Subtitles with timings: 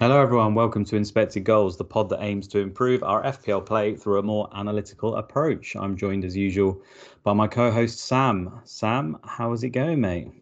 [0.00, 0.56] Hello, everyone.
[0.56, 4.24] Welcome to Inspected Goals, the pod that aims to improve our FPL play through a
[4.24, 5.76] more analytical approach.
[5.76, 6.82] I'm joined, as usual,
[7.22, 8.60] by my co host, Sam.
[8.64, 10.32] Sam, how is it going, mate?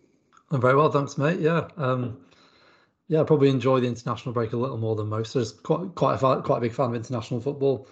[0.51, 1.38] I'm very well, thanks, mate.
[1.38, 1.69] Yeah.
[1.77, 2.17] Um,
[3.09, 5.34] yeah, I probably enjoy the international break a little more than most.
[5.34, 7.87] There's quite quite a, quite a big fan of international football,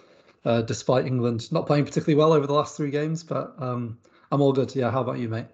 [0.45, 3.23] uh, despite England not playing particularly well over the last three games.
[3.23, 3.99] But um,
[4.31, 4.75] I'm all good.
[4.75, 5.45] Yeah, how about you, mate?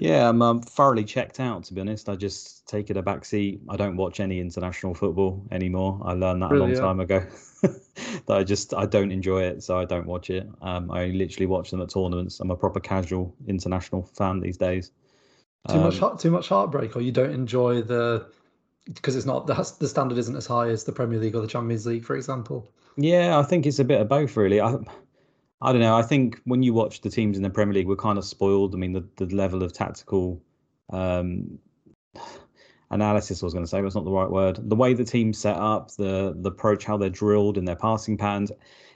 [0.00, 1.64] Yeah, I'm um, thoroughly checked out.
[1.64, 3.60] To be honest, I just take it a back seat.
[3.68, 6.00] I don't watch any international football anymore.
[6.04, 6.80] I learned that really, a long yeah.
[6.80, 7.26] time ago.
[7.62, 10.48] that I just I don't enjoy it, so I don't watch it.
[10.62, 12.38] Um, I literally watch them at tournaments.
[12.38, 14.92] I'm a proper casual international fan these days.
[15.68, 18.28] Too um, much too much heartbreak, or you don't enjoy the
[18.84, 21.48] because it's not the the standard isn't as high as the Premier League or the
[21.48, 22.70] Champions League, for example.
[22.96, 24.60] Yeah, I think it's a bit of both, really.
[24.60, 24.76] I,
[25.60, 25.96] I don't know.
[25.96, 28.74] I think when you watch the teams in the Premier League, we're kind of spoiled.
[28.74, 30.40] I mean, the, the level of tactical
[30.90, 31.58] um,
[32.90, 34.60] analysis, I was going to say, it's not the right word.
[34.68, 38.16] The way the team's set up, the the approach, how they're drilled in their passing
[38.16, 38.52] patterns,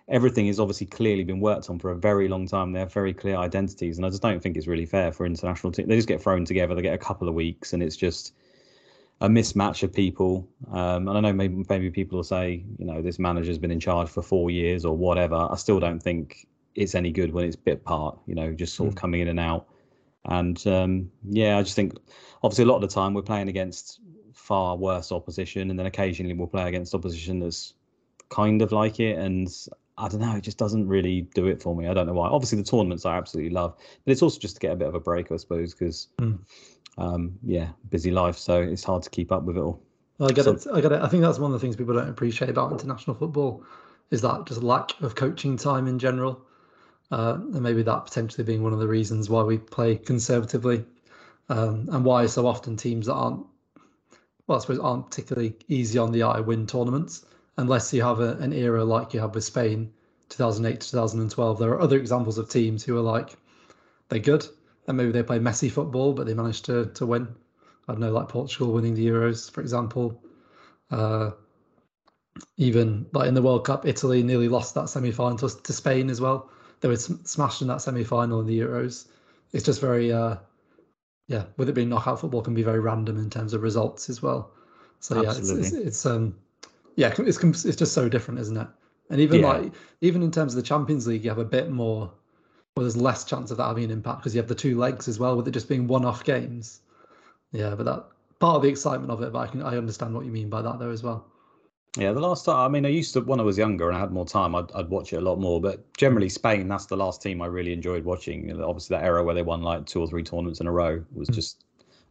[0.09, 2.73] everything has obviously clearly been worked on for a very long time.
[2.73, 5.73] They have very clear identities, and I just don't think it's really fair for international
[5.73, 5.89] teams.
[5.89, 6.77] They just get thrown together.
[6.77, 8.35] They get a couple of weeks, and it's just
[9.21, 10.49] a mismatch of people.
[10.71, 13.81] Um, and I know maybe maybe people will say, you know, this manager's been in
[13.81, 15.49] charge for four years or whatever.
[15.51, 18.87] I still don't think it's any good when it's bit part, you know, just sort
[18.87, 18.93] mm.
[18.93, 19.01] of hmm.
[19.01, 19.67] coming in and out.
[20.27, 21.95] And um, yeah, I just think
[22.43, 24.01] obviously a lot of the time we're playing against
[24.33, 27.75] far worse opposition, and then occasionally we'll play against opposition that's
[28.29, 29.19] kind of like it.
[29.19, 29.49] And
[29.99, 31.89] I don't know, it just doesn't really do it for me.
[31.89, 32.29] I don't know why.
[32.29, 34.95] Obviously, the tournaments I absolutely love, but it's also just to get a bit of
[34.95, 36.39] a break, I suppose, because mm.
[36.99, 39.83] um, yeah, busy life, so it's hard to keep up with it all.
[40.21, 40.67] I get so, it.
[40.73, 41.03] I get it.
[41.03, 43.65] I think that's one of the things people don't appreciate about international football
[44.11, 46.45] is that just lack of coaching time in general.
[47.13, 50.83] Uh, and maybe that potentially being one of the reasons why we play conservatively
[51.51, 53.45] um, and why so often teams that aren't,
[54.47, 57.27] well, I suppose, aren't particularly easy on the eye win tournaments
[57.59, 59.93] unless you have a, an era like you have with Spain,
[60.31, 61.59] 2008 to 2012.
[61.59, 63.37] There are other examples of teams who are like,
[64.09, 64.49] they're good
[64.89, 67.29] and maybe they play messy football, but they managed to to win.
[67.89, 70.23] I don't know, like Portugal winning the Euros, for example.
[70.91, 71.33] Uh,
[72.57, 76.09] even like in the World Cup, Italy nearly lost that semi final to, to Spain
[76.09, 76.51] as well
[76.83, 79.07] they were smashed in that semi-final in the Euros.
[79.53, 80.37] It's just very, uh,
[81.29, 84.21] yeah, with it being knockout football, can be very random in terms of results as
[84.21, 84.51] well.
[84.99, 85.55] So Absolutely.
[85.55, 86.37] yeah, it's, it's, it's um,
[86.97, 88.67] yeah, it's it's just so different, isn't it?
[89.11, 89.49] And even yeah.
[89.49, 92.11] like even in terms of the Champions League, you have a bit more.
[92.77, 95.07] Well, there's less chance of that having an impact because you have the two legs
[95.07, 96.81] as well, with it just being one-off games.
[97.53, 98.07] Yeah, but that
[98.41, 99.33] part of the excitement of it.
[99.33, 101.27] But I can I understand what you mean by that though as well.
[101.99, 104.01] Yeah, the last time, I mean, I used to, when I was younger and I
[104.01, 105.61] had more time, I'd, I'd watch it a lot more.
[105.61, 108.51] But generally, Spain, that's the last team I really enjoyed watching.
[108.63, 111.29] Obviously, that era where they won like two or three tournaments in a row was
[111.29, 111.35] hmm.
[111.35, 111.65] just,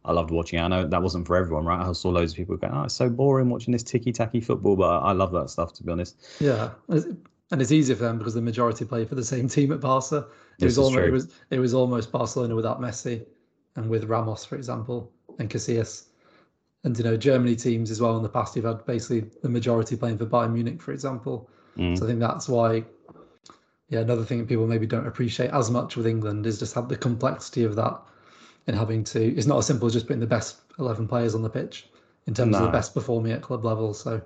[0.04, 0.62] I loved watching it.
[0.62, 1.80] I know that wasn't for everyone, right?
[1.80, 5.00] I saw loads of people going, oh, it's so boring watching this tiki-taka football, but
[5.00, 6.16] I, love that stuff, to be honest.
[6.38, 6.70] Yeah.
[6.88, 10.26] And it's easier for them because the majority play for the same team at Barca.
[10.58, 13.26] It was, almost, it was it was almost Barcelona without Messi
[13.76, 16.04] and with Ramos, for example, and Casillas
[16.84, 18.56] and you know Germany teams as well in the past.
[18.56, 21.48] You've had basically the majority playing for Bayern Munich, for example.
[21.76, 21.96] Mm.
[21.98, 22.84] So I think that's why.
[23.88, 26.88] Yeah, another thing that people maybe don't appreciate as much with England is just have
[26.88, 28.00] the complexity of that,
[28.66, 29.22] and having to.
[29.22, 31.88] It's not as simple as just putting the best eleven players on the pitch
[32.26, 32.58] in terms no.
[32.58, 33.92] of the best performing at club level.
[33.92, 34.22] So,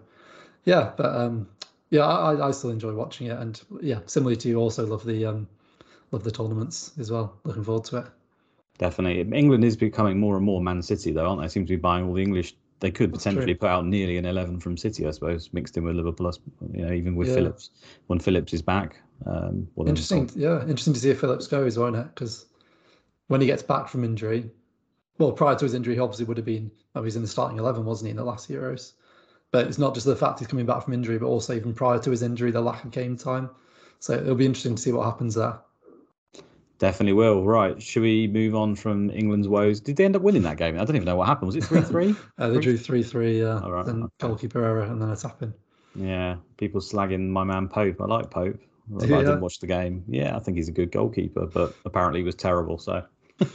[0.64, 1.48] yeah, but um,
[1.90, 5.26] yeah, I, I still enjoy watching it, and yeah, similarly to you, also love the
[5.26, 5.48] um,
[6.12, 7.36] love the tournaments as well.
[7.44, 8.06] Looking forward to it.
[8.78, 9.20] Definitely.
[9.36, 11.48] England is becoming more and more Man City, though, aren't they?
[11.48, 12.54] Seem to be buying all the English.
[12.80, 15.96] They could potentially put out nearly an 11 from City, I suppose, mixed in with
[15.96, 16.30] Liverpool,
[16.72, 17.34] you know, even with yeah.
[17.34, 17.70] Phillips.
[18.08, 19.00] When Phillips is back.
[19.24, 20.30] Um, well, interesting.
[20.34, 22.06] Yeah, interesting to see if Phillips goes, won't it?
[22.14, 22.46] Because
[23.28, 24.50] when he gets back from injury,
[25.18, 27.58] well, prior to his injury, he obviously would have been, oh, he's in the starting
[27.58, 28.92] 11, wasn't he, in the last Euros?
[29.52, 31.98] But it's not just the fact he's coming back from injury, but also even prior
[32.00, 33.48] to his injury, the lack of game time.
[34.00, 35.58] So it'll be interesting to see what happens there.
[36.78, 37.44] Definitely will.
[37.44, 37.80] Right.
[37.82, 39.80] Should we move on from England's woes?
[39.80, 40.78] Did they end up winning that game?
[40.78, 41.46] I don't even know what happened.
[41.46, 42.14] Was it 3 3?
[42.38, 43.40] uh, they drew 3 3.
[43.40, 43.60] Yeah.
[43.62, 43.86] oh, right.
[43.86, 45.54] Then goalkeeper error and then a tap in.
[45.94, 46.36] Yeah.
[46.58, 48.00] People slagging my man Pope.
[48.00, 48.60] I like Pope.
[49.02, 50.04] I didn't watch the game.
[50.06, 52.78] Yeah, I think he's a good goalkeeper, but apparently he was terrible.
[52.78, 53.02] So.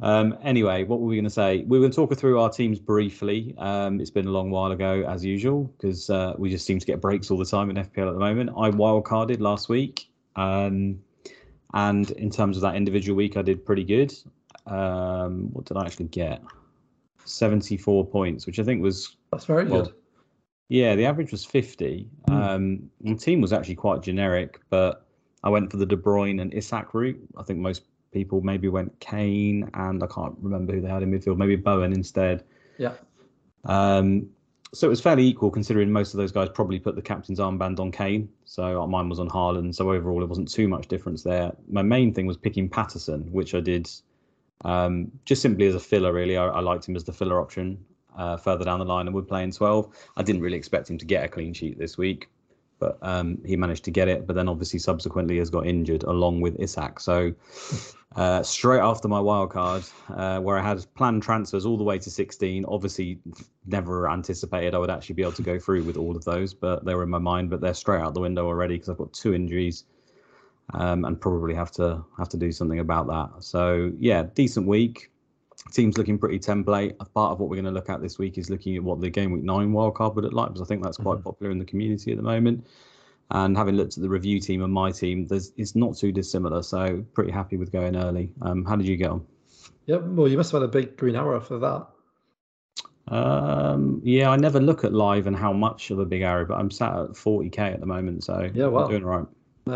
[0.00, 1.58] um, anyway, what were we going to say?
[1.58, 3.54] We were going to talk through our teams briefly.
[3.58, 6.86] Um, it's been a long while ago, as usual, because uh, we just seem to
[6.86, 8.50] get breaks all the time in FPL at the moment.
[8.50, 10.10] I wildcarded last week.
[10.34, 11.00] Um,
[11.74, 14.14] and in terms of that individual week, I did pretty good.
[14.66, 16.42] Um, what did I actually get?
[17.24, 19.16] 74 points, which I think was.
[19.30, 19.94] That's very well, good.
[20.68, 22.08] Yeah, the average was 50.
[22.28, 22.32] Mm.
[22.32, 25.06] Um, the team was actually quite generic, but
[25.44, 27.20] I went for the De Bruyne and Isak route.
[27.36, 27.82] I think most
[28.12, 31.92] people maybe went Kane and I can't remember who they had in midfield, maybe Bowen
[31.92, 32.44] instead.
[32.78, 32.94] Yeah.
[33.64, 34.28] Um,
[34.74, 37.80] so it was fairly equal considering most of those guys probably put the captain's armband
[37.80, 38.28] on Kane.
[38.44, 39.74] So mine was on Haaland.
[39.74, 41.52] So overall, it wasn't too much difference there.
[41.68, 43.90] My main thing was picking Patterson, which I did
[44.64, 46.36] um, just simply as a filler, really.
[46.36, 47.82] I, I liked him as the filler option
[48.16, 49.88] uh, further down the line and would play in 12.
[50.16, 52.28] I didn't really expect him to get a clean sheet this week,
[52.78, 54.26] but um, he managed to get it.
[54.26, 57.00] But then obviously subsequently has got injured along with Isak.
[57.00, 57.34] So
[58.16, 61.98] uh, straight after my wild card, uh, where I had planned transfers all the way
[61.98, 63.18] to 16, obviously
[63.66, 66.84] never anticipated I would actually be able to go through with all of those, but
[66.84, 67.50] they were in my mind.
[67.50, 69.84] But they're straight out the window already because I've got two injuries.
[70.74, 73.42] Um, and probably have to have to do something about that.
[73.42, 75.10] So yeah, decent week
[75.72, 76.96] team's looking pretty template.
[77.14, 79.10] Part of what we're going to look at this week is looking at what the
[79.10, 81.24] game week nine wildcard would look like, because I think that's quite mm-hmm.
[81.24, 82.66] popular in the community at the moment.
[83.30, 86.62] And having looked at the review team and my team, there's it's not too dissimilar.
[86.62, 88.30] So pretty happy with going early.
[88.40, 89.26] Um, how did you get on?
[89.86, 91.86] Yeah, well, you must have had a big green arrow for that.
[93.14, 96.58] Um, yeah, I never look at live and how much of a big arrow, but
[96.58, 99.26] I'm sat at 40k at the moment, so yeah, well, I'm doing all right.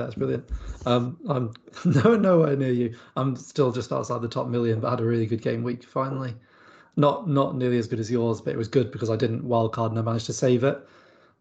[0.01, 0.45] That's brilliant.
[0.87, 1.55] Um, I'm
[2.05, 2.97] no nowhere near you.
[3.17, 6.35] I'm still just outside the top million, but had a really good game week finally.
[6.97, 9.91] Not not nearly as good as yours, but it was good because I didn't wildcard
[9.91, 10.79] and I managed to save it.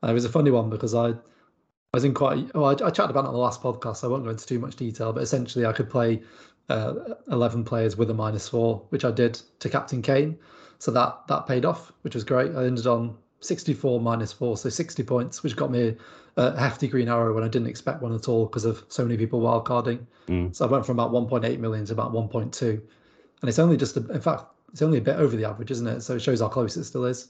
[0.03, 2.49] Uh, it was a funny one because I I was in quite.
[2.55, 3.97] Oh, I, I chatted about it on the last podcast.
[3.97, 6.21] So I won't go into too much detail, but essentially I could play
[6.69, 6.93] uh,
[7.29, 10.37] 11 players with a minus four, which I did to Captain Kane.
[10.79, 12.55] So that that paid off, which was great.
[12.55, 15.95] I ended on 64 minus four, so 60 points, which got me
[16.37, 19.17] a hefty green arrow when I didn't expect one at all because of so many
[19.17, 20.05] people wildcarding.
[20.27, 20.55] Mm.
[20.55, 24.07] So I went from about 1.8 million to about 1.2, and it's only just, a,
[24.11, 26.01] in fact, it's only a bit over the average, isn't it?
[26.01, 27.29] So it shows how close it still is.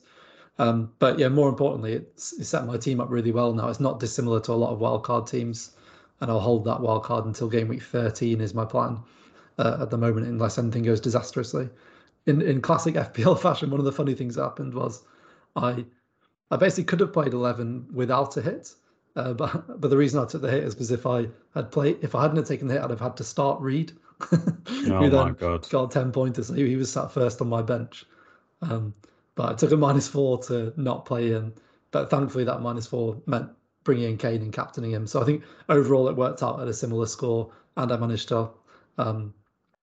[0.59, 3.69] Um, but yeah, more importantly, it's, it's set my team up really well now.
[3.69, 5.71] It's not dissimilar to a lot of wildcard teams,
[6.19, 8.99] and I'll hold that wildcard until game week 13 is my plan
[9.57, 11.69] uh, at the moment, unless anything goes disastrously.
[12.27, 15.03] In in classic FPL fashion, one of the funny things that happened was
[15.55, 15.85] I
[16.51, 18.75] I basically could have played 11 without a hit.
[19.15, 21.98] Uh, but but the reason I took the hit is because if I had played,
[22.01, 23.94] if I hadn't have taken the hit, I'd have had to start Reed.
[24.31, 25.68] oh my god!
[25.69, 26.48] Got ten pointers.
[26.48, 28.06] So he, was sat first on my bench.
[28.62, 28.94] Um,
[29.36, 31.53] but I took a minus four to not play him.
[31.92, 33.50] But thankfully, that minus four meant
[33.83, 35.07] bringing in Kane and captaining him.
[35.07, 38.50] So I think overall it worked out at a similar score, and I managed to
[38.97, 39.33] um,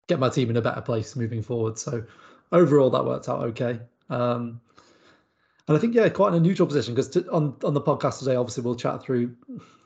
[0.06, 1.76] get my team in a better place moving forward.
[1.76, 2.04] So
[2.52, 3.80] overall, that worked out okay.
[4.10, 4.60] Um,
[5.68, 8.62] and I think yeah, quite an unusual position because on on the podcast today, obviously
[8.62, 9.34] we'll chat through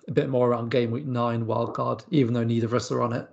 [0.08, 3.12] a bit more around game week nine wildcard, even though neither of us are on
[3.12, 3.28] it.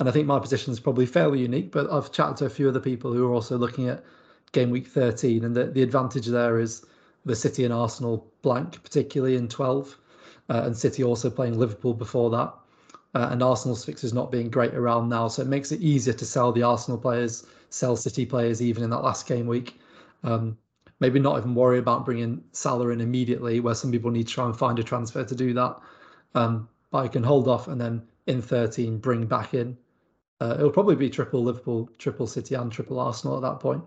[0.00, 2.68] And I think my position is probably fairly unique, but I've chatted to a few
[2.68, 4.04] other people who are also looking at
[4.52, 6.84] game week 13, and the, the advantage there is
[7.24, 9.96] the City and Arsenal blank, particularly in 12,
[10.50, 12.54] uh, and City also playing Liverpool before that.
[13.14, 16.24] Uh, and Arsenal's fixtures not being great around now, so it makes it easier to
[16.24, 19.78] sell the Arsenal players, sell City players even in that last game week.
[20.24, 20.58] Um,
[21.00, 24.46] maybe not even worry about bringing Salah in immediately, where some people need to try
[24.46, 25.76] and find a transfer to do that.
[26.34, 29.76] Um, but I can hold off and then in 13 bring back in.
[30.40, 33.82] Uh, it'll probably be triple Liverpool, triple City, and triple Arsenal at that point.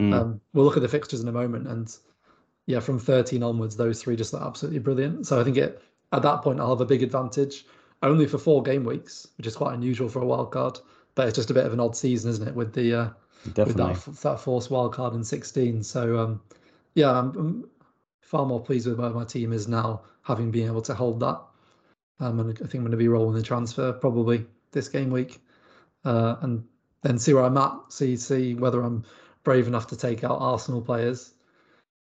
[0.00, 0.14] Mm.
[0.14, 1.94] Um, we'll look at the fixtures in a moment, and
[2.66, 5.26] yeah, from 13 onwards, those three just look absolutely brilliant.
[5.26, 5.82] So I think it
[6.12, 7.64] at that point I'll have a big advantage,
[8.02, 10.78] only for four game weeks, which is quite unusual for a wild card.
[11.14, 13.08] But it's just a bit of an odd season, isn't it, with the uh,
[13.54, 13.92] Definitely.
[13.92, 15.82] with that, that force wild card in 16.
[15.82, 16.40] So um,
[16.94, 17.70] yeah, I'm, I'm,
[18.20, 21.40] far more pleased with where my team is now, having been able to hold that.
[22.18, 25.38] Um, and I think I'm going to be rolling the transfer probably this game week,
[26.04, 26.64] uh, and
[27.02, 27.74] then see where I'm at.
[27.90, 29.04] See see whether I'm
[29.44, 31.34] brave enough to take out Arsenal players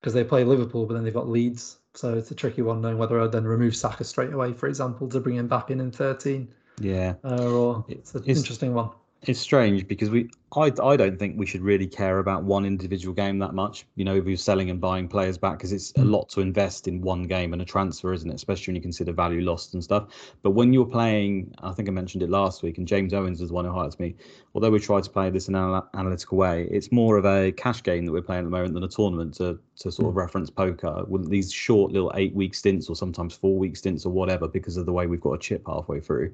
[0.01, 2.99] because they play Liverpool, but then they've got Leeds, so it's a tricky one knowing
[2.99, 5.91] whether I then remove Saka straight away, for example, to bring him back in in
[5.91, 6.49] 13.
[6.81, 8.91] Yeah, uh, or it's an it's, interesting one.
[9.25, 13.15] It's strange because we, I, I don't think we should really care about one individual
[13.15, 13.85] game that much.
[13.97, 16.11] You know, if you're selling and buying players back, because it's a hmm.
[16.11, 18.35] lot to invest in one game and a transfer, isn't it?
[18.35, 20.09] Especially when you consider value lost and stuff.
[20.43, 23.49] But when you're playing, I think I mentioned it last week, and James Owens is
[23.49, 24.15] the one who highlights me.
[24.55, 27.83] Although we try to play this in an analytical way, it's more of a cash
[27.83, 30.19] game that we're playing at the moment than a tournament to to sort of hmm.
[30.19, 34.13] reference poker with these short little eight week stints or sometimes four week stints or
[34.13, 36.33] whatever because of the way we've got a chip halfway through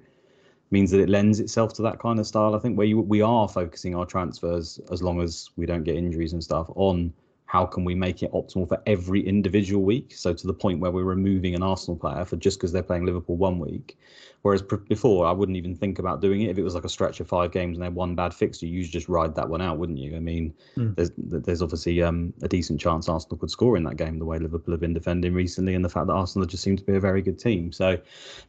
[0.71, 2.55] means that it lends itself to that kind of style.
[2.55, 5.97] I think where you, we are focusing our transfers, as long as we don't get
[5.97, 7.13] injuries and stuff, on
[7.47, 10.13] how can we make it optimal for every individual week?
[10.15, 13.07] So to the point where we're removing an Arsenal player for just because they're playing
[13.07, 13.97] Liverpool one week,
[14.47, 16.89] whereas pr- before I wouldn't even think about doing it if it was like a
[16.89, 18.67] stretch of five games and they had one bad fixture.
[18.67, 20.15] You just ride that one out, wouldn't you?
[20.15, 20.95] I mean, mm.
[20.95, 24.39] there's there's obviously um, a decent chance Arsenal could score in that game the way
[24.39, 27.01] Liverpool have been defending recently, and the fact that Arsenal just seem to be a
[27.01, 27.73] very good team.
[27.73, 27.99] So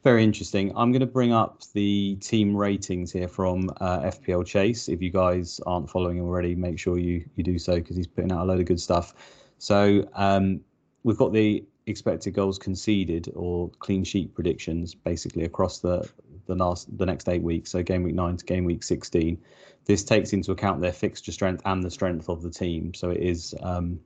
[0.04, 0.72] very interesting.
[0.76, 4.90] I'm going to bring up the team ratings here from uh, FPL Chase.
[4.90, 8.06] If you guys aren't following him already, make sure you you do so because he's
[8.06, 9.16] putting out a load of good stuff.
[9.58, 10.62] So um,
[11.02, 16.08] we've got the expected goals conceded or clean sheet predictions basically across the
[16.46, 17.72] the last the next eight weeks.
[17.72, 19.38] So game week nine to game week sixteen.
[19.86, 22.94] This takes into account their fixture strength and the strength of the team.
[22.94, 24.00] So it is um,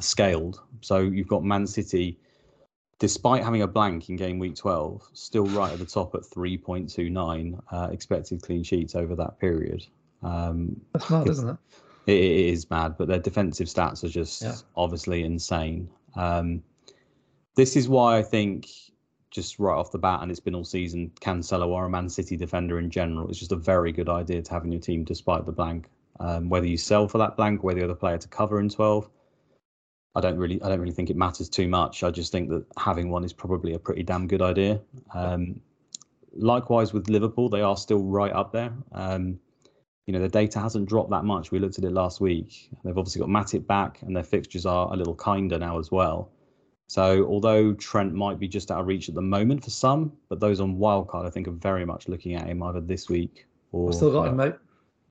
[0.00, 0.60] scaled.
[0.80, 2.18] So you've got Man City,
[2.98, 7.60] despite having a blank in game week 12, still right at the top at 3.29
[7.70, 9.84] uh, expected clean sheets over that period.
[10.22, 11.56] Um, That's mad, isn't it?
[12.06, 12.14] it?
[12.14, 14.54] It is mad, but their defensive stats are just Yeah.
[14.76, 15.90] obviously insane.
[16.16, 16.62] Um,
[17.58, 18.68] this is why I think,
[19.32, 22.36] just right off the bat, and it's been all season, Cancelo or a Man City
[22.36, 25.44] defender in general, it's just a very good idea to have in your team despite
[25.44, 25.88] the blank.
[26.20, 29.10] Um, whether you sell for that blank, whether you're the player to cover in 12,
[30.14, 32.04] I don't really, I don't really think it matters too much.
[32.04, 34.80] I just think that having one is probably a pretty damn good idea.
[35.12, 35.60] Um,
[36.36, 38.72] likewise with Liverpool, they are still right up there.
[38.92, 39.40] Um,
[40.06, 41.50] you know, the data hasn't dropped that much.
[41.50, 42.70] We looked at it last week.
[42.84, 46.30] They've obviously got Matip back, and their fixtures are a little kinder now as well.
[46.88, 50.40] So, although Trent might be just out of reach at the moment for some, but
[50.40, 53.90] those on wildcard, I think, are very much looking at him either this week or.
[53.90, 54.54] I've still got him, mate.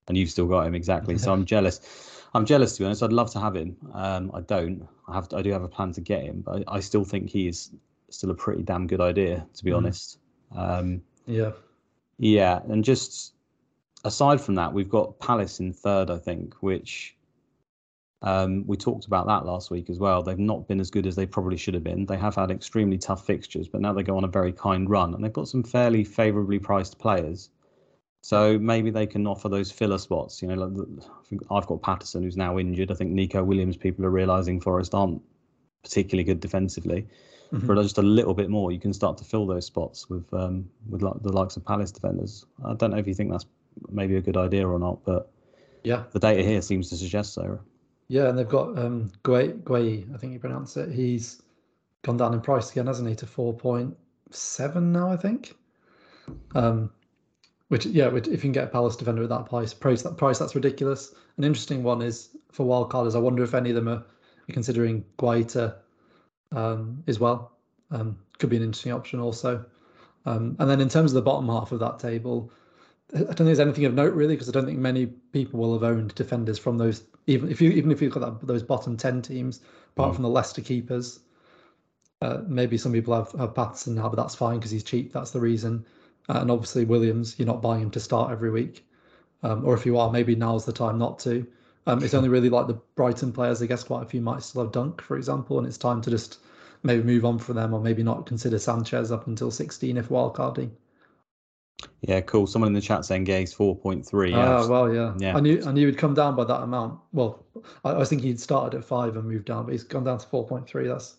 [0.07, 1.17] And you've still got him exactly.
[1.19, 2.23] So I'm jealous.
[2.33, 3.03] I'm jealous to be honest.
[3.03, 3.77] I'd love to have him.
[3.93, 4.87] Um, I don't.
[5.07, 5.31] I have.
[5.33, 7.71] I do have a plan to get him, but I, I still think he is
[8.09, 9.45] still a pretty damn good idea.
[9.53, 9.77] To be Mhm.
[9.77, 10.19] honest.
[10.55, 11.51] Um, Yeah.
[12.19, 13.33] yeah, and just
[14.05, 17.16] aside from that, we've got Palace in third, I think, which
[18.21, 20.23] um, we talked about that last week as well.
[20.23, 22.05] They've not been as good as they probably should have been.
[22.05, 25.13] They have had extremely tough fixtures, but now they go on a very kind run,
[25.13, 27.49] and they've got some fairly favourably priced players.
[28.21, 30.41] So maybe they can offer those filler spots.
[30.41, 32.91] You know, like the- I think I've got Patterson who's now injured.
[32.91, 33.77] I think Neco Williams.
[33.77, 35.21] People are realising Forest aren't
[35.83, 37.07] particularly good defensively
[37.53, 37.65] Mhm.
[37.65, 40.67] for just a little bit more, you can start to fill those spots with um,
[40.89, 42.45] with like the likes of Palace defenders.
[42.65, 43.45] I don't know if you think that's
[43.89, 45.31] maybe a good idea or not, but
[45.83, 46.03] Yeah.
[46.11, 47.59] the data here seems to suggest so.
[48.07, 50.91] Yeah, and they've got um Guéhi, I think you pronounce it.
[50.91, 51.41] He's
[52.03, 55.55] gone down in price again, hasn't he, to 4.7 now, I think.
[56.55, 56.91] Um
[57.69, 60.15] which yeah, which, if you can get a Palace defender at that price, price that
[60.15, 61.13] price that's ridiculous.
[61.37, 63.15] An interesting one is for wildcarders.
[63.15, 64.05] I wonder if any of them are
[64.49, 65.75] considering Guaita
[66.53, 67.51] um as well.
[67.91, 69.65] Um could be an interesting option also.
[70.25, 72.51] Um and then in terms of the bottom half of that table,
[73.13, 75.73] I don't think there's anything of note really because I don't think many people will
[75.73, 78.63] have owned defenders from those even if you even if you look at that, those
[78.63, 79.61] bottom ten teams,
[79.95, 80.15] apart Mm.
[80.15, 81.19] from the Leicester keepers.
[82.21, 85.13] Uh, maybe some people have, have Patterson now, but that's fine because he's cheap.
[85.13, 85.85] That's the reason.
[86.27, 88.85] Uh, and obviously Williams, you're not buying him to start every week,
[89.43, 91.45] um, or if you are, maybe now's the time not to.
[91.85, 93.61] Um, it's only really like the Brighton players.
[93.61, 96.09] I guess quite a few might still have Dunk, for example, and it's time to
[96.09, 96.39] just
[96.83, 100.71] maybe move on from them, or maybe not consider Sanchez up until 16 if wildcarding.
[102.01, 102.47] Yeah, cool.
[102.47, 104.31] Someone in the chat saying Guéhi's four point three.
[104.31, 105.13] Yeah, Ah, well, yeah.
[105.19, 105.35] Yeah.
[105.37, 106.99] I knew I knew he'd come down by that amount.
[107.13, 107.45] Well,
[107.83, 110.17] I, I was thinking he'd started at five and moved down, but he's gone down
[110.17, 110.87] to four point three.
[110.87, 111.17] That's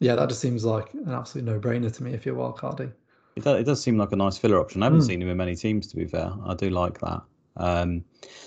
[0.00, 2.92] yeah, that just seems like an absolute no brainer to me if you're wildcarding.
[3.36, 4.82] it does, it does seem like a nice filler option.
[4.82, 5.06] I haven't Mm.
[5.06, 6.32] seen him in many teams, to be fair.
[6.44, 7.22] I do like that.
[7.56, 8.04] Um,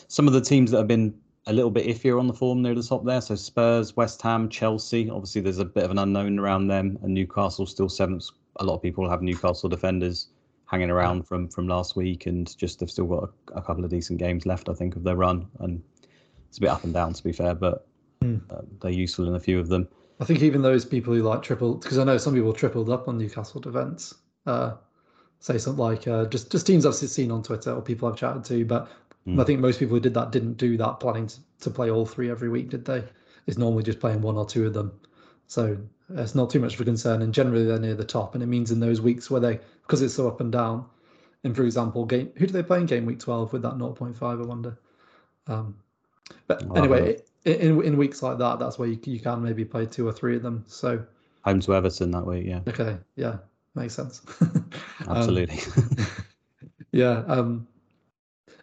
[0.08, 1.13] some of the teams that have been
[1.48, 3.22] a little bit iffier on the form near the top there.
[3.22, 5.10] So Spurs, West Ham, Chelsea.
[5.10, 8.25] Obviously, there's a bit of an unknown around them, and Newcastle still seventh.
[8.58, 10.27] A lot of people have Newcastle defenders
[10.69, 13.89] hanging around from from last week, and just they've still got a, a couple of
[13.89, 15.47] decent games left, I think, of their run.
[15.59, 15.81] And
[16.47, 17.85] it's a bit up and down, to be fair, but
[18.21, 18.41] Mm.
[18.49, 19.88] uh, they're useful in a few of them.
[20.19, 23.07] I think even those people who like tripled, because I know some people tripled up
[23.07, 24.13] on Newcastle defence.
[24.45, 24.73] Uh,
[25.39, 28.43] say something like uh, just just teams I've seen on Twitter or people I've chatted
[28.45, 28.89] to, but
[29.27, 29.39] Mm.
[29.39, 32.05] I think most people who did that didn't do that planning to, to play all
[32.05, 33.03] three every week, did they?
[33.47, 34.91] It's normally just playing one or two of them.
[35.47, 35.77] So
[36.15, 38.33] it's not too much of a concern, and generally they're near the top.
[38.33, 40.85] And it means in those weeks where they, because it's so up and down,
[41.43, 44.21] and for example, game who do they play in game week twelve with that 0.5?
[44.21, 44.77] I wonder.
[45.47, 45.75] Um,
[46.47, 50.07] but anyway, in in weeks like that, that's where you, you can maybe play two
[50.07, 50.63] or three of them.
[50.67, 51.03] So
[51.45, 53.37] Home to Everton that week, yeah, okay, yeah,
[53.75, 54.21] makes sense.
[55.07, 55.59] Um, absolutely.
[56.91, 57.23] yeah.
[57.27, 57.65] Um,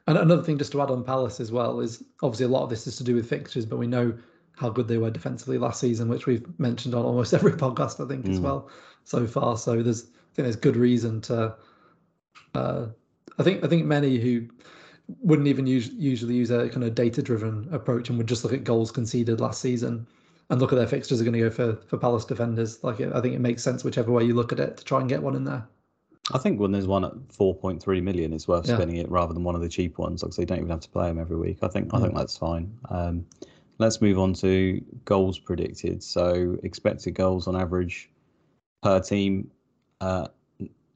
[0.06, 2.70] and another thing, just to add on Palace as well, is obviously a lot of
[2.70, 4.16] this is to do with fixtures, but we know
[4.56, 8.08] how good they were defensively last season, which we've mentioned on almost every podcast, I
[8.08, 8.42] think, as Mm.
[8.42, 8.68] well
[9.04, 9.56] so far.
[9.56, 11.54] So there's, I think there's good reason to.
[12.54, 12.86] Uh,
[13.38, 14.46] I think I think many who
[15.20, 18.64] wouldn't even use, usually use a kind of data-driven approach and would just look at
[18.64, 20.06] goals conceded last season
[20.50, 22.82] and look at their fixtures are going to go for for Palace defenders.
[22.82, 25.08] Like I think it makes sense whichever way you look at it to try and
[25.08, 25.66] get one in there.
[26.32, 28.74] I think when there's one at 4.3 million, it's worth Yeah.
[28.74, 30.24] spending it rather than one of the cheap ones.
[30.24, 31.58] Like, so you don't even have to play them every week.
[31.62, 32.72] I think I think that's fine.
[32.90, 33.24] Um,
[33.78, 36.02] let's move on to goals predicted.
[36.02, 38.10] So expected goals on average
[38.82, 39.50] per team.
[40.00, 40.28] Uh,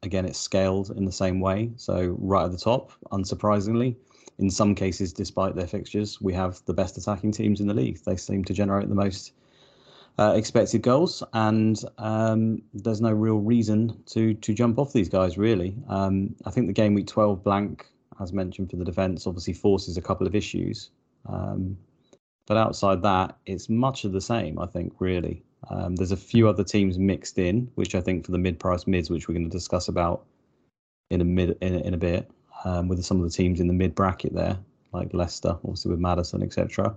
[0.02, 1.70] again, it's scaled in the same way.
[1.76, 3.96] So right at the top, unsurprisingly,
[4.38, 7.98] in some cases, despite their fixtures, we have the best attacking teams in the league.
[8.04, 9.32] They seem to generate the most
[10.18, 15.38] uh, expected goals, and um, there's no real reason to to jump off these guys.
[15.38, 17.86] Really, um, I think the game week 12 blank,
[18.20, 20.90] as mentioned for the defence, obviously forces a couple of issues.
[21.26, 21.76] Um,
[22.50, 24.58] but outside that, it's much of the same.
[24.58, 25.44] I think really.
[25.70, 29.08] Um, there's a few other teams mixed in, which I think for the mid-price mids,
[29.08, 30.24] which we're going to discuss about
[31.10, 32.28] in a mid in, in a bit,
[32.64, 34.58] um, with some of the teams in the mid bracket there,
[34.92, 36.92] like Leicester, obviously with Maddison, etc.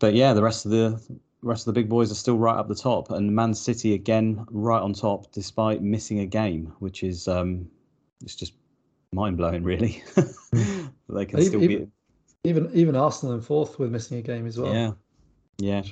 [0.00, 1.00] But yeah, the rest of the
[1.40, 4.44] rest of the big boys are still right up the top, and Man City again
[4.50, 7.70] right on top despite missing a game, which is um,
[8.22, 8.52] it's just
[9.14, 10.04] mind blowing, really.
[11.08, 11.86] they can even, still be
[12.46, 14.72] even even Arsenal in fourth with missing a game as well.
[14.72, 14.92] Yeah,
[15.58, 15.82] yeah.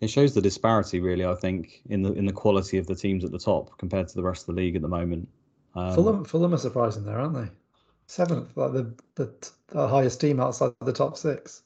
[0.00, 1.24] It shows the disparity, really.
[1.24, 4.14] I think in the in the quality of the teams at the top compared to
[4.14, 5.28] the rest of the league at the moment.
[5.74, 7.48] Um, Fulham, Fulham are surprising there, aren't they?
[8.06, 9.32] Seventh, like the, the
[9.68, 11.62] the highest team outside the top six.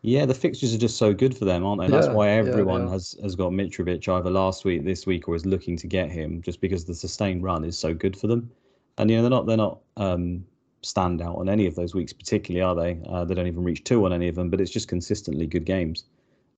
[0.00, 1.88] Yeah, the fixtures are just so good for them, aren't they?
[1.88, 5.46] That's why everyone yeah, has has got Mitrovic either last week, this week, or is
[5.46, 8.50] looking to get him, just because the sustained run is so good for them.
[8.98, 10.44] And you know they're not they're not um,
[10.84, 13.00] standout on any of those weeks, particularly, are they?
[13.08, 15.64] Uh, they don't even reach two on any of them, but it's just consistently good
[15.64, 16.04] games.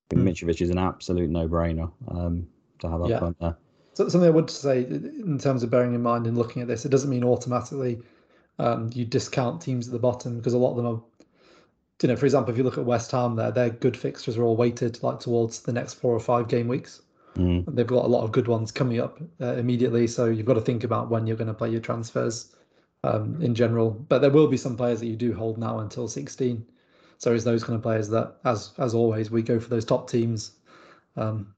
[0.09, 0.23] Mm.
[0.23, 2.47] Mitrovic is an absolute no-brainer um,
[2.79, 3.19] to have up yeah.
[3.19, 3.57] front there.
[3.93, 6.85] So, something I would say in terms of bearing in mind and looking at this,
[6.85, 7.99] it doesn't mean automatically
[8.59, 11.01] um, you discount teams at the bottom because a lot of them are,
[12.01, 14.43] you know, for example, if you look at West Ham there, their good fixtures are
[14.43, 17.01] all weighted like towards the next four or five game weeks.
[17.35, 17.65] Mm.
[17.75, 20.61] They've got a lot of good ones coming up uh, immediately, so you've got to
[20.61, 22.55] think about when you're going to play your transfers
[23.03, 23.91] um, in general.
[23.91, 26.65] But there will be some players that you do hold now until 16.
[27.19, 30.09] So it's those kind of players that, as as always, we go for those top
[30.09, 30.51] teams
[31.15, 31.53] um,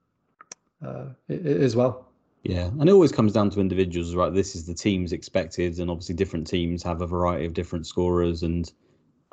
[0.85, 2.07] uh, as well.
[2.43, 4.33] Yeah, and it always comes down to individuals, right?
[4.33, 8.43] This is the teams expected, and obviously different teams have a variety of different scorers.
[8.43, 8.71] And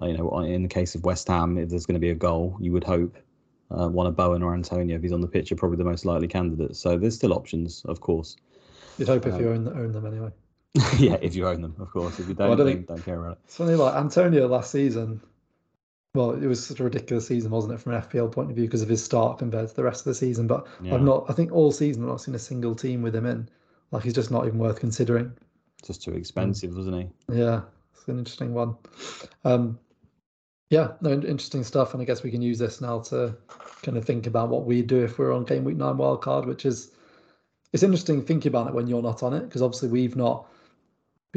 [0.03, 2.57] you know, in the case of West Ham, if there's going to be a goal,
[2.61, 3.17] you would hope
[3.71, 6.05] uh, one of Bowen or Antonio, if he's on the pitch, are probably the most
[6.05, 6.81] likely candidates.
[6.81, 8.37] So there's still options, of course.
[8.99, 10.31] You'd hope um, if you own, own them anyway.
[10.99, 12.19] yeah, if you own them, of course.
[12.19, 13.39] If you don't, well, don't, don't care about it.
[13.45, 15.21] It's funny, like Antonio last season,
[16.17, 18.65] well, it was such a ridiculous season, wasn't it, from an FPL point of view
[18.65, 20.47] because of his start compared to the rest of the season.
[20.47, 20.95] But yeah.
[20.95, 23.49] I've not, I think all season I've not seen a single team with him in.
[23.91, 25.33] Like he's just not even worth considering.
[25.85, 27.37] Just too expensive, wasn't he?
[27.39, 28.77] Yeah, it's an interesting one.
[29.45, 29.79] Um,
[30.71, 31.93] yeah, no, interesting stuff.
[31.93, 33.37] And I guess we can use this now to
[33.83, 36.65] kind of think about what we do if we're on game week nine wildcard, which
[36.65, 36.93] is
[37.73, 40.49] it's interesting thinking about it when you're not on it because obviously we've not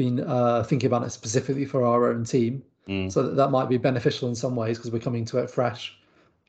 [0.00, 2.62] been uh, thinking about it specifically for our own team.
[2.88, 3.12] Mm.
[3.12, 5.94] So that, that might be beneficial in some ways because we're coming to it fresh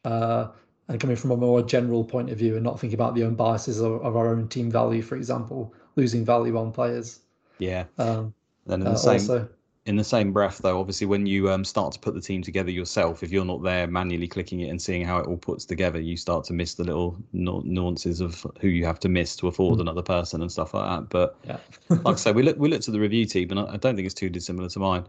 [0.05, 0.47] uh,
[0.87, 3.35] and coming from a more general point of view and not thinking about the own
[3.35, 7.19] biases of, of our own team value, for example, losing value on players.
[7.59, 7.83] Yeah.
[7.97, 8.33] Um,
[8.65, 9.49] then in the uh, same also,
[9.87, 12.69] in the same breath, though, obviously, when you um, start to put the team together
[12.69, 15.99] yourself, if you're not there manually clicking it and seeing how it all puts together,
[15.99, 19.79] you start to miss the little nuances of who you have to miss to afford
[19.79, 19.81] mm.
[19.81, 21.09] another person and stuff like that.
[21.09, 21.57] But yeah.
[22.03, 23.95] like I say, we look we looked at the review team, and I, I don't
[23.95, 25.05] think it's too dissimilar to mine.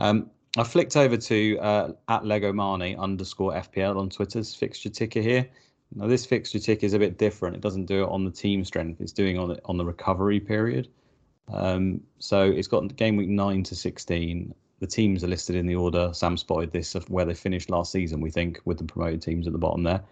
[0.00, 5.20] Um, I flicked over to uh, at Lego Marnie underscore FPL on Twitter's fixture ticker
[5.20, 5.46] here.
[5.94, 7.56] Now this fixture ticker is a bit different.
[7.56, 9.02] It doesn't do it on the team strength.
[9.02, 10.88] It's doing on it on the recovery period.
[11.52, 14.54] Um, so it's got game week nine to sixteen.
[14.80, 16.10] The teams are listed in the order.
[16.12, 18.20] Sam spotted this of where they finished last season.
[18.20, 20.02] We think with the promoted teams at the bottom there.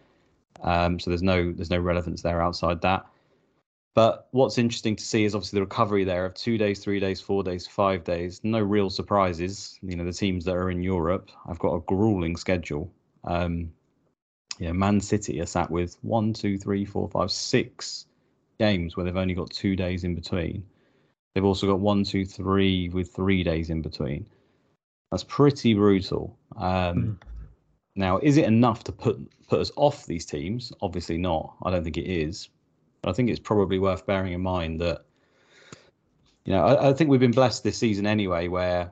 [0.63, 3.07] Um, so there's no there's no relevance there outside that.
[3.95, 7.21] But what's interesting to see is obviously the recovery there of two days, three days,
[7.21, 8.41] four days, five days.
[8.43, 9.79] No real surprises.
[9.83, 12.91] You know, the teams that are in Europe I've got a grueling schedule.
[13.25, 13.73] Um,
[14.59, 18.07] you know, Man City are sat with one, two, three, four, five, six
[18.59, 20.65] games where they've only got two days in between.
[21.35, 24.27] They've also got one, two, three with three days in between.
[25.11, 26.39] That's pretty brutal.
[26.57, 27.17] Um, mm.
[27.95, 29.19] Now, is it enough to put
[29.49, 30.73] put us off these teams?
[30.81, 31.55] Obviously not.
[31.63, 32.49] I don't think it is.
[33.05, 35.05] I think it's probably worth bearing in mind that,
[36.45, 38.91] you know, I, I think we've been blessed this season anyway, where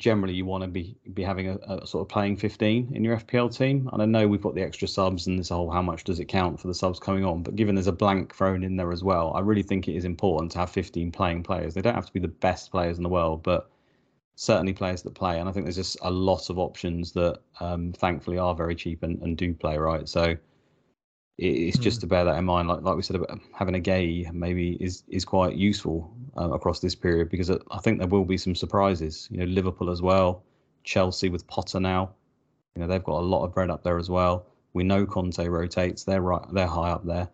[0.00, 3.18] generally you want to be be having a, a, sort of playing 15 in your
[3.18, 3.88] FPL team.
[3.92, 6.24] And I know we've got the extra subs and this whole how much does it
[6.24, 9.04] count for the subs coming on, but given there's a blank thrown in there as
[9.04, 11.74] well, I really think it is important to have 15 playing players.
[11.74, 13.70] They don't have to be the best players in the world, but
[14.34, 15.38] certainly players that play.
[15.38, 19.02] And I think there's just a lot of options that um, thankfully are very cheap
[19.02, 20.08] and, and do play right.
[20.08, 20.34] So
[21.40, 22.00] it's just hmm.
[22.02, 22.68] to bear that in mind.
[22.68, 26.80] Like like we said about having a Guéhi maybe is is quite useful uh, across
[26.80, 29.28] this period because I think there will be some surprises.
[29.30, 30.42] You know, Liverpool as well,
[30.84, 32.10] Chelsea with Potter now.
[32.74, 34.46] You know, they've got a lot of bread up there as well.
[34.74, 37.28] We know Conte rotates; they're right, they're high up there.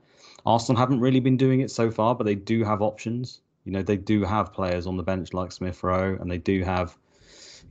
[0.46, 3.40] Arsenal haven't really been doing it so far, but they do have options.
[3.64, 6.62] You know, they do have players on the bench like Smith Rowe, and they do
[6.62, 6.96] have,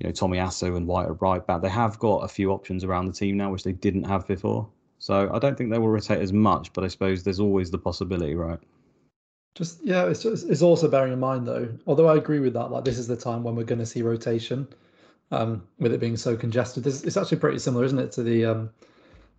[0.02, 1.62] you know, Tomiyasu and White at right back.
[1.62, 4.68] They have got a few options around the team now, which they didn't have before.
[5.06, 7.78] So I don't think they will rotate as much, but I suppose there's always the
[7.78, 8.58] possibility, right?
[9.54, 11.70] Just yeah, it's just, it's also bearing in mind though.
[11.86, 14.02] Although I agree with that, like this is the time when we're going to see
[14.02, 14.68] rotation,
[15.30, 16.84] um, with it being so congested.
[16.84, 18.72] This, it's actually pretty similar, isn't it, to the um,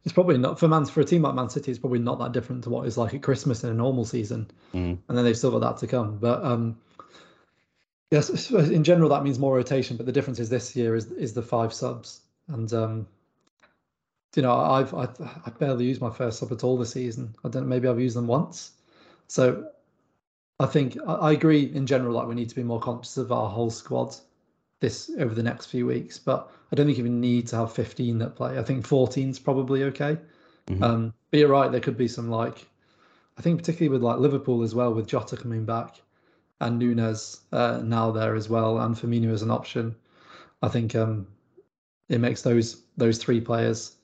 [0.05, 1.73] it's probably not for Man for a team like Man City.
[1.73, 4.49] It's probably not that different to what it's like at Christmas in a normal season,
[4.73, 4.97] mm.
[5.09, 6.19] and then they've still got that to come.
[6.19, 6.79] But um,
[8.13, 9.97] yes, in general that means more rotation.
[9.97, 13.09] But the difference is this year is is the five subs, and um,
[14.37, 17.35] you know I've I've I barely used my first sub at all this season.
[17.45, 18.73] I don't maybe I've used them once,
[19.29, 19.69] so
[20.61, 22.15] I think I, I agree in general.
[22.15, 24.17] Like we need to be more conscious of our whole squad
[24.81, 26.19] this over the next few weeks.
[26.19, 28.59] But I don't think you need to have 15 that play.
[28.59, 30.19] I think 14 is probably okay.
[30.67, 30.83] Mm-hmm.
[30.83, 32.67] Um, but you're right, there could be some like,
[33.39, 36.01] I think particularly with like Liverpool as well, with Jota coming back
[36.61, 39.95] and Núñez uh, now there as well, and Firmino as an option.
[40.63, 41.27] I think um,
[42.09, 43.96] it makes those those three players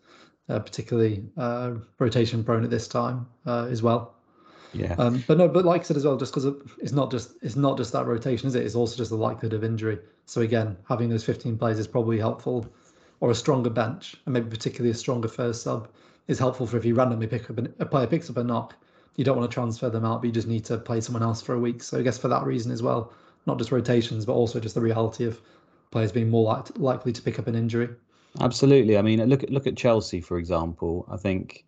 [0.48, 4.14] uh, particularly uh, rotation prone at this time uh, as well.
[4.72, 4.94] Yeah.
[4.98, 6.46] Um, but no, but like I said as well, just because
[6.78, 8.64] it's not just it's not just that rotation, is it?
[8.64, 9.98] It's also just the likelihood of injury.
[10.24, 12.66] So again, having those 15 players is probably helpful,
[13.20, 15.88] or a stronger bench, and maybe particularly a stronger first sub
[16.28, 18.74] is helpful for if you randomly pick up a player picks up a knock,
[19.16, 21.42] you don't want to transfer them out, but you just need to play someone else
[21.42, 21.82] for a week.
[21.82, 23.12] So I guess for that reason as well,
[23.46, 25.40] not just rotations, but also just the reality of
[25.90, 27.88] players being more like, likely to pick up an injury.
[28.40, 28.96] Absolutely.
[28.96, 31.06] I mean, look at look at Chelsea for example.
[31.10, 31.64] I think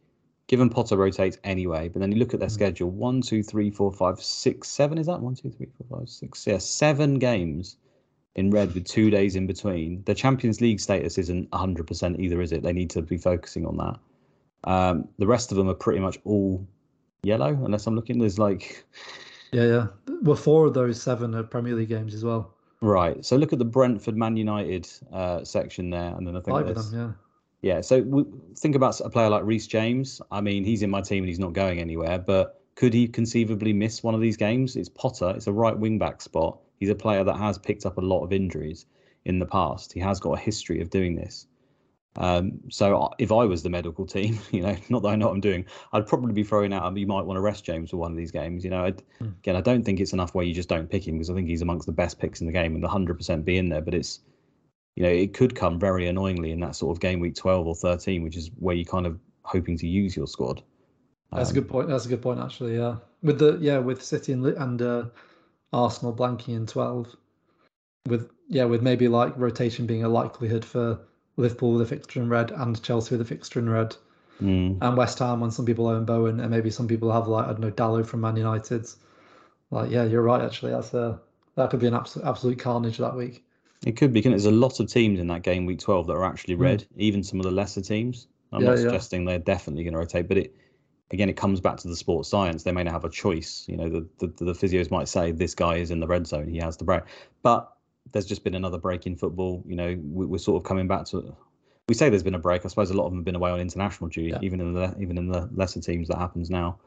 [0.46, 2.54] given Potter rotates anyway, but then you look at their mm-hmm.
[2.54, 4.98] schedule: one, two, three, four, five, six, seven.
[4.98, 6.46] Is that one, two, three, four, five, six?
[6.46, 7.76] Yeah, seven games
[8.36, 10.02] in red with two days in between.
[10.04, 12.62] The Champions League status isn't 100% either, is it?
[12.62, 13.98] They need to be focusing on that.
[14.64, 16.66] Um, the rest of them are pretty much all
[17.22, 18.18] yellow, unless I'm looking.
[18.18, 18.84] There's like.
[19.52, 19.86] Yeah, yeah.
[20.22, 22.53] Well, four of those seven are Premier League games as well.
[22.84, 23.24] Right.
[23.24, 26.68] So look at the Brentford Man United uh, section there, and then I think five
[26.68, 27.16] of them.
[27.62, 27.76] Yeah.
[27.76, 27.80] Yeah.
[27.80, 28.24] So we,
[28.56, 30.20] think about a player like Reece James.
[30.30, 33.72] I mean, he's in my team and he's not going anywhere, but could he conceivably
[33.72, 34.76] miss one of these games?
[34.76, 35.32] It's Potter.
[35.34, 36.58] It's a right wing back spot.
[36.76, 38.84] He's a player that has picked up a lot of injuries
[39.24, 39.94] in the past.
[39.94, 41.46] He has got a history of doing this.
[42.16, 45.34] Um, so if I was the medical team, you know, not that I know what
[45.34, 46.96] I'm doing, I'd probably be throwing out.
[46.96, 48.64] You might want to rest James for one of these games.
[48.64, 49.38] You know, mm.
[49.38, 51.48] again, I don't think it's enough where you just don't pick him because I think
[51.48, 53.80] he's amongst the best picks in the game and the hundred percent be in there.
[53.80, 54.20] But it's,
[54.96, 57.74] you know, it could come very annoyingly in that sort of game week 12 or
[57.74, 60.62] 13, which is where you're kind of hoping to use your squad.
[61.32, 61.88] That's um, a good point.
[61.88, 62.76] That's a good point, actually.
[62.76, 65.04] Yeah, with the yeah with City and and uh,
[65.72, 67.16] Arsenal blanking in 12
[68.06, 71.00] with yeah with maybe like rotation being a likelihood for
[71.36, 73.96] Liverpool with a fixture in red and Chelsea with a fixture in red
[74.40, 74.78] mm.
[74.80, 77.52] and West Ham when some people own Bowen and maybe some people have like I
[77.52, 78.86] don't know Dalot from Man United
[79.70, 81.20] like yeah you're right actually that's a
[81.56, 83.44] that could be an absolute absolute carnage that week
[83.86, 86.24] it could be there's a lot of teams in that game week 12 that are
[86.24, 86.86] actually red mm.
[86.96, 89.32] even some of the lesser teams I'm yeah, not suggesting yeah.
[89.32, 90.54] they're definitely going to rotate but it
[91.14, 92.62] again, it comes back to the sports science.
[92.62, 93.64] They may not have a choice.
[93.68, 96.48] You know, the, the, the physios might say this guy is in the red zone.
[96.48, 97.04] He has the break.
[97.42, 97.70] But
[98.12, 99.62] there's just been another break in football.
[99.66, 101.34] You know, we, are sort of coming back to.
[101.88, 102.64] We say there's been a break.
[102.64, 104.38] I suppose a lot of them have been away on international duty, yeah.
[104.42, 106.08] even in the even in the lesser teams.
[106.08, 106.78] That happens now.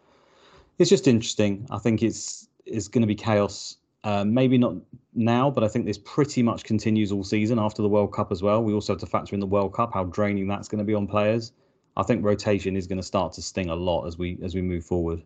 [0.80, 1.68] It's just interesting.
[1.72, 3.78] I think it's it's going to be chaos.
[4.04, 4.76] Uh, maybe not
[5.16, 8.42] now, but I think this pretty much continues all season after the World Cup as
[8.42, 8.64] well.
[8.64, 10.94] We also have to factor in the World Cup, how draining that's going to be
[10.94, 11.52] on players.
[11.98, 14.62] I think rotation is going to start to sting a lot as we as we
[14.62, 15.24] move forward.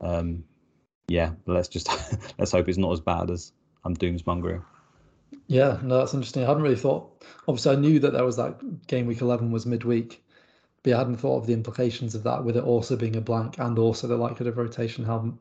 [0.00, 0.44] Um,
[1.08, 1.88] yeah, let's just
[2.38, 3.52] let's hope it's not as bad as
[3.84, 4.62] I'm doomsmongering.
[5.46, 6.44] Yeah, no, that's interesting.
[6.44, 7.24] I hadn't really thought.
[7.46, 10.24] Obviously, I knew that there was that game week eleven was midweek,
[10.82, 13.58] but I hadn't thought of the implications of that with it also being a blank
[13.58, 15.04] and also the likelihood of rotation.
[15.04, 15.34] How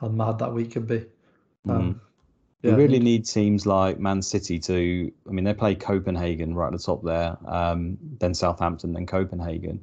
[0.00, 1.04] how mad that week could be.
[1.66, 1.70] Mm.
[1.70, 2.00] Um,
[2.62, 5.12] yeah, we really need teams like Man City to.
[5.28, 9.82] I mean, they play Copenhagen right at the top there, um, then Southampton, then Copenhagen.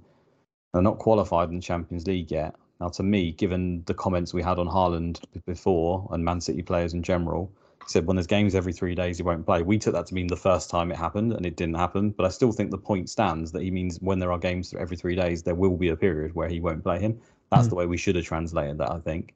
[0.74, 2.56] They're not qualified in the Champions League yet.
[2.80, 6.94] Now, to me, given the comments we had on Haaland before and Man City players
[6.94, 7.52] in general,
[7.90, 9.62] said when there's games every three days, he won't play.
[9.62, 12.12] We took that to mean the first time it happened, and it didn't happen.
[12.12, 14.98] But I still think the point stands that he means when there are games every
[14.98, 17.20] three days, there will be a period where he won't play him.
[17.52, 17.70] That's mm.
[17.70, 19.34] the way we should have translated that, I think.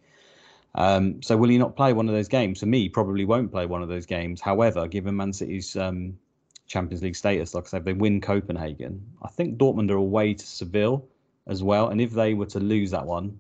[0.76, 2.60] Um, so will he not play one of those games?
[2.60, 4.40] For me, probably won't play one of those games.
[4.40, 6.18] However, given Man City's um,
[6.68, 9.06] Champions League status, like I said, they win Copenhagen.
[9.22, 11.06] I think Dortmund are away to Seville
[11.48, 11.90] as well.
[11.90, 13.40] And if they were to lose that one,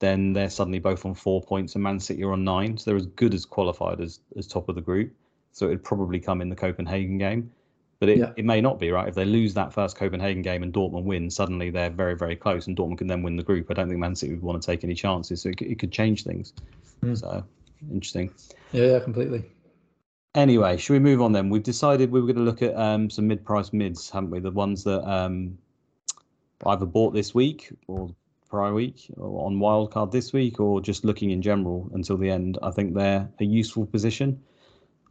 [0.00, 2.76] then they're suddenly both on four points and Man City are on nine.
[2.76, 5.12] So they're as good as qualified as, as top of the group.
[5.52, 7.50] So it'd probably come in the Copenhagen game.
[7.98, 8.32] But it, yeah.
[8.36, 9.06] it may not be, right?
[9.06, 12.66] If they lose that first Copenhagen game and Dortmund win, suddenly they're very, very close
[12.66, 13.70] and Dortmund can then win the group.
[13.70, 15.42] I don't think Man City would want to take any chances.
[15.42, 16.54] So it, it could change things.
[17.02, 17.18] Mm.
[17.20, 17.44] So
[17.90, 18.32] interesting.
[18.72, 19.44] Yeah, yeah, completely.
[20.34, 21.50] Anyway, should we move on then?
[21.50, 24.38] We've decided we were going to look at um, some mid-price mids, haven't we?
[24.38, 25.58] The ones that um,
[26.64, 28.14] either bought this week or
[28.50, 32.58] prior week or on wildcard this week or just looking in general until the end,
[32.62, 34.42] I think they're a useful position.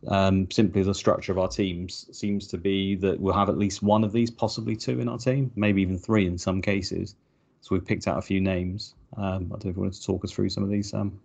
[0.07, 3.81] Um, simply the structure of our teams seems to be that we'll have at least
[3.81, 7.15] one of these, possibly two in our team, maybe even three in some cases.
[7.61, 8.95] So we've picked out a few names.
[9.17, 11.19] Um, I don't know if you wanted to talk us through some of these, Sam.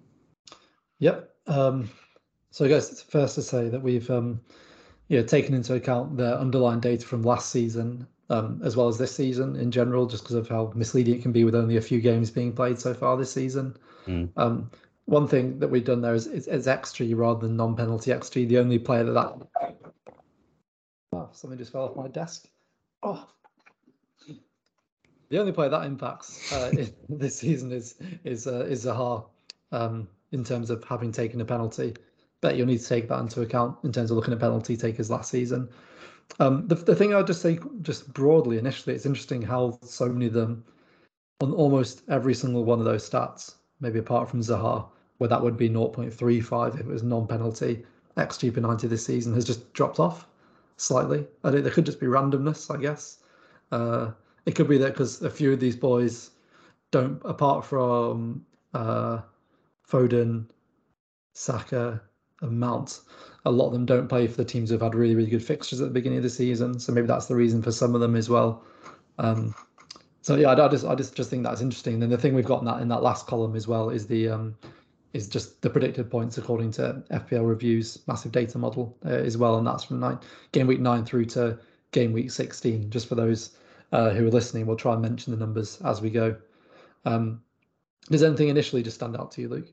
[0.99, 1.31] Yep.
[1.47, 1.91] Um,
[2.51, 4.41] so I guess it's first to say that we've um,
[5.09, 8.99] you know, taken into account the underlying data from last season um, as well as
[8.99, 11.81] this season in general, just because of how misleading it can be with only a
[11.81, 13.77] few games being played so far this season.
[14.07, 14.31] Mm.
[14.37, 14.71] Um,
[15.07, 18.49] one thing that we've done there is, is, is XG rather than non-penalty XG.
[18.49, 19.77] The only player that that
[21.13, 22.47] oh, something just fell off my desk.
[23.03, 23.29] Oh,
[25.29, 26.71] the only player that impacts uh,
[27.09, 29.27] this season is is uh, is Zaha
[29.73, 31.95] um, in terms of having taken a penalty.
[32.41, 35.11] But you'll need to take that into account in terms of looking at penalty takers
[35.11, 35.69] last season.
[36.41, 40.09] Um, the, the thing I would just say, just broadly initially, it's interesting how so
[40.09, 40.65] many of them,
[41.41, 44.87] on almost every single one of those stats, maybe apart from Zaha,
[45.19, 47.85] where that would be 0.35 if it was non-penalty,
[48.17, 50.27] XG per 90 this season has just dropped off
[50.77, 51.27] slightly.
[51.43, 53.19] I think there could just be randomness, I guess.
[53.71, 54.11] Uh,
[54.47, 56.31] it could be that because a few of these boys
[56.91, 59.21] don't, apart from uh,
[59.89, 60.47] Foden,
[61.33, 62.01] Saka,
[62.43, 63.01] and Mount,
[63.45, 65.81] a lot of them don't play for the teams who've had really, really good fixtures
[65.81, 66.79] at the beginning of the season.
[66.79, 68.65] So maybe that's the reason for some of them as well.
[69.19, 69.55] Um,
[70.23, 72.03] so yeah, I, I, just I just just think that's interesting.
[72.03, 74.29] And the thing we've got in that in that last column as well is the
[74.31, 74.57] um,
[75.13, 79.59] is just the predicted points according to FPL reviews massive data model uh, as well,
[79.59, 80.19] and that's from nine
[80.53, 81.59] game week nine through to
[81.93, 82.89] game week sixteen.
[82.89, 83.57] Just for those
[83.93, 86.35] uh, who are listening, we'll try and mention the numbers as we go.
[87.05, 87.43] Um,
[88.11, 89.69] does anything initially just stand out to you, Luke?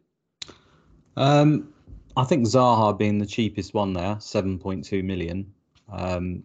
[1.16, 1.74] Um,
[2.18, 5.54] I think Zaha being the cheapest one there, seven point two million.
[5.92, 6.44] Um,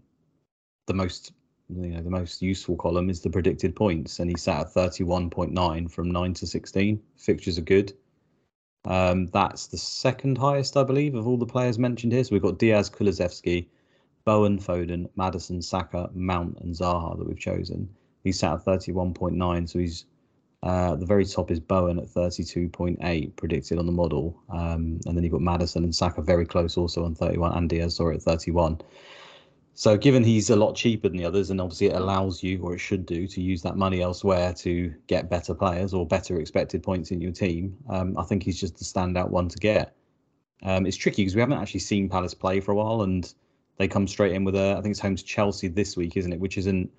[0.87, 1.33] the most
[1.69, 5.03] you know the most useful column is the predicted points, and he sat at thirty
[5.03, 7.03] one point nine from nine to sixteen.
[7.17, 7.93] Fixtures are good.
[8.85, 12.23] Um, that's the second highest, I believe, of all the players mentioned here.
[12.23, 13.67] So we've got Diaz, Kulusevski,
[14.25, 17.89] Bowen, Foden, Maddison, Saka, Mount, and Zaha that we've chosen.
[18.23, 20.07] He's sat at thirty one point nine, so he's
[20.67, 24.37] uh, the very top is Bowen at 32.8 predicted on the model.
[24.51, 27.95] Um, and then you've got Maddison and Saka very close also on 31 and Diaz,
[27.95, 28.81] sorry, at 31.
[29.75, 32.75] So given he's a lot cheaper than the others, and obviously it allows you, or
[32.75, 36.83] it should do, to use that money elsewhere to get better players or better expected
[36.83, 39.95] points in your team, um, I think he's just the standout one to get.
[40.65, 43.33] Um, it's tricky because we haven't actually seen Palace play for a while, and
[43.77, 46.33] they come straight in with a, I think it's home to Chelsea this week, isn't
[46.33, 46.41] it?
[46.41, 46.91] Which isn't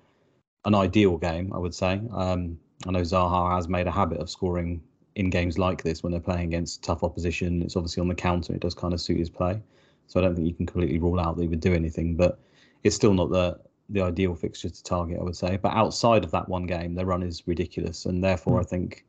[0.64, 2.00] an ideal game, I would say.
[2.14, 4.80] Um, I know Zaha has made a habit of scoring
[5.14, 7.62] in games like this when they're playing against tough opposition.
[7.62, 8.54] It's obviously on the counter.
[8.54, 9.60] It does kind of suit his play.
[10.06, 12.38] So I don't think you can completely rule out that he would do anything, but
[12.84, 13.58] it's still not the
[13.90, 15.56] the ideal fixture to target, I would say.
[15.56, 18.60] But outside of that one game, their run is ridiculous, and therefore mm.
[18.60, 19.04] I think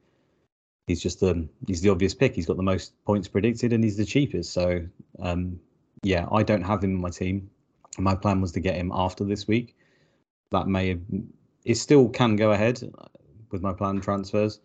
[0.87, 2.35] he's just the he's the obvious pick.
[2.35, 4.51] He's got the most points predicted, and he's the cheapest.
[4.51, 4.85] So
[5.19, 5.59] um,
[6.03, 7.49] yeah, I don't have him in my team.
[7.97, 9.75] My plan was to get him after this week.
[10.51, 11.01] That may have,
[11.65, 12.81] it still can go ahead
[13.51, 14.59] with my planned transfers.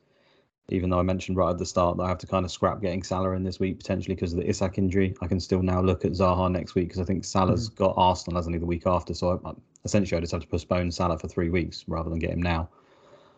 [0.70, 2.80] Even though I mentioned right at the start that I have to kind of scrap
[2.80, 5.82] getting Salah in this week potentially because of the Isak injury, I can still now
[5.82, 7.84] look at Zaha next week because I think Salah's mm-hmm.
[7.84, 9.52] got Arsenal hasn't he the week after, so I,
[9.84, 12.70] essentially I just have to postpone Salah for three weeks rather than get him now.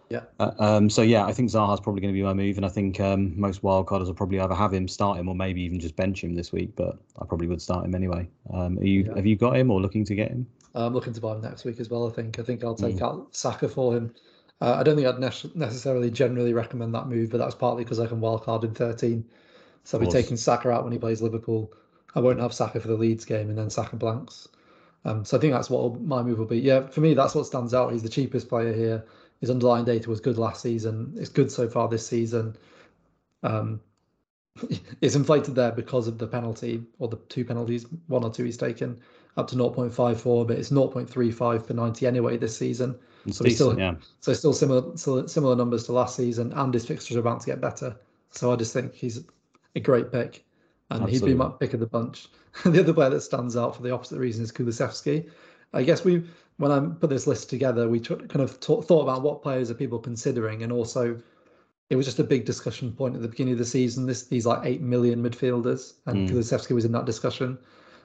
[0.09, 0.21] Yeah.
[0.39, 2.69] Uh, um, so yeah, I think Zaha's probably going to be my move, and I
[2.69, 5.97] think um, most wildcarders will probably either have him start him or maybe even just
[5.97, 6.77] bench him this week.
[6.77, 8.29] But I probably would start him anyway.
[8.53, 9.17] Um, you yeah.
[9.17, 10.47] have you got him or looking to get him?
[10.75, 12.07] I'm looking to buy him next week as well.
[12.07, 13.03] I think I think I'll take mm.
[13.03, 14.15] out Saka for him.
[14.61, 18.01] Uh, I don't think I'd ne- necessarily generally recommend that move, but that's partly because
[18.01, 19.25] I can wildcard in 13.
[19.85, 21.73] So I'll be taking Saka out when he plays Liverpool.
[22.15, 24.49] I won't have Saka for the Leeds game and then Saka blanks.
[25.05, 26.59] Um, so I think that's what my move will be.
[26.59, 27.93] Yeah, for me, that's what stands out.
[27.93, 29.05] He's the cheapest player here.
[29.41, 31.15] His underlying data was good last season.
[31.17, 32.57] It's good so far this season.
[33.43, 33.81] Um,
[35.01, 38.57] it's inflated there because of the penalty or the two penalties, one or two he's
[38.57, 38.99] taken
[39.37, 42.99] up to 0.54, but it's 0.35 per 90 anyway this season.
[43.33, 43.95] So decent, still, yeah.
[44.21, 47.61] So still similar similar numbers to last season, and his fixtures are about to get
[47.61, 47.97] better.
[48.31, 49.25] So I just think he's
[49.75, 50.45] a great pick,
[50.91, 51.29] and Absolutely.
[51.29, 52.29] he'd be my pick of the bunch.
[52.65, 55.29] the other player that stands out for the opposite reason is Kulusevski.
[55.73, 56.25] I guess we,
[56.57, 59.71] when I put this list together, we t- kind of t- thought about what players
[59.71, 61.21] are people considering, and also
[61.91, 64.07] it was just a big discussion point at the beginning of the season.
[64.07, 66.33] This these like eight million midfielders, and mm.
[66.33, 67.59] Kulusevski was in that discussion.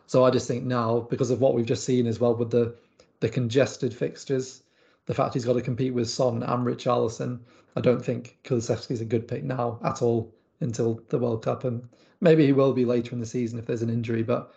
[0.07, 2.75] So I just think now, because of what we've just seen as well with the
[3.21, 4.63] the congested fixtures,
[5.11, 7.41] the fact he's got to compete with Son and Richarlison,
[7.75, 11.89] I don't think Kulusevski's a good pick now at all until the World Cup, and
[12.21, 14.23] maybe he will be later in the season if there's an injury.
[14.23, 14.53] But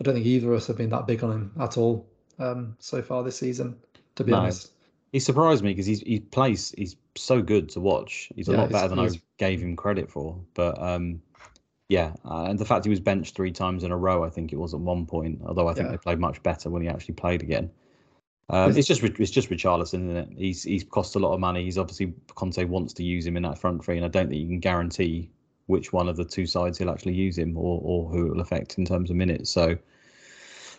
[0.00, 2.06] I don't think either of us have been that big on him at all
[2.38, 3.76] um, so far this season,
[4.14, 4.70] to be honest.
[5.12, 8.32] he surprised me because he's he plays he's so good to watch.
[8.34, 10.40] He's a Yeah, lot better than I gave him credit for.
[10.54, 11.20] But um,
[11.88, 14.52] yeah, uh, and the fact he was benched three times in a row, I think
[14.52, 15.42] it was at one point.
[15.44, 15.92] Although I think Yeah.
[15.92, 17.70] they played much better when he actually played again.
[18.50, 20.28] Um, it's just it's just Richarlison, isn't it?
[20.36, 21.64] He's he's cost a lot of money.
[21.64, 24.40] He's obviously Conte wants to use him in that front three, and I don't think
[24.40, 25.30] you can guarantee
[25.66, 28.40] which one of the two sides he'll actually use him or or who it will
[28.40, 29.50] affect in terms of minutes.
[29.50, 29.78] So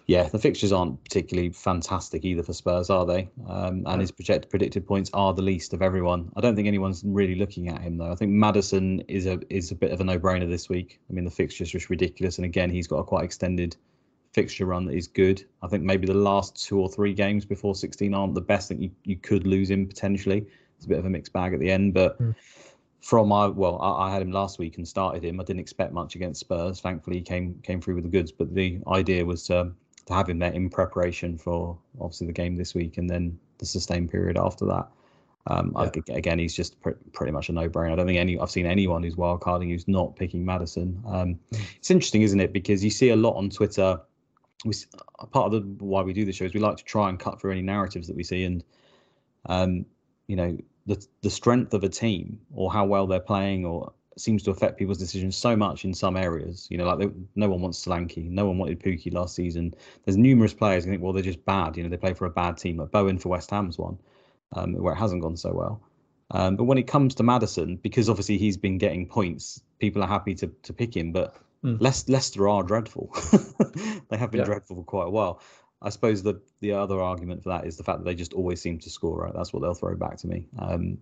[0.05, 3.29] yeah, the fixtures aren't particularly fantastic either for Spurs, are they?
[3.47, 6.29] Um, and his projected predicted points are the least of everyone.
[6.35, 8.11] I don't think anyone's really looking at him though.
[8.11, 10.99] I think Maddison is a is a bit of a no brainer this week.
[11.09, 13.77] I mean, the fixture's just ridiculous, and again, he's got a quite extended
[14.33, 15.43] fixture run that is good.
[15.61, 18.67] I think maybe the last two or three games before 16 aren't the best.
[18.67, 20.45] I think you, you could lose him potentially.
[20.77, 22.35] It's a bit of a mixed bag at the end, but Mm.
[23.01, 25.39] from my well, I, I had him last week and started him.
[25.39, 26.81] I didn't expect much against Spurs.
[26.81, 28.31] Thankfully, he came came through with the goods.
[28.31, 29.71] But the idea was to,
[30.07, 33.65] to have him there in preparation for obviously the game this week and then the
[33.65, 34.87] sustained period after that.
[35.47, 37.91] Um, I, again, he's just pr- pretty much a no-brainer.
[37.91, 41.01] I don't think any I've seen anyone who's wildcarding who's not picking Maddison.
[41.05, 41.37] Um,
[41.75, 42.53] it's interesting, isn't it?
[42.53, 43.99] Because you see a lot on Twitter.
[44.65, 44.73] We
[45.31, 47.39] part of the why we do the show is we like to try and cut
[47.39, 48.63] through any narratives that we see, and
[49.47, 49.85] um,
[50.27, 54.43] you know the the strength of a team or how well they're playing or seems
[54.43, 56.67] to affect people's decisions so much in some areas.
[56.69, 59.73] You know, like they, no one wants Solanke, no one wanted Pukki last season.
[60.05, 61.77] There's numerous players who think, well, they're just bad.
[61.77, 62.77] You know, they play for a bad team.
[62.77, 63.97] Like Bowen for West Ham's one,
[64.55, 65.81] um, where it hasn't gone so well.
[66.31, 70.07] Um, but when it comes to Maddison, because obviously he's been getting points, people are
[70.07, 71.11] happy to to pick him.
[71.11, 71.79] But Mm.
[71.79, 73.09] Leic- Leicester are dreadful.
[74.09, 74.45] they have been Yeah.
[74.45, 75.41] dreadful for quite a while.
[75.81, 78.61] I suppose the the other argument for that is the fact that they just always
[78.61, 79.19] seem to score.
[79.21, 80.47] Right, that's what they'll throw back to me.
[80.59, 80.97] Um,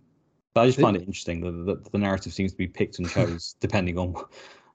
[0.54, 1.52] but I just find it interesting that
[1.84, 4.16] the, the narrative seems to be picked and chose depending on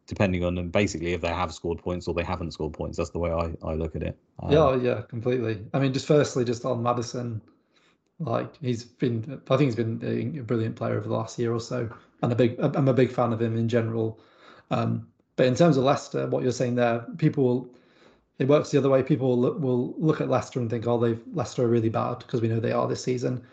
[0.06, 2.96] depending on them basically if they have scored points or they haven't scored points.
[2.96, 4.16] That's the way I, I look at it.
[4.42, 5.66] Um, Yeah, yeah, completely.
[5.74, 7.40] I mean, just firstly, just on Maddison,
[8.20, 11.52] like he's been, I think he's been a- a brilliant player over the last year
[11.52, 11.88] or so,
[12.22, 14.20] and a big, I'm a big fan of him in general.
[14.70, 17.68] Um, but in terms of Leicester, what you're saying there, people will,
[18.38, 19.02] it works the other way.
[19.02, 22.18] People will look, will look at Leicester and think, oh, they've Leicester are really bad
[22.18, 23.44] because we know they are this season,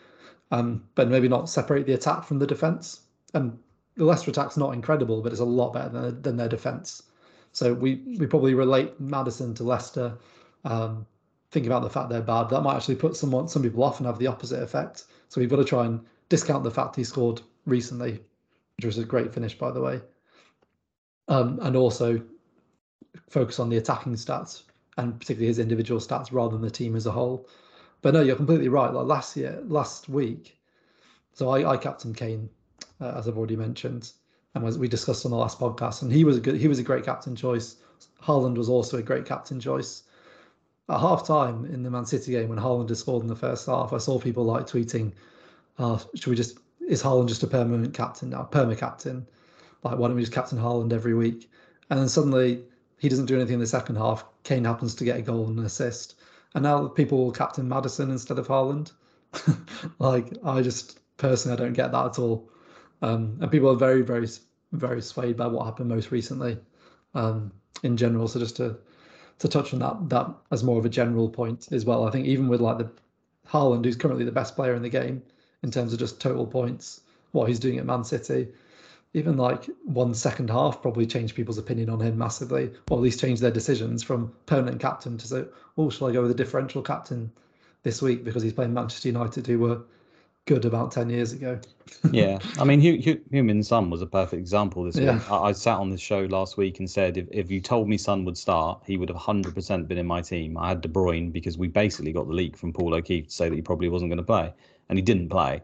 [0.52, 3.02] um, but maybe not separate the attack from the defense.
[3.34, 3.58] And
[3.96, 7.04] the Leicester attack's not incredible, but it's a lot better than, than their defense.
[7.52, 10.18] So we we probably relate Maddison to Leicester.
[10.66, 11.06] Um,
[11.52, 12.50] think about the fact they're bad.
[12.50, 15.06] That might actually put someone some people off and have the opposite effect.
[15.30, 18.20] So we've got to try and discount the fact he scored recently,
[18.78, 20.02] which was a great finish, by the way.
[21.30, 22.22] Um, and also
[23.30, 24.64] focus on the attacking stats
[24.98, 27.48] and particularly his individual stats rather than the team as a whole.
[28.02, 28.94] But no, you're completely right.
[28.94, 30.58] Like last year, last week,
[31.34, 32.50] so I, I captain Kane,
[33.02, 34.12] uh, as I've already mentioned,
[34.54, 36.80] and as we discussed on the last podcast, and he was a good, he was
[36.80, 37.78] a great captain choice.
[38.22, 40.04] Haaland was also a great captain choice.
[40.90, 43.66] At half time in the Man City game, when Haaland had scored in the first
[43.66, 45.14] half, I saw people like tweeting,
[45.80, 48.48] uh, "Should we just is Haaland just a permanent captain now?
[48.52, 49.26] Perma captain?
[49.84, 51.50] Like why don't we just captain Haaland every week?"
[51.90, 52.64] And then suddenly
[52.98, 54.26] he doesn't do anything in the second half.
[54.44, 56.16] Kane happens to get a goal and an assist,
[56.56, 58.92] and now people will captain Maddison instead of Haaland.
[60.00, 62.50] like I just personally, I don't get that at all.
[63.02, 64.28] Um, and people are very, very,
[64.72, 66.58] very swayed by what happened most recently
[67.14, 67.52] um,
[67.84, 68.28] in general.
[68.28, 68.78] So just to
[69.40, 72.08] to touch on that that as more of a general point as well.
[72.08, 72.90] I think even with like the
[73.48, 75.22] Haaland, who's currently the best player in the game
[75.64, 78.48] in terms of just total points, what he's doing at Man City,
[79.14, 83.20] even like one second half probably changed people's opinion on him massively, or at least
[83.20, 85.46] changed their decisions from permanent captain to say,
[85.78, 87.32] oh, shall I go with a differential captain
[87.84, 89.82] this week because he's playing Manchester United, who were
[90.46, 91.60] good about 10 years ago.
[92.12, 95.14] yeah, I mean, Hu- Hu- Heung-min Son was a perfect example this Yeah.
[95.14, 95.32] week.
[95.32, 97.98] I, I sat on this show last week and said if, if you told me
[97.98, 100.58] Son would start, he would have 100% been in my team.
[100.58, 103.48] I had De Bruyne because we basically got the leak from Paul O'Keefe to say
[103.50, 104.52] that he probably wasn't going to play,
[104.90, 105.62] and he didn't play.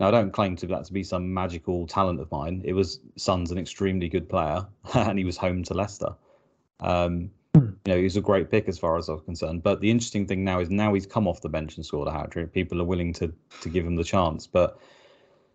[0.00, 2.62] Now, I don't claim to that to be some magical talent of mine.
[2.64, 6.14] It was Son's an extremely good player, and he was home to Leicester.
[6.80, 7.66] Um, Hmm.
[7.84, 9.62] you know, he was a great pick as far as I'm concerned.
[9.62, 12.12] But the interesting thing now is now he's come off the bench and scored a
[12.12, 12.52] hat trick.
[12.52, 14.78] People are willing to to give him the chance, but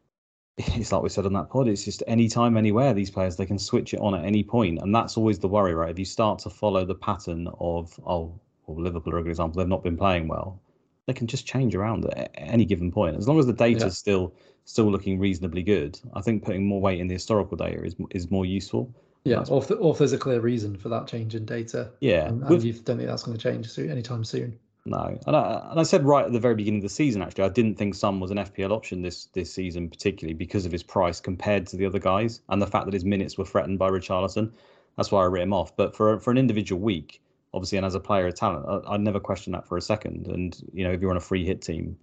[0.58, 1.68] it's like we said on that pod.
[1.68, 2.94] It's just anytime, anywhere.
[2.94, 5.74] These players they can switch it on at any point, and that's always the worry,
[5.74, 5.90] right?
[5.90, 9.60] If you start to follow the pattern of oh, well, Liverpool are a good example.
[9.60, 10.62] They've not been playing well.
[11.08, 13.90] They can just change around at any given point, as long as the data's Yeah.
[13.90, 14.34] still
[14.66, 15.98] still looking reasonably good.
[16.14, 18.94] I think putting more weight in the historical data is is more useful.
[19.24, 21.90] Yeah, or if, the, or if there's a clear reason for that change in data,
[22.02, 24.58] Yeah, and, and with- you don't think that's going to change soon, anytime soon.
[24.86, 27.44] No, and I, and I said right at the very beginning of the season, actually,
[27.44, 30.84] I didn't think Son was an FPL option this this season, particularly because of his
[30.84, 33.90] price compared to the other guys, and the fact that his minutes were threatened by
[33.90, 34.52] Richarlison.
[34.98, 35.76] That's why I wrote him off.
[35.78, 37.22] But for for an individual week,
[37.58, 40.28] obviously, and as a player of talent, I, I'd never question that for a second.
[40.28, 41.98] And you know, if you're on a free hit team,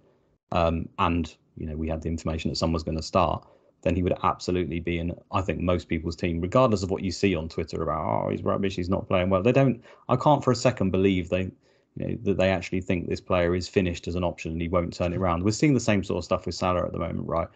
[0.51, 3.47] um, and you know we had the information that someone was going to start,
[3.83, 5.15] then he would absolutely be in.
[5.31, 8.43] I think most people's team, regardless of what you see on Twitter about, oh, he's
[8.43, 9.41] rubbish, he's not playing well.
[9.41, 9.81] They don't.
[10.09, 11.51] I can't for a second believe they.
[11.97, 14.67] You know, that they actually think this player is finished as an option and he
[14.67, 15.45] won't turn it around.
[15.45, 17.47] We're seeing the same sort of stuff with Salah at the moment, right?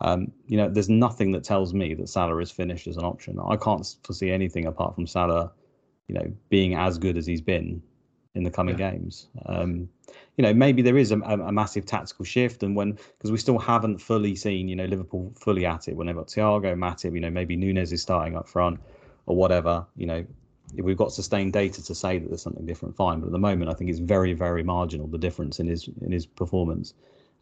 [0.00, 3.40] Um, you know, there's nothing that tells me that Salah is finished as an option.
[3.44, 5.50] I can't foresee anything apart from Salah,
[6.08, 7.82] you know, being as good as he's been
[8.34, 8.92] in the coming yeah.
[8.92, 9.28] games.
[9.46, 9.88] Um,
[10.36, 13.58] you know, maybe there is a, a, massive tactical shift, and when because we still
[13.58, 15.96] haven't fully seen, you know, Liverpool fully at it.
[15.96, 18.80] When they've got Thiago, Matip, you know, maybe Núñez is starting up front
[19.26, 19.86] or whatever.
[19.96, 20.26] You know,
[20.76, 23.20] if we've got sustained data to say that there's something different, fine.
[23.20, 26.12] But at the moment, I think it's very, very marginal the difference in his in
[26.12, 26.94] his performance.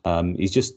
[0.04, 0.74] Um, he's just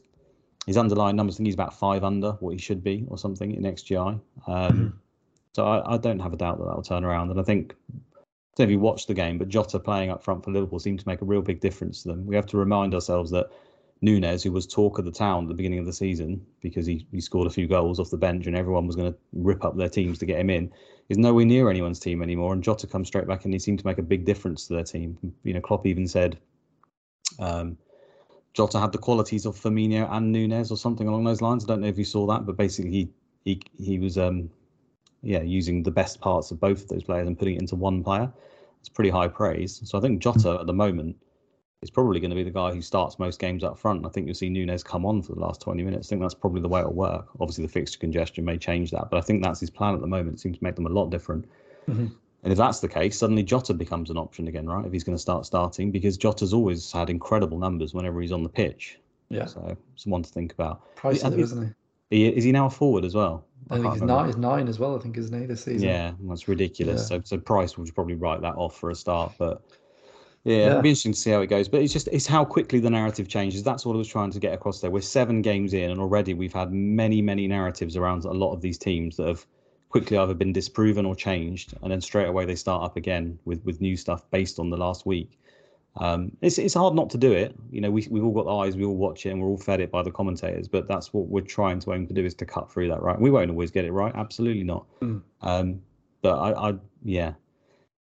[0.66, 1.36] his underlying numbers.
[1.36, 3.98] I think he's about five under what he should be or something in XGI.
[4.08, 4.88] Um, mm-hmm.
[5.54, 7.30] So I, I, don't have a doubt that that will turn around.
[7.30, 7.74] And I think
[8.56, 11.00] don't know if you watched the game, but Jota playing up front for Liverpool seemed
[11.00, 12.26] to make a real big difference to them.
[12.26, 13.50] We have to remind ourselves that
[14.02, 17.06] Núñez, who was talk of the town at the beginning of the season because he,
[17.10, 19.76] he scored a few goals off the bench and everyone was going to rip up
[19.76, 20.70] their teams to get him in,
[21.08, 22.52] is nowhere near anyone's team anymore.
[22.52, 24.84] And Jota comes straight back and he seemed to make a big difference to their
[24.84, 25.18] team.
[25.42, 26.38] You know, Klopp even said
[27.38, 27.78] um,
[28.52, 31.64] Jota had the qualities of Firmino and Núñez or something along those lines.
[31.64, 33.10] I don't know if you saw that, but basically he
[33.44, 34.50] he he was um,
[35.24, 38.04] yeah, using the best parts of both of those players and putting it into one
[38.04, 38.30] player.
[38.80, 39.80] It's pretty high praise.
[39.84, 41.16] So I think Jota at the moment
[41.82, 44.04] is probably going to be the guy who starts most games up front.
[44.04, 46.08] I think you'll see Núñez come on for the last 20 minutes.
[46.08, 47.28] I think that's probably the way it'll work.
[47.40, 50.06] Obviously, the fixture congestion may change that, but I think that's his plan at the
[50.06, 50.36] moment.
[50.36, 51.46] It seems to make them a lot different.
[51.88, 52.06] Mm-hmm.
[52.42, 54.84] And if that's the case, suddenly Jota becomes an option again, right?
[54.84, 58.42] If he's going to start starting, because Jota's always had incredible numbers whenever he's on
[58.42, 58.98] the pitch.
[59.30, 59.46] Yeah.
[59.46, 60.94] So it's one to think about.
[60.96, 61.74] Pricey, isn't?
[62.10, 63.46] He, is he now a forward as well?
[63.70, 64.96] I, I think he's nine, he's nine as well.
[64.96, 65.88] I think isn't he this season?
[65.88, 67.02] Yeah, that's ridiculous.
[67.02, 67.18] Yeah.
[67.18, 69.62] So so Price would probably write that off for a start, but
[70.44, 71.68] yeah, yeah, it'll be interesting to see how it goes.
[71.68, 73.62] But it's just it's how quickly the narrative changes.
[73.62, 74.90] That's what I was trying to get across there.
[74.90, 78.60] We're seven games in, and already we've had many many narratives around a lot of
[78.60, 79.46] these teams that have
[79.88, 83.64] quickly either been disproven or changed, and then straight away they start up again with
[83.64, 85.38] with new stuff based on the last week.
[85.96, 87.54] Um, it's it's hard not to do it.
[87.70, 89.80] You know, we we've all got eyes, we all watch it, and we're all fed
[89.80, 90.66] it by the commentators.
[90.66, 93.00] But that's what we're trying to aim to do is to cut through that.
[93.00, 93.20] Right?
[93.20, 94.86] We won't always get it right, absolutely not.
[95.00, 95.22] Mm.
[95.42, 95.82] Um,
[96.22, 96.74] but I, I,
[97.04, 97.34] yeah,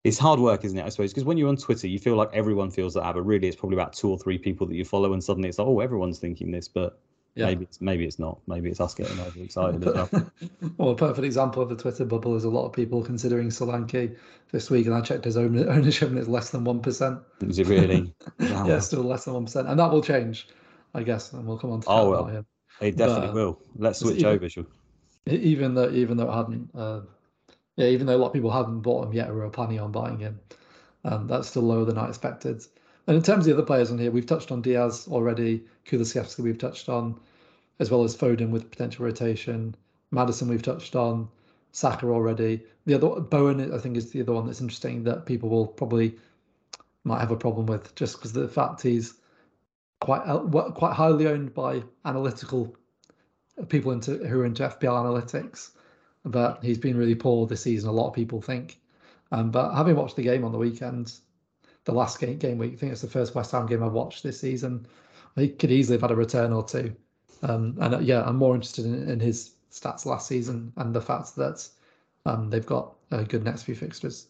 [0.03, 0.85] it's hard work, isn't it?
[0.85, 3.47] I suppose because when you're on Twitter, you feel like everyone feels that, but really,
[3.47, 5.81] it's probably about two or three people that you follow, and suddenly it's like, oh,
[5.81, 6.99] everyone's thinking this, but
[7.37, 7.47] yeah.
[7.47, 8.41] maybe it's maybe it's not.
[8.47, 9.85] Maybe it's us getting overexcited.
[9.85, 10.09] well.
[10.79, 14.17] well, a perfect example of the Twitter bubble is a lot of people considering Solanke
[14.53, 17.21] this week, and I checked his own ownership, and it's less than one percent.
[17.43, 18.15] Is it really?
[18.41, 18.67] Wow.
[18.67, 20.49] yeah, still less than one percent, and that will change,
[20.95, 22.47] I guess, and we'll come on to oh, well, him.
[22.81, 23.63] It definitely but, will.
[23.77, 24.67] Let's switch even, over, sure.
[25.27, 27.01] Even though, even though it hadn't, uh,
[27.77, 29.93] yeah, even though a lot of people haven't bought him yet or are planning on
[29.93, 30.41] buying him,
[31.05, 32.63] um, that's still lower than I expected.
[33.07, 36.41] And in terms of the other players on here, we've touched on Diaz already, Kulusevski
[36.41, 37.21] we've touched on,
[37.79, 39.75] as well as Foden with potential rotation.
[40.11, 41.29] Maddison, we've touched on,
[41.73, 42.63] Saka already.
[42.87, 46.17] The other Bowen I think is the other one that's interesting that people will probably
[47.05, 49.15] might have a problem with just because the fact he's
[50.01, 50.39] quite uh,
[50.71, 52.75] quite highly owned by analytical
[53.69, 55.71] people into who are into FPL analytics.
[56.25, 57.89] But he's been really poor this season.
[57.89, 58.81] A lot of people think.
[59.33, 61.13] Um, but having watched the game on the weekend,
[61.85, 64.23] the last game, game week, I think it's the first West Ham game I've watched
[64.23, 64.87] this season.
[65.37, 66.95] He could easily have had a return or two.
[67.43, 71.01] Um, and uh, yeah, I'm more interested in, in, his stats last season and the
[71.01, 71.69] fact that
[72.25, 74.29] um, they've got a good next few fixtures.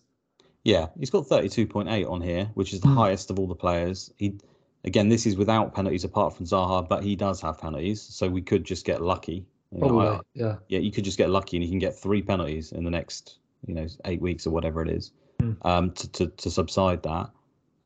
[0.64, 2.96] Yeah, he's got 32.8 on here, which is the mm.
[2.96, 4.12] highest of all the players.
[4.16, 4.38] He
[4.84, 8.42] again, this is without penalties apart from Zaha, but he does have penalties, so we
[8.42, 9.44] could just get lucky.
[9.72, 10.56] You know, Probably, I, yeah.
[10.68, 13.38] Yeah, you could just get lucky and you can get three penalties in the next,
[13.66, 15.56] you know, eight weeks or whatever it is, mm.
[15.62, 17.30] um, to, to to subside that.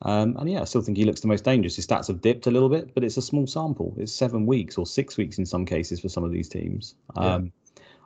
[0.02, 1.76] Um, and yeah, I still think he looks the most dangerous.
[1.76, 3.94] His stats have dipped a little bit, but it's a small sample.
[3.98, 6.94] It's seven weeks or six weeks in some cases for some of these teams.
[7.16, 7.50] Um, yeah.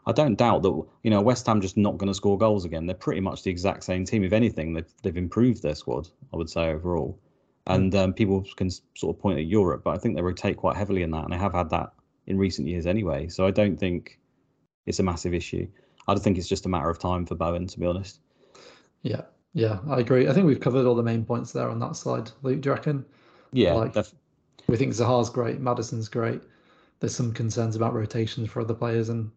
[0.06, 2.86] I don't doubt that you know West Ham just not going to score goals again.
[2.86, 4.24] They're pretty much the exact same team.
[4.24, 6.08] If anything, they've they've improved their squad.
[6.32, 7.18] I would say overall,
[7.66, 7.72] hmm.
[7.72, 10.76] and um, people can sort of point at Europe, but I think they rotate quite
[10.76, 11.92] heavily in that, and they have had that
[12.26, 13.28] in recent years anyway.
[13.28, 14.18] So I don't think
[14.86, 15.66] it's a massive issue.
[16.06, 18.20] I think it's just a matter of time for Bowen, to be honest.
[19.02, 19.22] Yeah,
[19.54, 20.28] yeah, I agree.
[20.28, 22.30] I think we've covered all the main points there on that slide.
[22.42, 23.04] Luke, do you reckon?
[23.52, 24.14] Yeah, like, def-
[24.66, 26.42] we think Zaha's great, Maddison's great.
[26.98, 29.30] There's some concerns about rotations for other players, and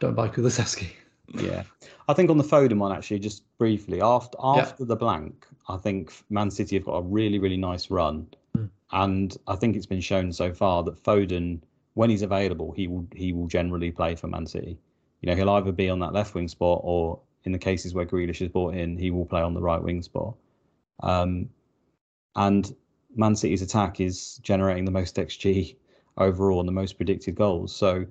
[0.00, 0.88] don't buy Kulusevski.
[1.34, 1.62] yeah,
[2.08, 4.88] I think on the Foden one actually, just briefly after after yeah.
[4.88, 8.26] the blank, I think Man City have got a really really nice run,
[8.58, 8.68] mm.
[8.90, 11.60] and I think it's been shown so far that Foden,
[11.94, 14.76] when he's available, he will he will generally play for Man City.
[15.20, 18.06] You know, he'll either be on that left wing spot or in the cases where
[18.06, 20.34] Grealish is brought in, he will play on the right wing spot.
[21.02, 21.48] Um,
[22.36, 22.74] and
[23.16, 25.76] Man City's attack is generating the most XG
[26.18, 27.74] overall and the most predicted goals.
[27.74, 28.06] So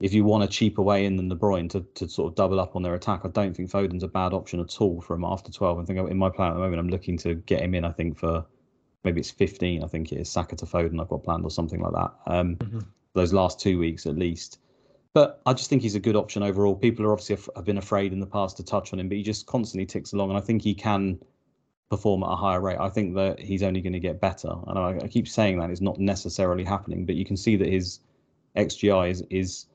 [0.00, 2.60] if you want a cheaper way in than De Bruyne to, to sort of double
[2.60, 5.24] up on their attack, I don't think Foden's a bad option at all for him
[5.24, 5.78] after 12.
[5.78, 7.92] I think in my plan at the moment, I'm looking to get him in, I
[7.92, 8.44] think, for
[9.04, 11.80] maybe it's 15, I think it is, Saka to Foden, I've got planned or something
[11.80, 12.12] like that.
[12.26, 12.80] Um, mm-hmm.
[13.14, 14.58] Those last two weeks at least.
[15.14, 16.74] But I just think he's a good option overall.
[16.74, 19.22] People are obviously have been afraid in the past to touch on him, but he
[19.22, 21.20] just constantly ticks along, and I think he can
[21.88, 22.78] perform at a higher rate.
[22.80, 24.52] I think that he's only going to get better.
[24.66, 27.68] And I, I keep saying that it's not necessarily happening, but you can see that
[27.68, 28.00] his
[28.56, 29.66] XGI is is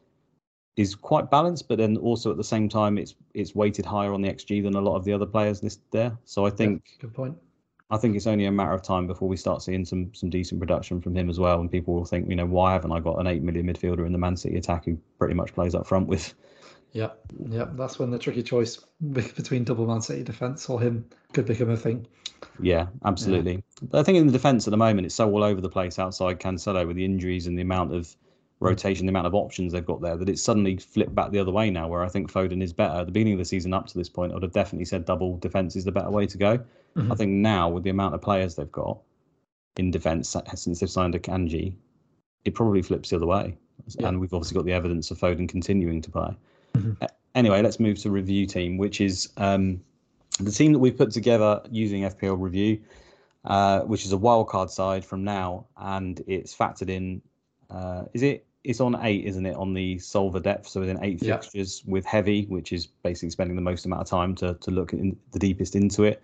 [0.75, 4.21] is quite balanced, but then also at the same time, it's it's weighted higher on
[4.21, 6.17] the XG than a lot of the other players listed there.
[6.25, 7.37] So I think yeah, good point.
[7.91, 10.59] I think it's only a matter of time before we start seeing some some decent
[10.59, 13.19] production from him as well, and people will think, you know, why haven't I got
[13.19, 16.07] an eight million midfielder in the Man City attack who pretty much plays up front
[16.07, 16.33] with?
[16.91, 17.09] Yeah,
[17.49, 18.79] yeah, that's when the tricky choice
[19.11, 22.07] between double Man City defence or him could become a thing.
[22.59, 23.63] Yeah, absolutely.
[23.91, 23.99] Yeah.
[23.99, 26.39] I think in the defence at the moment, it's so all over the place outside
[26.39, 28.15] Cancelo with the injuries and the amount of
[28.59, 31.51] rotation, the amount of options they've got there, that it's suddenly flipped back the other
[31.51, 32.99] way now, where I think Foden is better.
[32.99, 35.05] At the beginning of the season, up to this point, I would have definitely said
[35.05, 36.57] double defence is the better way to go.
[36.57, 37.11] Mm-hmm.
[37.11, 38.97] I think now, with the amount of players they've got
[39.77, 41.73] in defence since they've signed Akanji,
[42.45, 43.55] it probably flips the other way.
[43.87, 44.07] Yeah.
[44.07, 46.35] And we've obviously got the evidence of Foden continuing to play.
[46.75, 47.05] Mm-hmm.
[47.35, 49.81] Anyway, let's move to review team, which is um,
[50.39, 52.81] the team that we've put together using FPL Review,
[53.45, 57.21] uh, which is a wildcard side from now, and it's factored in.
[57.69, 60.67] Uh, is it it's on eight, isn't it, on the solver depth?
[60.67, 61.37] So within eight yeah.
[61.37, 64.93] fixtures with heavy, which is basically spending the most amount of time to to look
[64.93, 66.21] in the deepest into it.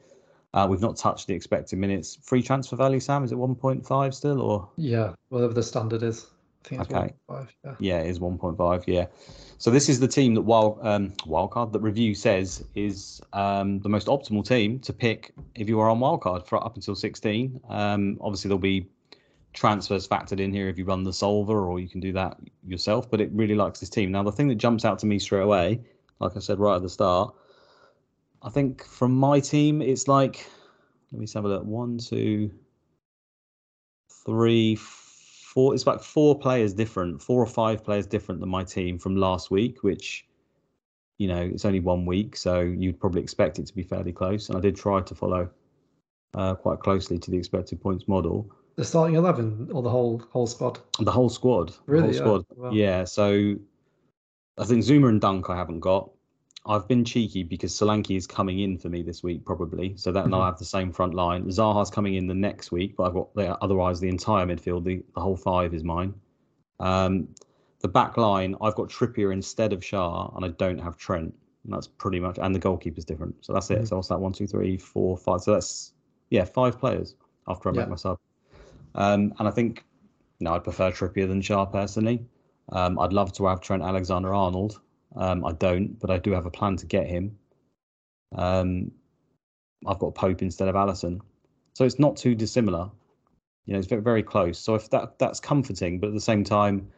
[0.54, 2.20] Uh, we've not touched the expected minutes.
[2.22, 6.28] Free transfer value, Sam, is it 1.5 still, or yeah, whatever the standard is.
[6.66, 7.14] I think it's okay.
[7.30, 7.48] 1.5.
[7.64, 7.76] Yeah.
[7.80, 8.84] yeah, it is 1.5.
[8.86, 9.08] Yeah.
[9.58, 13.90] So this is the team that wild um, wildcard that review says is um, the
[13.90, 17.60] most optimal team to pick if you are on wildcard for up until 16.
[17.70, 18.88] Um, obviously, there'll be
[19.56, 22.38] transfers factored in here if you run the solver or you can do that
[22.68, 24.12] yourself but it really likes this team.
[24.12, 25.82] Now the thing that jumps out to me straight away
[26.20, 27.34] like i said right at the start
[28.42, 30.46] i think from my team it's like
[31.12, 31.64] let me have a look.
[31.64, 32.52] One two
[34.26, 38.98] three four it's like four players different four or five players different than my team
[39.00, 40.26] from last week which
[41.18, 44.50] you know it's only one week so you'd probably expect it to be fairly close.
[44.50, 45.50] And i did try to follow
[46.34, 50.48] uh, quite closely to the expected points model the starting eleven or the whole whole
[50.48, 50.80] squad?
[51.00, 51.74] The whole squad.
[51.86, 52.14] Really?
[52.18, 52.74] The whole squad.
[52.74, 53.04] Yeah.
[53.04, 53.56] So
[54.58, 56.12] I think Zouma and Dunk I haven't got.
[56.68, 60.22] I've been cheeky because Solanke is coming in for me this week probably, so that
[60.22, 60.26] mm-hmm.
[60.26, 61.46] and I'll have the same front line.
[61.46, 65.04] Zaha's coming in the next week, but I've got the, otherwise the entire midfield, the,
[65.14, 66.16] the whole five is mine.
[66.80, 67.28] Um,
[67.82, 71.36] the back line, I've got Trippier instead of Schär, and I don't have Trent.
[71.66, 73.36] And that's pretty much, and the goalkeeper's different.
[73.42, 73.76] So that's it.
[73.76, 73.86] Mm-hmm.
[73.86, 74.20] So what's that?
[74.20, 75.42] One, two, three, four, five.
[75.42, 75.94] So that's
[76.32, 77.16] yeah, five players
[77.48, 77.82] after I yeah.
[77.82, 78.18] make my sub.
[78.96, 79.86] Um, and I think,
[80.40, 82.26] you know, I'd prefer Trippier than Schär personally.
[82.70, 84.80] Um, I'd love to have Trent Alexander Arnold.
[85.16, 87.38] Um, I don't, but I do have a plan to get him.
[88.36, 88.92] Um,
[89.86, 91.22] I've got Pope instead of Alisson,
[91.74, 92.90] So it's not too dissimilar.
[93.66, 94.60] You know, it's very, very close.
[94.60, 96.92] So if that that's comforting, but at the same time,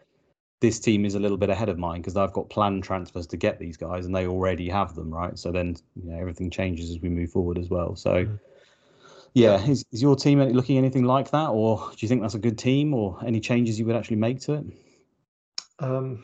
[0.59, 3.37] this team is a little bit ahead of mine because I've got planned transfers to
[3.37, 5.37] get these guys and they already have them, right?
[5.37, 7.95] So then you know everything changes as we move forward as well.
[7.95, 8.35] So mm-hmm.
[9.34, 12.39] Yeah, is, is your team looking anything like that, or do you think that's a
[12.39, 14.65] good team, or any changes you would actually make to it?
[15.80, 16.23] Um,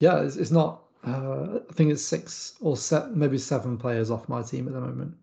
[0.00, 0.82] yeah, it's, it's not.
[1.06, 4.80] Uh, I think it's six or set, maybe seven players off my team at the
[4.80, 5.14] moment.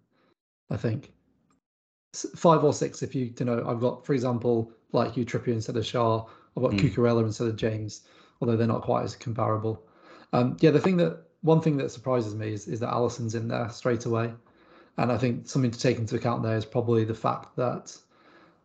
[0.70, 1.12] I think
[2.16, 3.04] five or six.
[3.04, 6.28] If you, you know, I've got, for example, like you Trippier instead of Schär.
[6.56, 6.80] I've got mm.
[6.80, 8.08] Cucurella instead of James,
[8.42, 9.84] although they're not quite as comparable.
[10.34, 13.48] Um, yeah, the thing that one thing that surprises me is, is that Alisson's in
[13.48, 14.34] there straight away.
[14.98, 17.96] And I think something to take into account there is probably the fact that,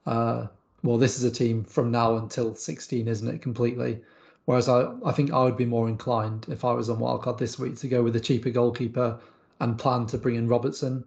[0.07, 0.47] uh,
[0.83, 3.43] well, this is a team from now until 16, isn't it?
[3.43, 4.01] Completely.
[4.47, 7.59] Whereas I, I think I would be more inclined if I was on wildcard this
[7.59, 9.19] week to go with a cheaper goalkeeper
[9.61, 11.05] and plan to bring in Robertson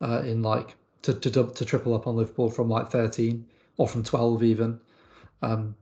[0.00, 3.44] uh, in like to, to to triple up on Liverpool from like 13
[3.78, 4.78] or from 12 even,
[5.42, 5.74] um,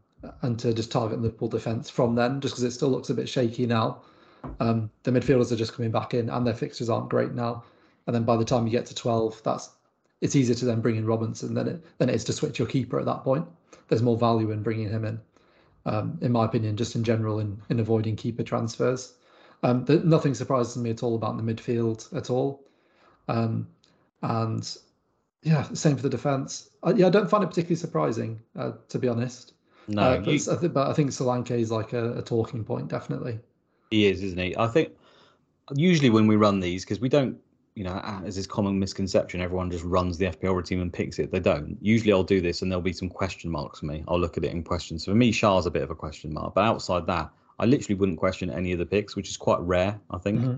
[0.43, 3.29] and to just target Liverpool defence from then, just because it still looks a bit
[3.29, 4.01] shaky now.
[4.61, 7.65] Um, the midfielders are just coming back in, and their fixtures aren't great now
[8.09, 9.71] and then by the time you get to 12 that's
[10.21, 12.67] it's easier to then bring in Robertson than it than it is to switch your
[12.67, 13.47] keeper at that point.
[13.87, 15.21] There's more value in bringing him in
[15.87, 19.15] um, in my opinion just in general in in avoiding keeper transfers.
[19.63, 22.65] Um, the, nothing surprises me at all about the midfield at all.
[23.29, 23.69] Um,
[24.23, 24.77] and
[25.43, 28.99] yeah same for the defense uh, yeah i don't find it particularly surprising uh, to
[28.99, 29.53] be honest.
[29.87, 32.89] No uh, but, I th- but i think Solanke is like a, a talking point
[32.89, 33.39] definitely.
[33.91, 34.57] He is isn't he?
[34.57, 34.93] I think
[35.75, 37.39] usually when we run these because we don't
[37.79, 41.31] you know, as this common misconception, everyone just runs the FPL team and picks it.
[41.31, 41.79] They don't.
[41.81, 44.03] Usually, I'll do this, and there'll be some question marks for me.
[44.09, 45.05] I'll look at it in questions.
[45.05, 47.95] So for me, Schär's a bit of a question mark, but outside that, I literally
[47.95, 50.41] wouldn't question any of the picks, which is quite rare, I think.
[50.41, 50.57] Mm-hmm.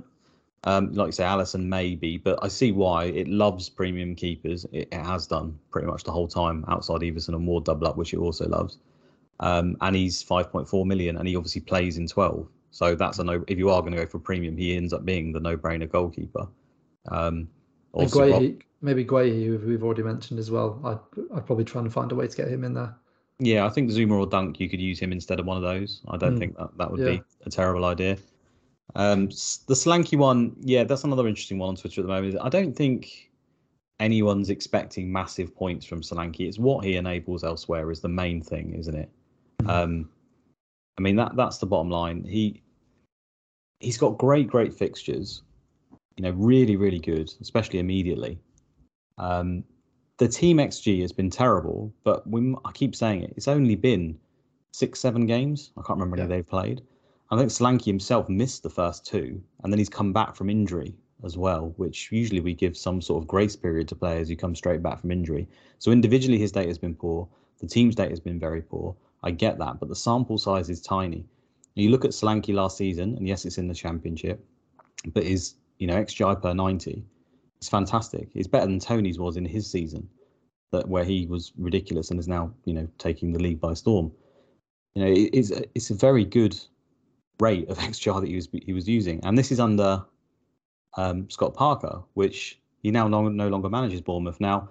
[0.64, 4.64] Um, like you say, Alisson maybe, but I see why it loves premium keepers.
[4.72, 7.98] It, it, has done pretty much the whole time outside Iversen and Ward double up,
[7.98, 8.78] which it also loves.
[9.40, 12.48] Um, and he's 5.4 million, and he obviously plays in 12.
[12.70, 13.44] So that's a no.
[13.46, 16.48] If you are going to go for premium, he ends up being the no-brainer goalkeeper.
[17.08, 17.48] Um,
[17.92, 20.80] also, Guéhi, maybe Guéhi, who we've already mentioned as well.
[20.84, 22.94] I'd, I'd probably try and find a way to get him in there.
[23.38, 26.02] Yeah, I think Zouma or Dunk, you could use him instead of one of those.
[26.08, 26.38] I don't mm.
[26.38, 27.06] think that, that would yeah.
[27.06, 28.18] be a terrible idea.
[28.94, 32.36] Um, the Solanke one, yeah, that's another interesting one on Twitter at the moment.
[32.42, 33.30] I don't think
[33.98, 36.40] anyone's expecting massive points from Solanke.
[36.40, 39.08] It's what he enables elsewhere is the main thing, isn't it?
[39.62, 39.70] Mm.
[39.70, 40.10] Um,
[40.98, 42.24] I mean that that's the bottom line.
[42.24, 42.62] He
[43.78, 45.42] he's got great, great fixtures.
[46.20, 48.38] You know, really, really good, especially immediately.
[49.16, 49.64] Um,
[50.18, 53.32] the team XG has been terrible, but we, I keep saying it.
[53.38, 54.18] It's only been
[54.70, 55.72] six, seven games.
[55.78, 56.24] I can't remember yeah.
[56.24, 56.82] any they've played.
[57.30, 60.92] I think Solanke himself missed the first two, and then he's come back from injury
[61.24, 64.54] as well, which usually we give some sort of grace period to players who come
[64.54, 65.48] straight back from injury.
[65.78, 67.26] So individually, his data has been poor.
[67.60, 68.94] The team's data has been very poor.
[69.22, 71.24] I get that, but the sample size is tiny.
[71.76, 74.44] You look at Solanke last season, and yes, it's in the championship,
[75.14, 77.04] but his you know XGI per 90
[77.60, 78.30] it's fantastic.
[78.34, 80.08] It's better than Toney's was in his season,
[80.72, 84.10] that where he was ridiculous and is now you know taking the league by storm.
[84.94, 86.58] You know, it's it's a very good
[87.38, 90.02] rate of XGR that he was he was using, and this is under
[90.96, 94.40] um, Scott Parker, which he now no, no longer manages Bournemouth.
[94.40, 94.70] Now,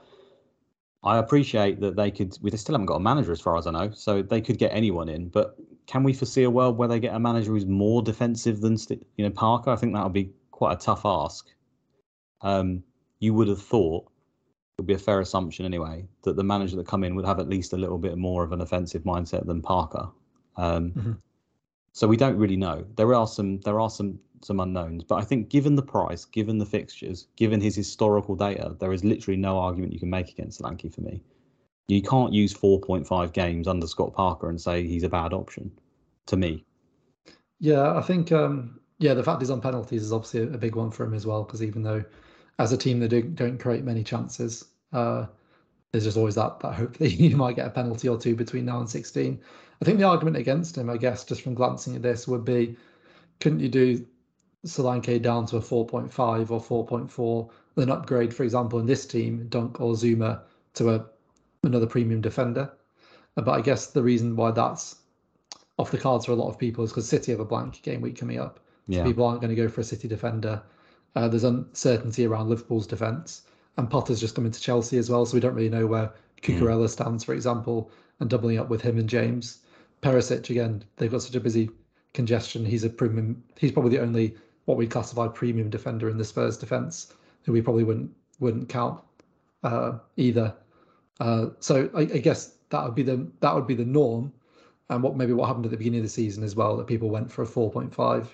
[1.03, 2.36] I appreciate that they could.
[2.41, 4.74] We still haven't got a manager, as far as I know, so they could get
[4.74, 5.30] anyone in.
[5.30, 8.78] But can we foresee a world where they get a manager who's more defensive than
[8.89, 9.70] you know Parker?
[9.70, 11.47] I think that would be quite a tough ask
[12.41, 12.84] um,
[13.20, 16.86] you would have thought it would be a fair assumption anyway that the manager that
[16.86, 19.62] come in would have at least a little bit more of an offensive mindset than
[19.62, 20.10] Parker.
[20.57, 21.12] Um, mm-hmm.
[21.93, 22.86] So we don't really know.
[22.97, 26.57] There are some there are some some unknowns, but I think given the price, given
[26.57, 30.62] the fixtures, given his historical data, there is literally no argument you can make against
[30.62, 31.24] Solanke for me.
[31.88, 35.72] You can't use 4.5 games under Scott Parker and say he's a bad option.
[36.28, 36.66] To me.
[37.60, 40.91] Yeah, I think um, yeah, the fact he's on penalties is obviously a, big one
[40.91, 42.04] for him as well because even though
[42.60, 44.66] as a team that don't, create many chances.
[44.91, 45.26] Uh,
[45.91, 48.66] there's just always that that hope that you might get a penalty or two between
[48.66, 49.39] now and 16.
[49.82, 52.76] I think the argument against him, I guess, just from glancing at this, would be,
[53.39, 54.06] couldn't you do
[54.66, 59.80] Solanke down to a 4.5 or 4.4, then upgrade, for example, in this team, Dunk
[59.80, 60.41] or Zouma
[60.74, 61.06] to a
[61.64, 62.70] another premium defender?
[63.36, 64.97] But I guess the reason why that's
[65.78, 68.02] off the cards for a lot of people is because City have a blank game
[68.02, 68.60] week coming up.
[68.90, 69.04] Yeah.
[69.04, 70.62] people aren't going to go for a City defender.
[71.16, 73.44] Uh, there's uncertainty around Liverpool's defence,
[73.78, 76.12] and Potter's just come into Chelsea as well, so we don't really know where
[76.42, 76.90] Cucurella mm.
[76.90, 79.60] stands, for example, and doubling up with him and James.
[80.02, 81.70] Perisic again, they've got such a busy
[82.14, 82.66] congestion.
[82.66, 83.44] He's a premium.
[83.58, 84.36] He's probably the only
[84.66, 87.14] what we classify premium defender in the Spurs defence,
[87.44, 89.02] who we probably wouldn't wouldn't count
[89.64, 90.56] uh, either.
[91.20, 94.32] Uh, so I, I, guess that would be the that would be the norm,
[94.90, 97.10] and what maybe what happened at the beginning of the season as well that people
[97.10, 98.28] went for a 4.5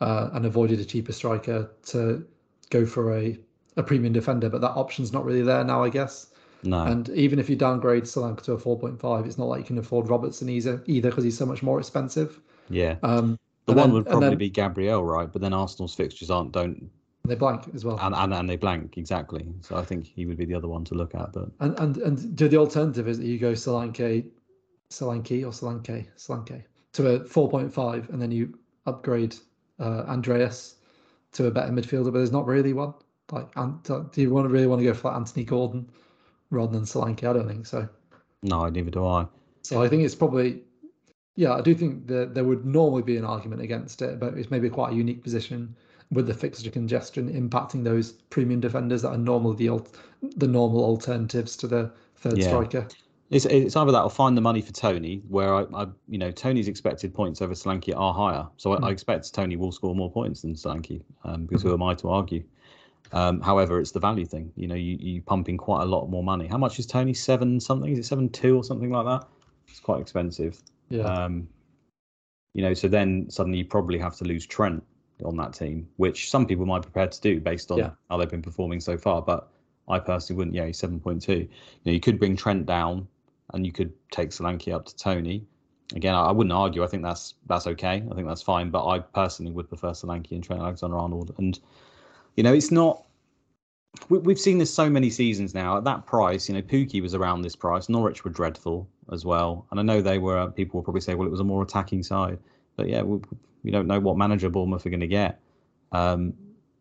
[0.00, 2.26] uh, and avoided a cheaper striker to
[2.70, 3.38] go for a,
[3.76, 4.48] a premium defender.
[4.48, 6.28] But that option's not really there now, I guess.
[6.62, 6.84] No.
[6.84, 10.08] And even if you downgrade Solanke to a 4.5, it's not like you can afford
[10.08, 12.40] Robertson either either because he's so much more expensive.
[12.68, 12.96] Yeah.
[13.02, 15.30] Um, the one then, would probably then, be Gabriel, right?
[15.30, 16.90] But then Arsenal's fixtures aren't don't
[17.26, 17.98] they blank as well.
[18.00, 19.46] And, and and they blank exactly.
[19.60, 21.32] So I think he would be the other one to look at.
[21.32, 24.26] But and and and do the alternative is that you go Solanke,
[24.90, 29.36] Solanke or Solanke, Solanke to a 4.5, and then you upgrade
[29.78, 30.76] uh, Andreas
[31.32, 32.94] to a better midfielder, but there's not really one.
[33.30, 35.90] Like, do you want to really want to go for like Anthony Gordon
[36.50, 37.28] rather than Solanke?
[37.28, 37.88] I don't think so.
[38.42, 39.26] No, neither do I.
[39.62, 40.62] So I think it's probably,
[41.34, 44.50] yeah, I do think that there would normally be an argument against it, but it's
[44.50, 45.74] maybe quite a unique position
[46.12, 49.84] with the fixture congestion impacting those premium defenders that are normally the
[50.36, 52.46] the normal alternatives to the third yeah.
[52.46, 52.86] striker.
[53.30, 56.30] It's, it's either that or find the money for Toney, where I, I you know,
[56.30, 58.46] Toney's expected points over Solanke are higher.
[58.56, 58.74] So mm.
[58.74, 58.92] I, I, hmm.
[58.92, 61.70] expect Toney will score more points than Solanke, um, because mm-hmm.
[61.70, 62.44] who am I to argue?
[63.12, 64.52] Um, however, it's the value thing.
[64.56, 66.46] You know, you, you pump in quite a lot more money.
[66.46, 67.14] How much is Toney?
[67.14, 67.90] Seven something?
[67.90, 69.28] Is it seven two or something like that?
[69.68, 70.62] It's quite expensive.
[70.88, 71.02] Yeah.
[71.02, 71.48] Um,
[72.54, 74.82] you know, so then suddenly you probably have to lose Trent
[75.24, 77.90] on that team, which some people might be prepared to do based on yeah.
[78.08, 79.20] how they've been performing so far.
[79.22, 79.48] But
[79.88, 80.54] I personally wouldn't.
[80.54, 81.32] Yeah, he's seven point two.
[81.32, 81.48] You
[81.84, 83.06] know, you could bring Trent down
[83.52, 85.44] and you could take Solanke up to Toney.
[85.94, 86.82] Again, I, wouldn't argue.
[86.82, 88.02] I think that's that's okay.
[88.10, 88.70] I think that's fine.
[88.70, 91.34] But I personally would prefer Solanke and Trent Alexander-Arnold.
[91.38, 91.58] And
[92.34, 93.06] you know, it's not
[94.08, 95.76] we, have seen this so many seasons now.
[95.78, 97.88] At that price, you know, Pukki was around this price.
[97.88, 100.50] Norwich were dreadful as well, and I know they were.
[100.50, 102.38] People will probably say, well, it was a more attacking side,
[102.76, 103.20] but yeah, we,
[103.62, 105.40] we don't know what manager Bournemouth are going to get.
[105.92, 106.34] Um,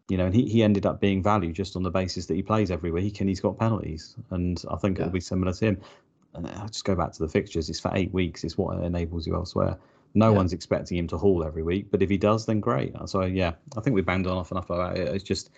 [0.10, 2.44] you know, and he, he ended up being value just on the basis that he
[2.44, 5.06] plays every week and he's got penalties, and I think yeah.
[5.06, 5.82] it'll be similar to him.
[6.36, 7.70] And I'll just go back to the fixtures.
[7.70, 8.44] It's for eight weeks.
[8.44, 9.78] It's what enables you elsewhere.
[10.14, 10.38] No yeah.
[10.38, 12.94] one's expecting him to haul every week, but if he does, then great.
[13.06, 15.10] So yeah, I think we've banged on off enough about it.
[15.10, 15.50] It's just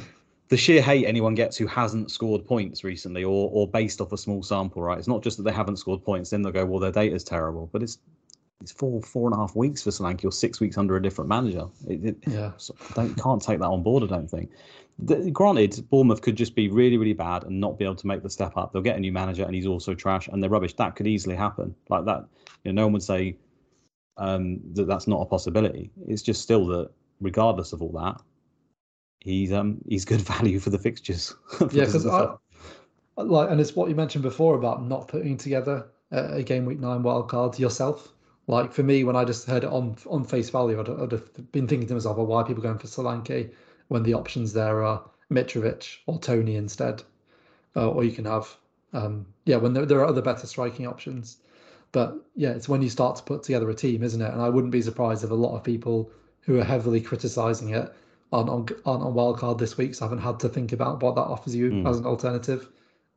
[0.48, 4.18] the sheer hate anyone gets who hasn't scored points recently or or based off a
[4.18, 4.98] small sample, right?
[4.98, 7.68] It's not just that they haven't scored points, then they'll go, well, their data's terrible.
[7.72, 7.98] But it's
[8.60, 11.28] it's four four and a half weeks for Solanke or six weeks under a different
[11.28, 11.66] manager.
[11.88, 14.02] It, it, yeah, so don't can't take that on board.
[14.02, 14.50] I don't think.
[14.98, 18.22] The, granted, Bournemouth could just be really really bad and not be able to make
[18.22, 18.72] the step up.
[18.72, 20.74] They'll get a new manager and he's also trash and they're rubbish.
[20.74, 21.74] That could easily happen.
[21.90, 22.24] Like that,
[22.64, 23.36] you know, no one would say
[24.16, 25.90] um, that that's not a possibility.
[26.06, 26.90] It's just still that,
[27.20, 28.22] regardless of all that,
[29.20, 31.34] he's um he's good value for the fixtures.
[31.58, 32.34] for yeah, because I
[33.18, 36.80] like, and it's what you mentioned before about not putting together a, a game week
[36.80, 38.12] nine wild card yourself.
[38.48, 41.52] Like for me, when I just heard it on on face value, I'd, I'd have
[41.52, 43.50] been thinking to myself, well, why are people going for Solanke
[43.88, 47.02] when the options there are Mitrovic or Toney instead,
[47.74, 48.56] uh, or you can have
[48.92, 51.38] um, yeah when there, there are other better striking options.
[51.92, 54.32] But yeah, it's when you start to put together a team, isn't it?
[54.32, 56.10] And I wouldn't be surprised if a lot of people
[56.42, 57.92] who are heavily criticising it
[58.32, 61.22] aren't on, aren't on wildcard this week, so haven't had to think about what that
[61.22, 61.88] offers you mm.
[61.88, 62.68] as an alternative.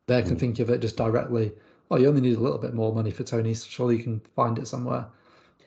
[0.08, 0.40] They can mm.
[0.40, 1.52] think of it just directly.
[1.92, 4.22] Oh, you only need a little bit more money for Toney, So surely you can
[4.36, 5.08] find it somewhere.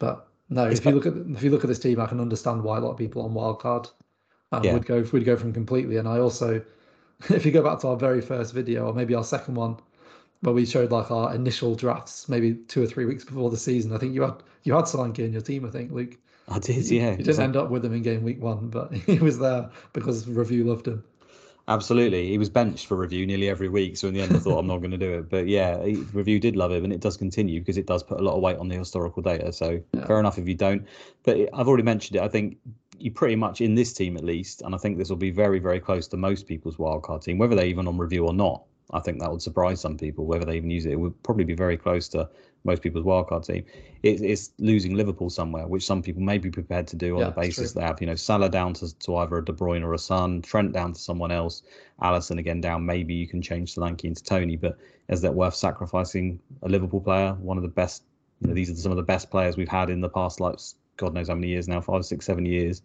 [0.02, 2.64] But no, if you look at if you look at this team, I can understand
[2.64, 3.88] why a lot of people on wildcard
[4.50, 4.72] um, yeah.
[4.72, 5.96] would go would go from completely.
[5.96, 6.60] And I also,
[7.30, 9.76] if you go back to our very first video or maybe our second one,
[10.40, 13.94] where we showed like our initial drafts, maybe two or three weeks before the season,
[13.94, 15.64] I think you had you had Solanke in your team.
[15.64, 16.18] I think Luke.
[16.48, 17.12] I did, yeah.
[17.12, 20.26] You didn't end up with him in game week one, but he was there because
[20.26, 21.04] review loved him.
[21.68, 23.96] Absolutely, he was benched for review nearly every week.
[23.96, 25.30] So in the end, I thought I'm not going to do it.
[25.30, 25.76] But yeah,
[26.12, 28.42] review did love him, and it does continue because it does put a lot of
[28.42, 29.52] weight on the historical data.
[29.52, 30.06] So yeah.
[30.06, 30.86] fair enough if you don't.
[31.22, 32.22] But I've already mentioned it.
[32.22, 32.56] I think
[32.98, 35.60] you pretty much in this team at least, and I think this will be very
[35.60, 38.64] very close to most people's wildcard team, whether they're even on review or not.
[38.92, 40.92] I think that would surprise some people, whether they even use it.
[40.92, 42.28] It would probably be very close to
[42.64, 43.64] most people's wildcard team.
[44.02, 47.26] It, it's losing Liverpool somewhere, which some people may be prepared to do on yeah,
[47.26, 49.94] the basis they have, you know, Salah down to, to either a De Bruyne or
[49.94, 51.62] a Son, Trent down to someone else,
[52.00, 52.84] Alisson again down.
[52.84, 57.34] Maybe you can change Solanke into Toney, but is that worth sacrificing a Liverpool player?
[57.34, 58.04] One of the best,
[58.40, 60.58] you know, these are some of the best players we've had in the past, like
[60.96, 62.82] God knows how many years now, five, six, seven years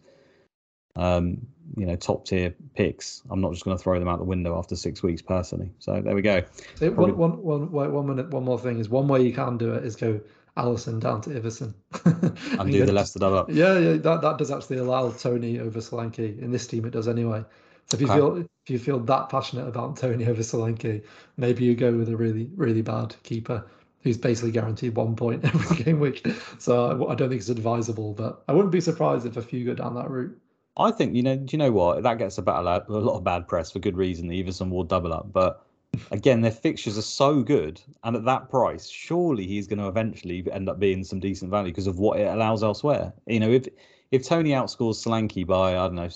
[0.96, 3.22] um, you know, top tier picks.
[3.30, 5.72] I'm not just going to throw them out the window after six weeks personally.
[5.80, 6.44] So there we go.
[6.76, 7.14] So Probably...
[7.14, 9.84] one, one, one, one minute, one more thing is one way you can do it
[9.84, 10.22] is go
[10.58, 11.74] Alisson down to Iversen.
[12.60, 13.50] and do the Leicester double up.
[13.50, 16.40] Yeah, yeah, that, that does actually allow Toney over Solanke.
[16.40, 17.44] In this team, it does anyway.
[17.86, 18.18] So if you okay.
[18.18, 21.04] feel if you feel that passionate about Toney over Solanke,
[21.38, 23.66] maybe you go with a really really bad keeper
[24.02, 26.28] who's basically guaranteed one point every game week.
[26.60, 29.74] So I don't think it's advisable, but I wouldn't be surprised if a few go
[29.74, 30.38] down that route.
[30.78, 31.36] I think you know.
[31.36, 32.04] Do you know what?
[32.04, 34.28] That gets a, bad, a lot of bad press for good reason.
[34.28, 35.66] The Iversen will double up, but
[36.12, 40.46] again, their fixtures are so good, and at that price, surely he's going to eventually
[40.52, 43.12] end up being some decent value because of what it allows elsewhere.
[43.26, 43.68] You know, if
[44.12, 46.10] if Toney outscores Solanke by I don't know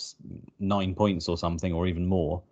[0.59, 2.43] nine points or something, or even more,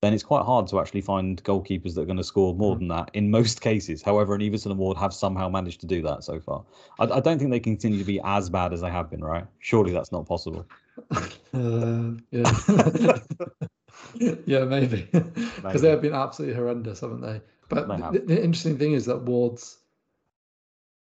[0.00, 2.80] then it's quite hard to actually find goalkeepers that are going to score more mm.
[2.80, 4.00] than that in most cases.
[4.00, 6.64] However, an Iversen Award have somehow managed to do that so far.
[7.00, 9.44] I, I don't think they continue to be as bad as they have been, right?
[9.58, 10.66] Surely that's not possible.
[11.58, 13.18] Uh, yeah.
[14.46, 15.08] yeah, maybe.
[15.56, 17.40] Because they have been absolutely horrendous, haven't they?
[17.68, 19.78] But they the, the, interesting thing is that Ward's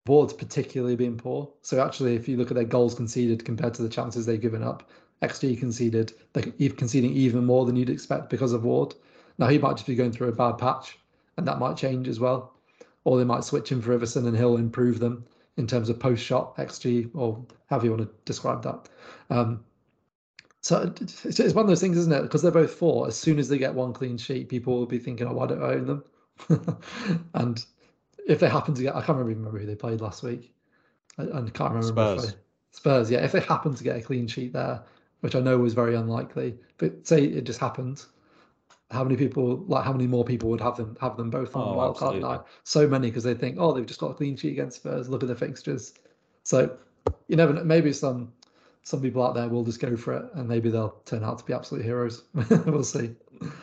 [0.05, 1.49] Ward's particularly been poor.
[1.61, 4.63] So actually, if you look at their goals conceded compared to the chances they've given
[4.63, 4.89] up,
[5.21, 8.93] XG conceded, they're conceding even more than you'd expect because of Ward.
[9.37, 10.97] Now he might just be going through a bad patch,
[11.37, 12.53] and that might change as well.
[13.05, 15.25] Or they might switch him for Iversen and he'll improve them
[15.57, 18.89] in terms of post shot XG or however you want to describe that.
[19.29, 19.63] Um,
[20.63, 20.93] so
[21.25, 22.21] it's one of those things, isn't it?
[22.21, 23.05] Because they're both four.
[23.05, 25.61] As soon as they get one clean sheet, people will be thinking, "Oh, why don't
[25.61, 26.03] I own them?"
[27.33, 27.65] and
[28.27, 30.53] if they happen to get, I can't remember who they played last week.
[31.17, 31.81] I, I can't remember.
[31.81, 32.31] Spurs.
[32.31, 32.37] They,
[32.71, 33.25] Spurs, yeah.
[33.25, 34.81] If they happen to get a clean sheet there,
[35.19, 38.05] which I know was very unlikely, but say it just happened,
[38.89, 41.73] how many people, like how many more people would have them have them both on
[41.73, 42.39] oh, wild card night?
[42.63, 45.09] So many because they think, oh, they've just got a clean sheet against Spurs.
[45.09, 45.93] Look at the fixtures.
[46.43, 46.77] So
[47.27, 47.65] you never know.
[47.65, 48.31] Maybe some
[48.83, 51.45] some people out there will just go for it, and maybe they'll turn out to
[51.45, 52.23] be absolute heroes.
[52.65, 53.15] we'll see.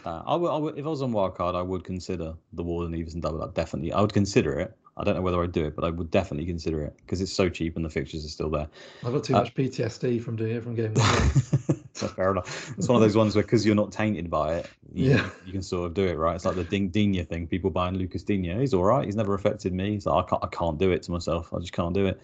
[0.04, 2.90] Uh, I would, I would, if I was on wildcard, I would consider the Ward
[2.90, 3.54] and Iversen double up.
[3.54, 4.76] Definitely, I would consider it.
[4.96, 7.32] I don't know whether I'd do it, but I would definitely consider it because it's
[7.32, 8.68] so cheap and the fixtures are still there.
[9.04, 11.30] I've got too uh, much PTSD from doing it from game one.
[12.08, 12.76] fair enough.
[12.76, 15.52] It's one of those ones where because you're not tainted by it, you, yeah, you
[15.52, 16.34] can sort of do it, right?
[16.34, 17.46] It's like the Ding Digne thing.
[17.46, 18.58] People buying Lucas Digne.
[18.58, 19.04] He's all right.
[19.04, 19.92] He's never affected me.
[19.92, 21.52] He's like, I can't, I can't do it to myself.
[21.54, 22.20] I just can't do it.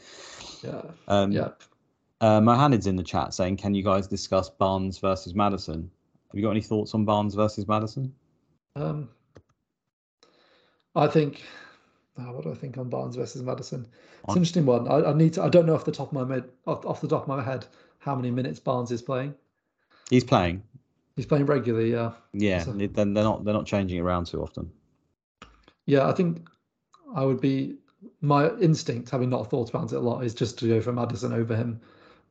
[0.63, 0.83] Yeah.
[1.09, 1.49] Um, yeah.
[2.21, 2.41] Uh,
[2.87, 5.91] in the chat saying, "Can you guys discuss Barnes versus Maddison?
[6.29, 8.15] Have you got any thoughts on Barnes versus Maddison?"
[8.75, 9.09] Um,
[10.95, 11.43] I think.
[12.19, 13.87] Oh, what do I think on Barnes versus Maddison?
[14.25, 14.89] It's an interesting one.
[14.89, 15.43] I, I, need to.
[15.43, 17.43] I don't know off the top of my head, off, off the top of my
[17.43, 17.67] head,
[17.99, 19.35] how many minutes Barnes is playing.
[20.09, 20.63] He's playing.
[21.17, 22.13] He's playing regularly, yeah.
[22.33, 24.71] Yeah, so, they're not they're not changing around too often.
[25.85, 26.49] Yeah, I think
[27.15, 27.77] I would be
[28.23, 31.35] my instinct, having not thought about it a lot, is just to go for Maddison
[31.35, 31.81] over him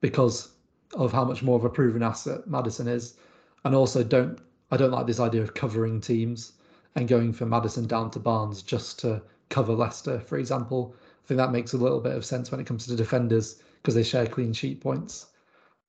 [0.06, 0.49] because
[0.93, 3.16] of how much more of a proven asset Maddison is,
[3.64, 4.38] and also don't
[4.70, 6.53] I don't like this idea of covering teams
[6.93, 10.93] and going for Maddison down to Barnes just to cover Leicester, for example.
[11.24, 13.95] I think that makes a little bit of sense when it comes to defenders because
[13.95, 15.26] they share clean sheet points.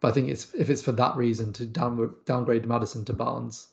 [0.01, 3.69] But I think it's if it's for that reason to down, downgrade Maddison to Barnes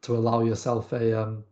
[0.00, 1.44] to allow yourself a um,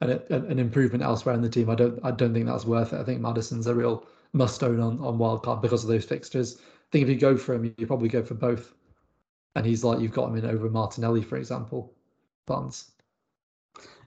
[0.00, 2.98] an, an improvement elsewhere in the team, I don't I don't think that's worth it.
[2.98, 6.58] I think Maddison's a real must own on on wildcard because of those fixtures.
[6.92, 8.74] Think if you go for him, you probably go for both.
[9.56, 11.92] And he's like you've got him in over Martinelli, for example.
[12.46, 12.90] Barnes.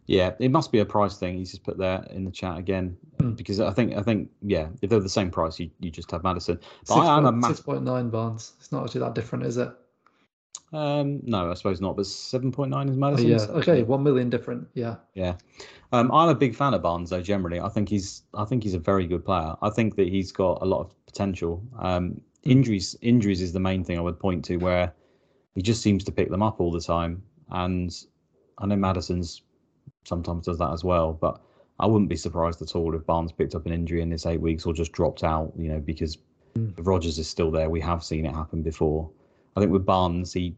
[0.07, 1.37] Yeah, it must be a price thing.
[1.37, 3.35] He's just put there in the chat again mm.
[3.35, 6.23] because I think I think yeah, if they're the same price, you, you just have
[6.23, 6.59] Maddison.
[6.87, 8.53] But I am a ma- six point nine Barnes.
[8.59, 9.69] It's not actually that different, is it?
[10.73, 11.95] Um, no, I suppose not.
[11.95, 13.33] But seven point nine is Maddison.
[13.33, 13.59] Oh, yeah.
[13.59, 14.67] Okay, one million different.
[14.75, 14.97] Yeah.
[15.15, 15.35] Yeah.
[15.91, 17.21] Um, I'm a big fan of Barnes though.
[17.21, 19.55] Generally, I think he's I think he's a very good player.
[19.63, 21.63] I think that he's got a lot of potential.
[21.79, 22.21] Um.
[22.45, 24.93] Injuries injuries is the main thing I would point to where
[25.55, 27.23] he just seems to pick them up all the time.
[27.49, 27.91] And
[28.59, 29.41] I know Maddison's
[30.05, 31.13] sometimes does that as well.
[31.13, 31.41] But
[31.79, 34.39] I wouldn't be surprised at all if Barnes picked up an injury in this eight
[34.39, 36.17] weeks or just dropped out, you know, because
[36.57, 36.73] mm.
[36.77, 37.69] Rodgers is still there.
[37.69, 39.09] We have seen it happen before.
[39.55, 40.55] I think with Barnes, he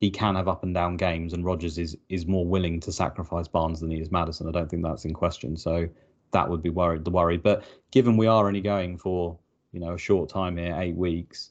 [0.00, 3.48] he can have up and down games, and Rodgers is is more willing to sacrifice
[3.48, 4.48] Barnes than he is Maddison.
[4.48, 5.56] I don't think that's in question.
[5.56, 5.88] So
[6.32, 7.36] that would be worried the worry.
[7.36, 9.38] But given we are only going for
[9.72, 11.50] you know a short time here, eight weeks,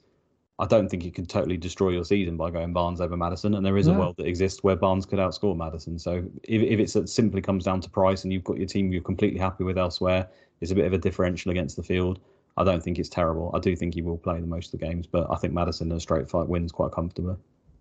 [0.61, 3.55] I don't think you can totally destroy your season by going Barnes over Maddison.
[3.55, 5.97] And there is a world that exists where Barnes could outscore Maddison.
[5.97, 9.01] So if, if it simply comes down to price and you've got your team you're
[9.01, 10.27] completely happy with elsewhere,
[10.61, 12.19] it's a bit of a differential against the field.
[12.57, 13.49] I don't think it's terrible.
[13.55, 15.89] I do think he will play the most of the games, but I think Maddison
[15.89, 17.37] in a straight fight wins quite comfortably.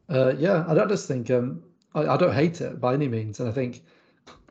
[0.08, 1.62] Uh, yeah, I don't just think um,
[1.94, 3.82] I, I don't hate it by any means, and I think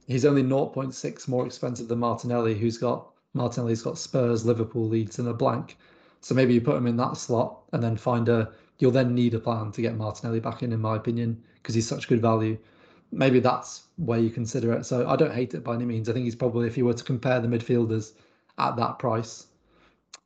[0.07, 5.27] he's only 0.6 more expensive than Martinelli, who's got Martinelli's got Spurs, Liverpool, Leeds, and
[5.27, 5.77] a blank.
[6.21, 8.51] So maybe you put him in that slot and then find a.
[8.80, 11.88] You'll then need a plan to get Martinelli back in, in my opinion, because he's
[11.88, 12.57] such good value.
[13.11, 14.86] Maybe that's where you consider it.
[14.86, 16.07] So I don't hate it by any means.
[16.07, 18.13] I think he's probably, if you were to compare the midfielders
[18.57, 19.47] at that price,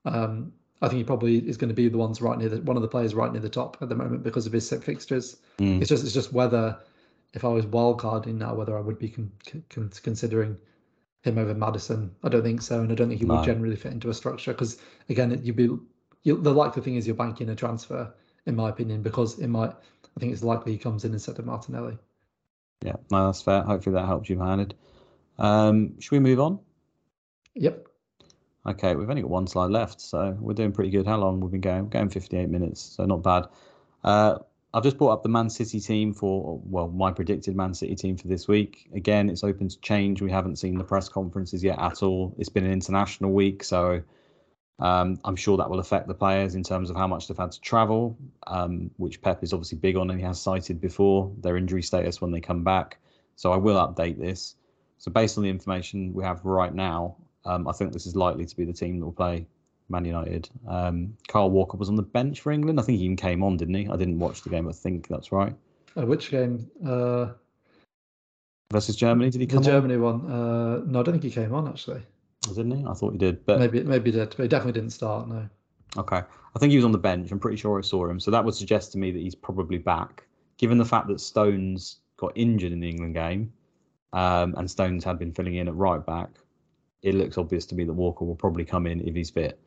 [0.06, 0.52] um,
[0.84, 2.82] I think he probably is going to be the ones right near the one of
[2.82, 5.38] the players right near the top at the moment because of his set fixtures.
[5.60, 5.80] Mm.
[5.80, 6.78] It's just it's just whether
[7.34, 9.32] if I was wildcarding now, whether I would be con-
[9.70, 10.58] con- considering
[11.24, 12.12] him over Maddison.
[12.24, 13.36] I don't think so, and I don't think he no.
[13.36, 14.78] would generally fit into a structure because
[15.10, 15.70] again, you'd be
[16.24, 18.14] you, the likely thing is you're banking a transfer,
[18.46, 19.72] in my opinion, because it might.
[19.72, 21.98] I think it's likely he comes in instead of Martinelli.
[22.84, 23.64] Yeah, no, that's fair.
[23.64, 24.76] Hopefully that helps you, Mohamed.
[25.40, 26.60] Um, should we move on?
[27.56, 27.88] Yep.
[28.66, 31.08] Okay, we've only got one slide left, so we're doing pretty good.
[31.08, 31.84] How long we've been going?
[31.84, 33.48] We're going 58 minutes, so not bad.
[34.04, 34.40] Uh,
[34.74, 38.18] I've just brought up the Man City team for, well, my predicted Man City team
[38.18, 38.90] for this week.
[38.94, 40.22] Again, it's open to change.
[40.22, 42.34] We haven't seen the press conferences yet at all.
[42.40, 44.02] It's been an international week, so
[44.80, 47.52] um, I'm sure that will affect the players in terms of how much they've had
[47.52, 48.18] to travel,
[48.48, 52.20] um, which Pep is obviously big on and he has cited before their injury status
[52.20, 52.98] when they come back.
[53.36, 54.56] So I will update this.
[54.98, 58.46] So based on the information we have right now, um, I think this is likely
[58.46, 59.46] to be the team that will play
[59.94, 60.50] Man United.
[60.68, 62.80] Um, Kyle Walker was on the bench for England.
[62.80, 63.88] I think he even came on, didn't he?
[63.88, 64.68] I didn't watch the game.
[64.68, 65.56] I think that's right.
[65.96, 66.70] Uh, which game?
[66.86, 67.28] Uh,
[68.72, 69.30] Versus Germany?
[69.30, 69.62] Did he come?
[69.62, 70.30] The Germany one.
[70.30, 72.02] Uh, no, I don't think he came on actually.
[72.50, 72.86] Oh, didn't he?
[72.86, 75.30] I thought he did, but maybe maybe he did, but he definitely didn't start.
[75.30, 75.48] No.
[75.96, 76.18] Okay,
[76.56, 77.32] I think he was on the bench.
[77.32, 79.78] I'm pretty sure I saw him, so that would suggest to me that he's probably
[79.78, 80.24] back.
[80.58, 83.54] Given the fact that Stones got injured in the England game,
[84.12, 86.30] um, and Stones had been filling in at right back,
[87.04, 89.60] it looks obvious to me that Walker will probably come in if he's fit.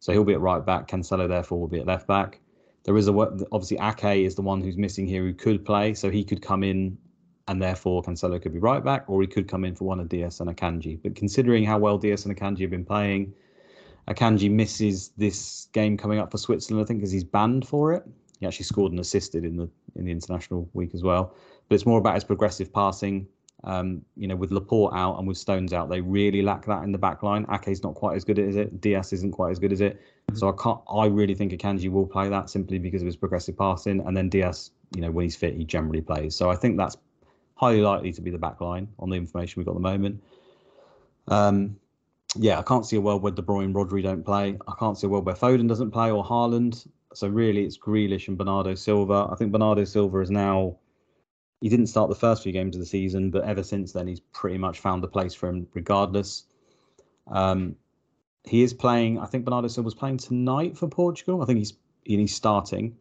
[0.00, 0.88] So he'll be at right back.
[0.88, 2.40] Cancelo therefore will be at left back.
[2.84, 6.10] There is a obviously Ake is the one who's missing here who could play, so
[6.10, 6.96] he could come in,
[7.46, 10.08] and therefore Cancelo could be right back, or he could come in for one of
[10.08, 10.98] Dias and Akanji.
[11.02, 13.34] But considering how well Dias and Akanji have been playing,
[14.08, 18.02] Akanji misses this game coming up for Switzerland, I think, because he's banned for it.
[18.40, 21.34] He actually scored and assisted in the in the international week as well.
[21.68, 23.28] But it's more about his progressive passing.
[23.64, 26.92] Um, you know, with Laporte out and with Stones out, they really lack that in
[26.92, 27.44] the back line.
[27.46, 28.80] Ake's not quite as good as it.
[28.80, 30.00] Dias isn't quite as good as it.
[30.34, 30.80] So I can't.
[30.90, 34.28] I really think Akanji will play that simply because of his progressive passing, and then
[34.28, 36.34] Dias, you know, when he's fit, he generally plays.
[36.34, 36.96] So I think that's
[37.54, 40.22] highly likely to be the back line on the information we've got at the moment.
[41.28, 41.76] Um,
[42.36, 44.56] yeah, I can't see a world where De Bruyne, and Rodri don't play.
[44.66, 46.86] I can't see a world where Foden doesn't play or Haaland.
[47.12, 49.28] So really, it's Grealish and Bernardo Silva.
[49.30, 50.76] I think Bernardo Silva is now.
[51.60, 54.20] He didn't start the first few games of the season, but ever since then, he's
[54.20, 56.44] pretty much found a place for him, regardless.
[57.26, 57.76] Um,
[58.44, 59.18] he is playing.
[59.18, 61.42] I think Bernardo Silva's playing tonight for Portugal.
[61.42, 62.96] I think he's he's starting,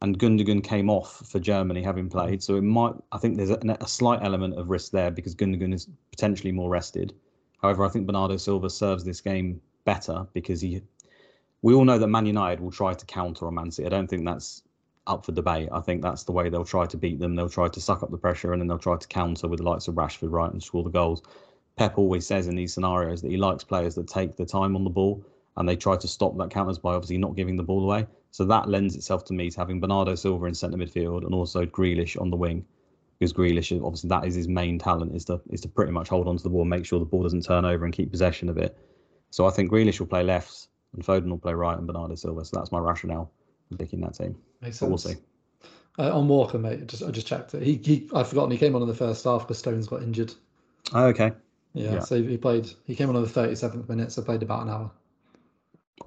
[0.00, 2.42] and Gundogan came off for Germany, having played.
[2.42, 2.94] So it might.
[3.10, 6.70] I think there's a, a slight element of risk there because Gundogan is potentially more
[6.70, 7.14] rested.
[7.60, 10.82] However, I think Bernardo Silva serves this game better because he.
[11.62, 13.86] We all know that Man United will try to counter on Man City.
[13.86, 14.62] I don't think that's
[15.06, 15.68] up for debate.
[15.72, 17.34] I think that's the way they'll try to beat them.
[17.34, 19.68] They'll try to suck up the pressure and then they'll try to counter with the
[19.68, 21.22] likes of Rashford, right, and score the goals.
[21.76, 24.84] Pep always says in these scenarios that he likes players that take the time on
[24.84, 25.24] the ball
[25.56, 28.06] and they try to stop that counters by obviously not giving the ball away.
[28.30, 31.64] So that lends itself to me to having Bernardo Silva in centre midfield and also
[31.64, 32.64] Grealish on the wing.
[33.18, 36.26] Because Grealish, obviously, that is his main talent is to is to pretty much hold
[36.26, 38.58] on to the ball, make sure the ball doesn't turn over, and keep possession of
[38.58, 38.76] it.
[39.30, 42.44] So I think Grealish will play left, and Foden will play right, and Bernardo Silva.
[42.44, 43.30] So that's my rationale
[43.78, 44.36] picking that team.
[44.60, 45.14] Makes But we'll see.
[45.98, 47.62] Uh, on Walker, mate, I just I just checked it.
[47.62, 50.34] He he I've forgotten he came on in the first half because Stones got injured.
[50.92, 51.32] Oh, okay.
[51.72, 52.00] Yeah, Yeah.
[52.00, 52.70] so he played.
[52.84, 54.90] He came on in the thirty seventh minute, so played about an hour.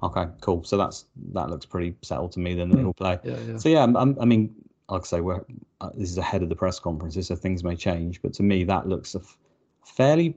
[0.02, 0.26] Okay.
[0.40, 0.62] Cool.
[0.64, 2.54] So that's that looks pretty settled to me.
[2.54, 2.80] Then that Mm.
[2.80, 3.18] he'll play.
[3.24, 3.56] Yeah, yeah.
[3.56, 4.54] So yeah, I'm, I'm- I mean,
[4.88, 5.42] like I say, we're
[5.80, 8.20] uh, this is ahead of the press conferences, so things may change.
[8.22, 9.38] But to me, that looks a f-
[9.84, 10.36] fairly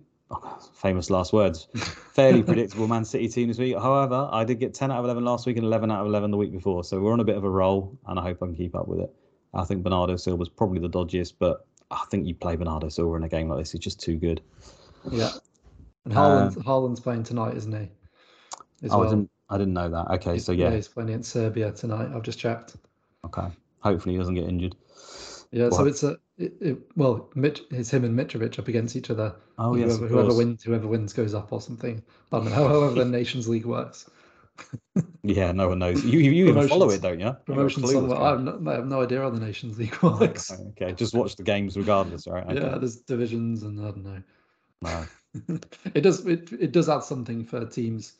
[0.73, 1.67] famous last words,
[2.13, 3.75] fairly predictable Man City team this week.
[3.77, 6.31] However, I did get 10 out of 11 last week and 11 out of 11
[6.31, 8.45] the week before, so we're on a bit of a roll, and I hope I
[8.47, 9.13] can keep up with it.
[9.53, 13.23] I think Bernardo Silva's probably the dodgiest, but I think you play Bernardo Silva in
[13.23, 14.41] a game like this; he's just too good.
[15.11, 15.31] Yeah.
[16.05, 17.89] And Haaland, Haaland's playing tonight, isn't he?
[18.83, 20.09] As Um, Oh, I didn't, I didn't know that.
[20.15, 22.09] Okay, He's- so yeah, he's playing in Serbia tonight.
[22.15, 22.75] I've just checked.
[23.25, 23.47] okay.
[23.79, 24.75] Hopefully, he doesn't get injured.
[25.51, 29.09] Yeah, so it's a it, it, well, Mitch, it's him and Mitrovic up against each
[29.09, 29.35] other.
[29.57, 32.01] Oh yes, whoever, whoever wins, whoever wins goes up or something.
[32.31, 32.67] I don't know.
[32.67, 34.09] However, the Nations League works.
[35.23, 36.03] Yeah, no one knows.
[36.03, 37.31] You you, even follow it, don't you?
[37.45, 38.17] Promotion somewhere.
[38.19, 40.51] I have, no, I have no idea how the Nations League works.
[40.51, 42.43] Okay, just watch the games regardless, right?
[42.43, 42.55] Okay.
[42.55, 44.23] Yeah, there's divisions and I don't know.
[44.81, 45.59] No.
[45.93, 48.13] it does it, it does add something for teams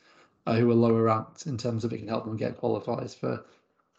[0.46, 3.44] uh, who are lower ranked in terms of it can help them get qualifiers for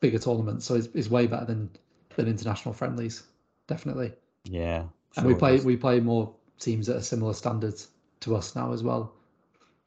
[0.00, 0.64] bigger tournaments.
[0.64, 1.70] So it's, it's way better than
[2.16, 3.22] than international friendlies,
[3.66, 4.12] definitely.
[4.44, 4.84] Yeah.
[5.16, 7.88] and we sure play we play more teams that are similar standards
[8.20, 9.12] to us now as well,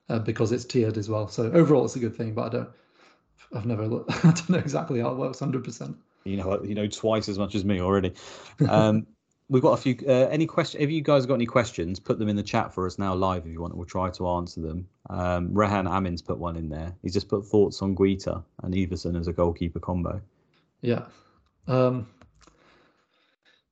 [0.09, 1.27] uh, because it's tiered as well.
[1.27, 2.33] So overall, it's a good thing.
[2.33, 2.69] But I don't.
[3.55, 4.11] I've never looked.
[4.25, 5.39] I don't know exactly how it works.
[5.39, 5.97] Hundred percent.
[6.23, 8.13] You know, you know twice as much as me already.
[8.67, 9.05] Um,
[9.49, 9.95] we've got a few.
[10.07, 10.81] Uh, any question?
[10.81, 13.45] If you guys got any questions, put them in the chat for us now live
[13.45, 13.75] if you want.
[13.75, 14.87] We'll try to answer them.
[15.09, 16.95] Um, Rehan Amin's put one in there.
[17.01, 20.21] He's just put thoughts on Guaita and Iversen as a goalkeeper combo.
[20.81, 21.05] Yeah.
[21.67, 22.07] Um,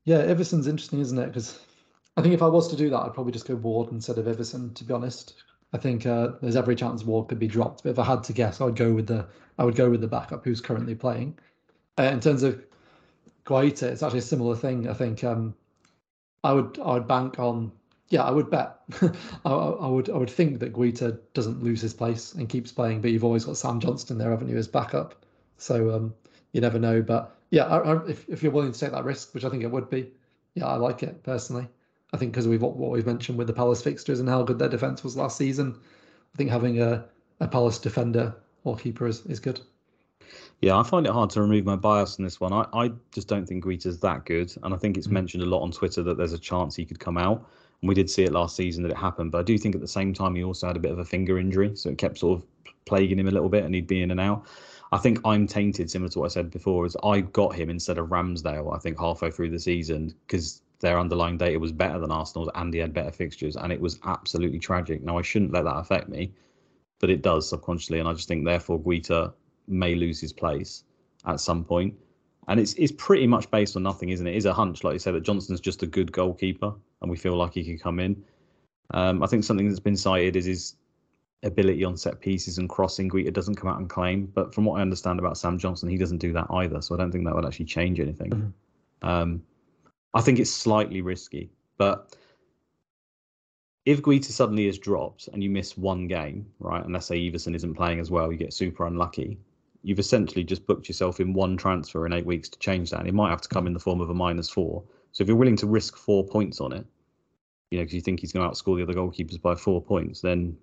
[0.06, 1.28] yeah, Iversen's interesting, isn't it?
[1.28, 1.60] Because
[2.18, 4.28] I think if I was to do that, I'd probably just go Ward instead of
[4.28, 4.74] Everson.
[4.74, 7.84] To be honest, I think uh, there's every chance Ward could be dropped.
[7.84, 9.28] But if I had to guess, I'd go with the
[9.58, 11.38] I would go with the backup who's currently playing.
[11.98, 12.64] Uh, in terms of
[13.46, 14.90] Guaita, it's actually a similar thing.
[14.90, 15.56] I think um,
[16.44, 17.72] I would I would bank on
[18.10, 18.80] yeah I would bet
[19.46, 23.02] I, I would I would think that Guaita doesn't lose his place and keeps playing.
[23.02, 25.26] But you've always got Sam Johnstone there, haven't you, as backup?
[25.58, 26.14] So um,
[26.52, 27.02] you never know.
[27.02, 29.62] But yeah, I, I, if if you're willing to take that risk, which I think
[29.62, 30.12] it would be,
[30.56, 31.68] yeah, I like it personally.
[32.12, 34.70] I think because we've what we've mentioned with the Palace fixtures and how good their
[34.70, 35.80] defense was last season,
[36.34, 37.06] I think having a,
[37.42, 38.34] a Palace defender
[38.64, 39.62] or keeper is, is good.
[40.62, 42.54] Yeah, I find it hard to remove my bias on this one.
[42.54, 44.52] I, I just don't think Guaita's that good.
[44.64, 45.12] And I think it's Mm.
[45.12, 47.48] mentioned a lot on Twitter that there's a chance he could come out.
[47.82, 49.32] And we did see it last season that it happened.
[49.32, 51.06] But I do think at the same time, he also had a bit of a
[51.06, 51.76] finger injury.
[51.76, 52.48] So it kept sort of
[52.86, 54.46] plaguing him a little bit and he'd be in and out.
[54.94, 57.98] I think I'm tainted, similar to what I said before, is I got him instead
[57.98, 62.12] of Ramsdale, I think, halfway through the season because their underlying data was better than
[62.12, 63.56] Arsenal's and he had better fixtures.
[63.56, 65.02] And it was absolutely tragic.
[65.02, 66.32] Now, I shouldn't let that affect me,
[67.00, 67.98] but it does subconsciously.
[67.98, 69.34] And I just think, therefore, Guaita
[69.68, 70.84] may lose his place
[71.26, 71.96] at some point.
[72.48, 74.36] And it's it's pretty much based on nothing, isn't it?
[74.36, 76.72] It is a hunch, like you said, that Johnstone's just a good goalkeeper,
[77.02, 78.22] and we feel like he could come in.
[78.92, 80.76] Um, I think something that's been cited is his
[81.44, 83.10] ability on set pieces and crossing.
[83.10, 85.98] Guaita doesn't come out and claim, but from what I understand about Sam Johnstone, he
[85.98, 86.82] doesn't do that either.
[86.82, 88.30] So I don't think that would actually change anything.
[88.30, 89.08] Mhm.
[89.08, 89.44] Um,
[90.14, 92.16] I think it's slightly risky, but
[93.86, 97.56] if Guaita suddenly is dropped and you miss one game, right, and let's say Iversen
[97.56, 99.38] isn't playing as well, you get super unlucky.
[99.82, 103.10] You've essentially just booked yourself in one transfer in eight weeks to change that, and
[103.10, 104.84] it might have to come in the form of a minus four.
[105.12, 106.86] So if you're willing to risk four points on it,
[107.72, 110.22] you know, because you think he's going to outscore the other goalkeepers by four points,
[110.22, 110.56] then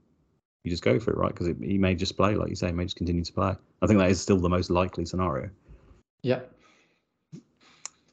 [0.65, 1.33] you just go for it, right?
[1.35, 3.55] Because he may just play, like you say, he may just continue to play.
[3.83, 5.51] I think that is still the most likely scenario.
[6.23, 6.41] Yeah.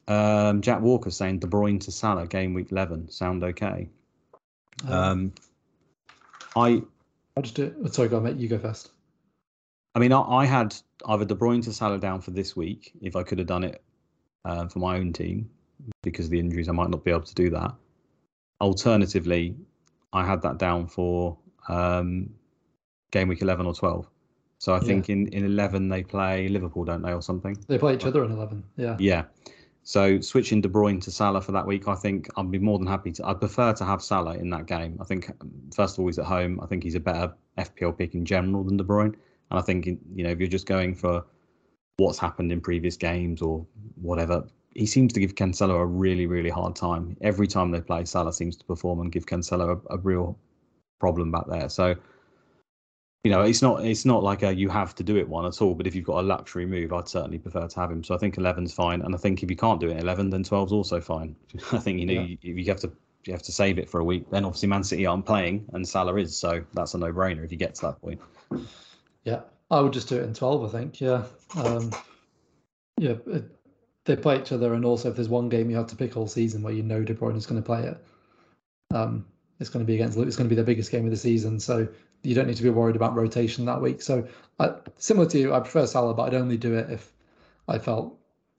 [0.06, 3.90] Um, Jack Walker saying De Bruyne to Salah game week eleven sound okay.
[4.86, 5.32] Um, Um,
[6.56, 6.82] I
[7.36, 7.94] I'll just do it.
[7.94, 8.36] Sorry, go on, mate.
[8.36, 8.90] You go first.
[9.94, 10.74] I mean, I, I had
[11.06, 13.82] either De Bruyne to Salah down for this week if I could have done it
[14.44, 15.50] um, for my own team
[16.02, 16.68] because of the injuries.
[16.68, 17.74] I might not be able to do that.
[18.60, 19.54] Alternatively,
[20.12, 21.36] I had that down for
[21.68, 22.30] um,
[23.10, 24.08] game week 11 or 12.
[24.58, 24.80] So I Yeah.
[24.82, 27.56] think in, in 11 they play Liverpool, don't they, or something?
[27.68, 28.64] They play each other in 11.
[28.76, 28.96] Yeah.
[28.98, 29.24] Yeah.
[29.84, 32.86] So switching De Bruyne to Salah for that week, I think I'd be more than
[32.86, 33.26] happy to.
[33.26, 34.98] I'd prefer to have Salah in that game.
[35.00, 35.30] I think
[35.74, 36.60] first of all he's at home.
[36.62, 39.14] I think he's a better FPL pick in general than De Bruyne.
[39.50, 41.24] And I think you know if you're just going for
[41.96, 43.64] what's happened in previous games or
[43.94, 47.16] whatever, he seems to give Cancelo a really really hard time.
[47.22, 50.36] Every time they play, Salah seems to perform and give Cancelo a, a real
[50.98, 51.68] problem back there.
[51.68, 51.94] So
[53.24, 55.60] you know, it's not it's not like a you have to do it one at
[55.60, 55.74] all.
[55.74, 58.04] But if you've got a luxury move, I'd certainly prefer to have him.
[58.04, 60.44] So I think 11's fine, and I think if you can't do it 11, then
[60.44, 61.34] 12's also fine.
[61.72, 62.36] I think you know Yeah.
[62.40, 62.92] you, you have to
[63.24, 64.30] you have to save it for a week.
[64.30, 67.58] Then obviously Man City aren't playing, and Salah is, so that's a no-brainer if you
[67.58, 68.20] get to that point.
[69.24, 69.40] Yeah.
[69.70, 71.00] I would just do it in 12, I think.
[71.00, 71.24] Yeah.
[71.56, 71.90] Um,
[72.96, 73.16] yeah.
[73.26, 73.44] It,
[74.06, 74.72] they play each other.
[74.72, 77.02] And also, if there's one game you have to pick all season where you know
[77.04, 77.98] De Bruyne is going to play it,
[78.94, 79.26] um,
[79.60, 80.28] it's going to be against Liverpool.
[80.28, 81.58] It's going to be their biggest game of the season.
[81.60, 81.88] So
[82.22, 84.02] you don't need to be worried about rotation that week.
[84.02, 84.26] So
[84.58, 87.12] I, similar to you, I prefer Salah, but I'd only do it if
[87.66, 88.18] I felt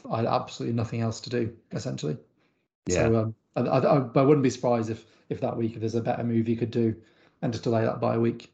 [0.09, 2.17] I had absolutely nothing else to do, essentially.
[2.87, 5.95] Yeah, So um, I, I, I wouldn't be surprised if if that week if there's
[5.95, 6.95] a better move you could do
[7.41, 8.51] and just delay that by a week.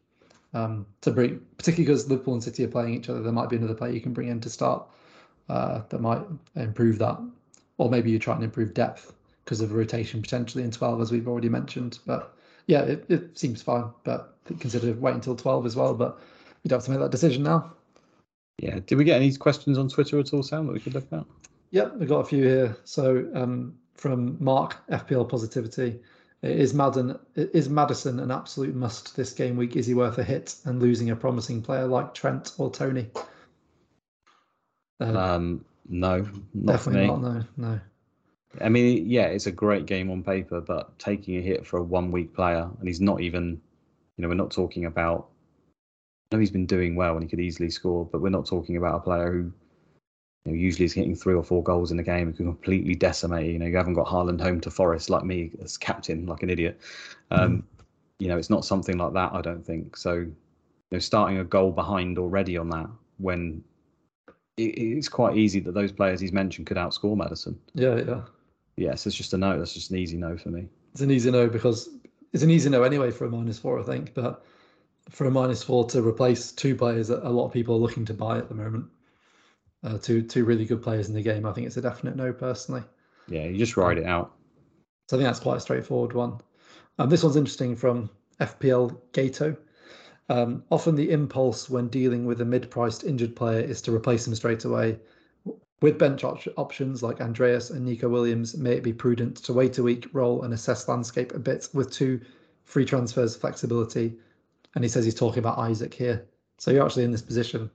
[0.53, 3.57] Um, to bring, particularly because Liverpool and City are playing each other, there might be
[3.57, 4.87] another player you can bring in to start
[5.49, 6.21] uh, that might
[6.55, 7.19] improve that,
[7.77, 11.27] or maybe you try and improve depth because of rotation potentially in 12, as we've
[11.27, 11.99] already mentioned.
[12.05, 12.34] But
[12.67, 15.93] yeah, it, it seems fine, but consider waiting until 12 as well.
[15.93, 16.19] But
[16.63, 17.73] we don't have to make that decision now.
[18.57, 18.79] yeah.
[18.85, 21.25] Did we get any questions on Twitter at all, Sam, that we could look at?
[21.71, 22.77] Yep, we've got a few here.
[22.85, 25.99] So um, from Mark, FPL Positivity,
[26.41, 29.75] is Madden is Maddison an absolute must this game week?
[29.75, 33.09] Is he worth a hit and losing a promising player like Trent or Toney?
[35.01, 37.21] Uh, Um, no, not definitely not.
[37.21, 37.79] No, no.
[38.61, 41.83] I mean, yeah, it's a great game on paper, but taking a hit for a
[41.83, 43.61] one week player, and he's not even,
[44.17, 45.27] you know, we're not talking about.
[46.31, 48.77] I know he's been doing well and he could easily score, but we're not talking
[48.77, 52.03] about a player who, you know, usually is hitting three or four goals in a
[52.03, 53.51] game and can completely decimate.
[53.51, 56.49] You know, you haven't got Haaland home to Forest like me as captain, like an
[56.49, 56.79] idiot.
[57.31, 57.63] Um,
[58.19, 59.33] You know, it's not something like that.
[59.33, 60.13] I don't think so.
[60.13, 60.35] You
[60.91, 63.61] know, starting a goal behind already on that when
[64.57, 67.59] it's quite easy that those players he's mentioned could outscore Maddison.
[67.73, 68.21] Yeah, yeah.
[68.77, 69.57] Yes, it's just a no.
[69.57, 70.67] That's just an easy no for me.
[70.93, 71.89] It's an easy no because
[72.33, 74.13] it's an easy no anyway for a minus four, I think.
[74.13, 74.43] But
[75.09, 78.05] for a minus four to replace two players that a lot of people are looking
[78.05, 78.85] to buy at the moment,
[79.83, 82.33] uh, two two really good players in the game, I think it's a definite no
[82.33, 82.83] personally.
[83.27, 84.33] Yeah, you just ride it out.
[85.07, 86.39] So I think that's quite a straightforward one.
[86.97, 88.09] Um, this one's interesting from
[88.39, 89.55] FPL Gato.
[90.29, 94.33] Um, often the impulse when dealing with a mid-priced injured player is to replace him
[94.33, 94.99] straight away.
[95.81, 99.77] With bench op- options like Andreas and Neco Williams, may it be prudent to wait
[99.77, 102.21] a week, roll and assess landscape a bit with two
[102.63, 104.15] free transfers flexibility?
[104.73, 106.25] And he says he's talking about Isak here.
[106.57, 107.69] So you're actually in this position,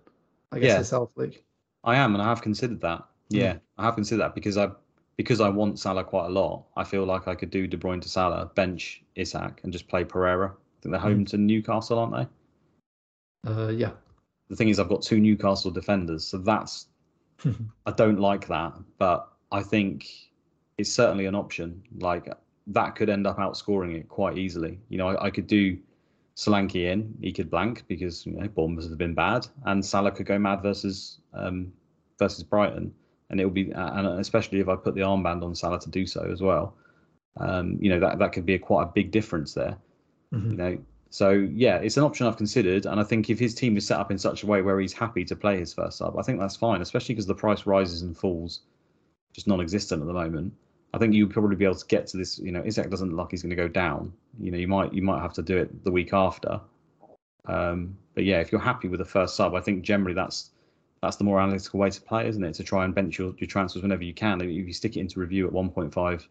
[0.53, 0.78] I guess, Yeah.
[0.78, 1.42] yourself, Luke.
[1.84, 3.05] I am, and I have considered that.
[3.28, 4.70] Yeah, I have considered that because I
[5.16, 6.64] because I want Salah quite a lot.
[6.76, 10.03] I feel like I could do De Bruyne to Salah, bench Isak, and just play
[10.03, 10.49] Pereira.
[10.49, 12.29] I think they're home to Newcastle, aren't
[13.45, 13.50] they?
[13.50, 13.92] Uh, yeah.
[14.49, 16.87] The thing is, I've got two Newcastle defenders, so that's
[17.87, 20.08] I don't like that, but I think
[20.79, 21.83] it's certainly an option.
[21.99, 22.33] Like
[22.68, 24.79] that could end up outscoring it quite easily.
[24.88, 25.79] You know, I, I could do
[26.37, 30.26] Solanke in, he could blank because you know Bournemouth have been bad, and Salah could
[30.26, 31.72] go mad versus um,
[32.18, 32.95] versus Brighton,
[33.29, 36.07] and it will be, and especially if I put the armband on Salah to do
[36.07, 36.75] so as well.
[37.37, 39.76] Um, you know that that could be a quite a big difference there.
[40.33, 40.50] Mhm.
[40.50, 40.79] You know,
[41.11, 43.99] so yeah, it's an option I've considered, and I think if his team is set
[43.99, 46.38] up in such a way where he's happy to play his first sub, I think
[46.38, 48.61] that's fine, especially because the price rises and falls,
[49.32, 50.53] just non-existent at the moment.
[50.95, 52.38] I think you'd probably be able to get to this.
[52.38, 54.12] You know, Isak doesn't look like he's going to go down.
[54.38, 56.61] You know, you might you might have to do it the week after.
[57.46, 60.50] Um, but yeah, if you're happy with the first sub, I think generally that's
[61.03, 62.54] that's the more analytical way to play, isn't it?
[62.54, 64.41] To try and bench your, your transfers whenever you can.
[64.41, 66.26] If you stick it into review at 1.5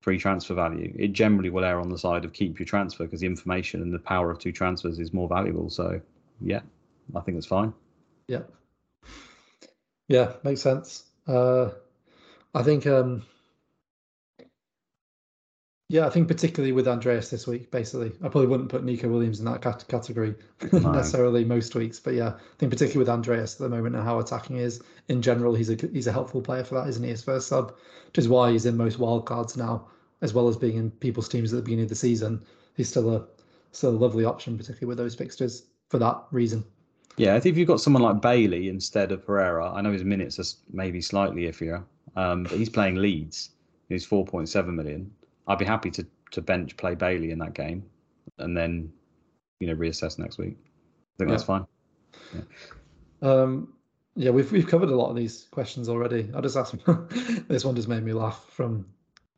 [0.00, 3.20] free transfer value, it generally will err on the side of keep your transfer because
[3.20, 5.70] the information and the power of two transfers is more valuable.
[5.70, 6.00] So
[6.40, 6.60] yeah,
[7.14, 7.72] I think it's fine.
[8.26, 8.42] Yeah.
[10.08, 11.04] Yeah, makes sense.
[11.26, 11.70] Uh,
[12.54, 13.24] I think um,
[15.90, 19.40] Yeah, I think particularly with Andreas this week, basically, I probably wouldn't put Neco Williams
[19.40, 20.36] in that category
[20.72, 24.20] necessarily most weeks, but yeah, I think particularly with Andreas at the moment and how
[24.20, 27.10] attacking is in general, he's a he's a helpful player for that, isn't he?
[27.10, 27.74] His first sub,
[28.06, 29.88] which is why he's in most wildcards now,
[30.22, 32.44] as well as being in people's teams at the beginning of the season.
[32.76, 33.26] He's still a
[33.72, 36.62] still a lovely option, particularly with those fixtures for that reason.
[37.16, 40.04] Yeah, I think if you've got someone like Bailey instead of Pereira, I know his
[40.04, 41.82] minutes are maybe slightly iffier,
[42.14, 43.50] um, but he's playing Leeds.
[43.88, 45.10] He's 4.7 million.
[45.46, 47.84] I'd be happy to to bench play Bailey in that game,
[48.38, 48.92] and then
[49.58, 50.56] you know reassess next week.
[50.58, 51.36] I think yeah.
[51.36, 51.66] that's fine.
[52.34, 52.42] Yeah.
[53.22, 53.74] Um,
[54.16, 56.30] yeah, we've we've covered a lot of these questions already.
[56.34, 56.74] I just asked
[57.48, 58.86] this one just made me laugh from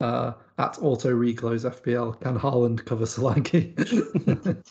[0.03, 2.20] uh, at Auto Reclose FPL.
[2.20, 3.73] Can Haaland cover Solanke?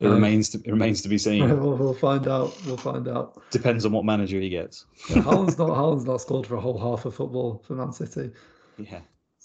[0.00, 1.48] it um, remains to it remains to be seen.
[1.58, 2.54] We'll, we'll, find out.
[2.66, 3.42] We'll find out.
[3.50, 4.84] Depends on what manager he gets.
[5.08, 8.30] yeah, Haaland's not Haaland's not scored for a whole half of football for Man City.
[8.76, 9.00] Yeah,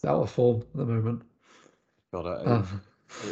[0.06, 1.22] out of form at the moment.
[2.12, 2.64] God, uh,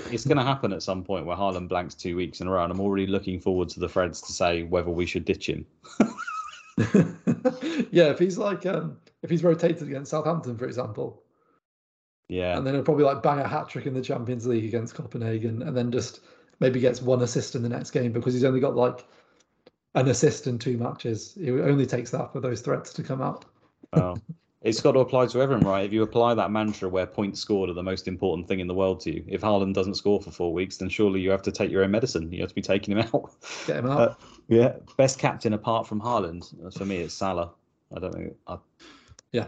[0.10, 2.64] it's going to happen at some point where Haaland blanks two weeks in a row,
[2.64, 5.66] and I'm already looking forward to the threads to say whether we should ditch him.
[7.92, 11.24] yeah, if he's like um, if he's rotated against Southampton, for example.
[12.28, 12.58] Yeah.
[12.58, 15.62] And then he'll probably like bang a hat trick in the Champions League against Copenhagen,
[15.64, 16.22] and then just
[16.60, 19.06] maybe gets one assist in the next game because he's only got like
[19.96, 21.36] an assist in two matches.
[21.40, 23.46] It only takes that for those threats to come out.
[23.94, 24.16] Oh.
[24.62, 25.86] It's got to apply to everyone, right?
[25.86, 28.76] If you apply that mantra where points scored are the most important thing in the
[28.76, 31.52] world to you, if Haaland doesn't score for four weeks, then surely you have to
[31.52, 32.32] take your own medicine.
[32.32, 33.32] You have to be taking him out.
[33.66, 34.00] Get him out.
[34.00, 34.16] Uh,
[34.50, 37.52] yeah, best captain apart from Haaland for me it's Salah.
[37.96, 38.36] I don't know.
[38.46, 38.58] I...
[39.32, 39.48] Yeah,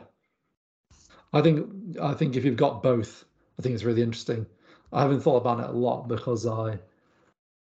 [1.32, 3.26] I think I think if you've got both,
[3.60, 4.48] I think it's really interesting.
[4.92, 6.80] I haven't thought about it a lot because I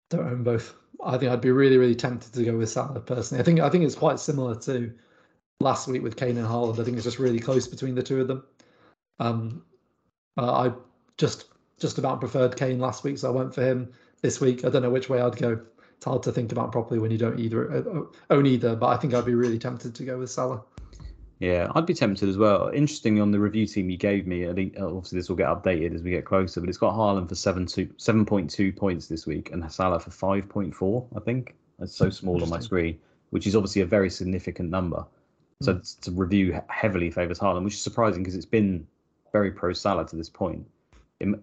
[0.08, 0.74] don't own both.
[1.02, 3.40] I think I'd be really really tempted to go with Salah personally.
[3.40, 4.92] I think I think it's quite similar to
[5.60, 6.80] last week with Kane and Haaland.
[6.80, 8.44] I think it's just really close between the two of them.
[9.18, 9.62] Um,
[10.36, 10.72] uh, I
[11.18, 11.46] just
[11.78, 13.92] just about preferred Kane last week, so I went for him
[14.22, 14.64] this week.
[14.64, 15.60] I don't know which way I'd go.
[15.96, 18.96] It's hard to think about properly when you don't either uh, own either, but I
[18.96, 20.62] think I'd be really tempted to go with Salah.
[21.40, 22.68] Yeah, I'd be tempted as well.
[22.68, 25.94] Interestingly, on the review team you gave me, I think obviously this will get updated
[25.94, 29.50] as we get closer, but it's got Haaland for seven two, 7.2 points this week
[29.50, 31.54] and Salah for 5.4, I think.
[31.78, 32.98] It's so small on my screen,
[33.30, 35.04] which is obviously a very significant number.
[35.62, 36.00] So mm.
[36.00, 38.86] to review heavily favours Haaland, which is surprising because it's been
[39.32, 40.66] very pro Salah to this point.
[41.20, 41.36] It, you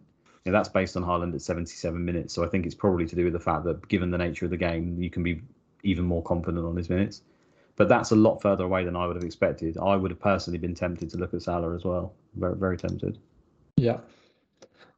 [0.46, 2.34] know, that's based on Haaland at 77 minutes.
[2.34, 4.52] So I think it's probably to do with the fact that given the nature of
[4.52, 5.42] the game, you can be
[5.84, 7.22] even more confident on his minutes.
[7.76, 9.78] But that's a lot further away than I would have expected.
[9.78, 12.14] I would have personally been tempted to look at Salah as well.
[12.36, 13.20] Very, very tempted.
[13.76, 14.00] Yeah.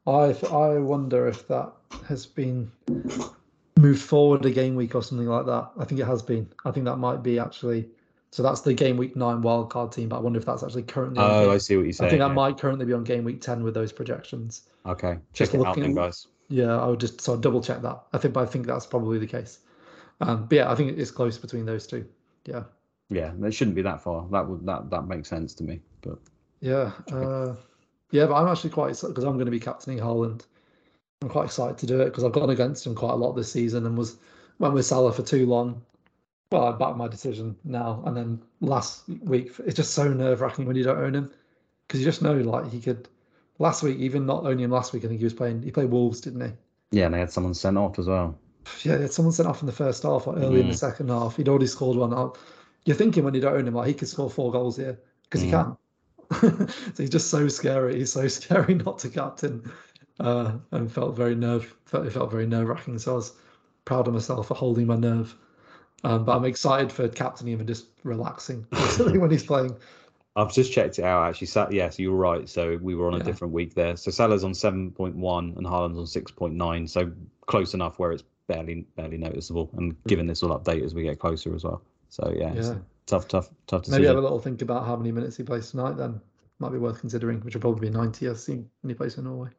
[0.07, 1.73] I I wonder if that
[2.07, 2.71] has been
[3.77, 5.71] moved forward a game week or something like that.
[5.77, 6.49] I think it has been.
[6.63, 7.89] I think that might be actually
[8.31, 11.19] so that's the game week nine wildcard team, but I wonder if that's actually currently.
[11.23, 12.07] Oh, I see what you're saying.
[12.07, 12.33] I think that yeah.
[12.33, 14.63] might currently be on game week ten with those projections.
[14.85, 16.27] Okay, check just it out, then, guys.
[16.47, 18.03] Yeah, I would just so I'll double check that.
[18.13, 19.59] I think, but I think that's probably the case.
[20.21, 22.05] Um, but yeah, I think it's close between those two.
[22.45, 22.63] Yeah.
[23.09, 24.27] Yeah, it shouldn't be that far.
[24.31, 25.79] That would that that makes sense to me.
[26.01, 26.19] But
[26.59, 27.55] yeah, uh,
[28.11, 30.41] yeah, but I'm actually quite because I'm going to be captaining Haaland.
[31.21, 33.51] I'm quite excited to do it because I've gone against him quite a lot this
[33.51, 34.17] season and was
[34.59, 35.81] went with Salah for too long
[36.51, 38.03] well, I back my decision now.
[38.05, 41.31] And then last week, it's just so nerve wracking when you don't own him
[41.87, 43.07] because you just know like he could.
[43.61, 45.61] Last week, even not owning him last week, I think he was playing.
[45.61, 46.97] He played Wolves, didn't he?
[46.97, 48.37] Yeah, and they had someone sent off as well.
[48.83, 50.61] Yeah, they had someone sent off in the first half, or early mm.
[50.61, 51.35] in the second half.
[51.35, 52.31] He'd already scored one.
[52.85, 55.41] You're thinking when you don't own him, like he could score four goals here because
[55.41, 55.45] mm.
[55.45, 55.77] he can.
[56.93, 57.97] so he's just so scary.
[57.97, 59.69] He's so scary not to captain,
[60.21, 61.75] uh, and felt very nerve.
[61.85, 62.97] Felt, it felt very nerve wracking.
[62.97, 63.33] So I was
[63.83, 65.35] proud of myself for holding my nerve.
[66.03, 68.65] Um, but I'm excited for captaining him and just relaxing
[68.97, 69.75] when he's playing.
[70.35, 71.47] I've just checked it out actually.
[71.47, 72.47] Sa- yeah, so you're right.
[72.47, 73.23] So we were on a yeah.
[73.23, 73.97] different week there.
[73.97, 76.89] So Salah's on 7.1 and Haaland's on 6.9.
[76.89, 77.11] So
[77.47, 79.69] close enough where it's barely barely noticeable.
[79.75, 81.81] And given this will update as we get closer as well.
[82.09, 82.75] So yeah, yeah.
[83.05, 83.97] tough, tough, tough to see.
[83.97, 85.97] Maybe have a little think about how many minutes he plays tonight.
[85.97, 86.21] Then
[86.59, 88.29] might be worth considering, which will probably be 90.
[88.29, 89.49] I've seen when he plays for Norway.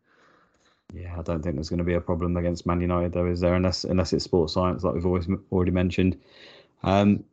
[0.93, 3.41] Yeah, I don't think there's going to be a problem against Man United, though, is
[3.41, 3.55] there?
[3.55, 6.19] Unless unless it's sports science, like we've always already mentioned.
[6.83, 7.25] Um,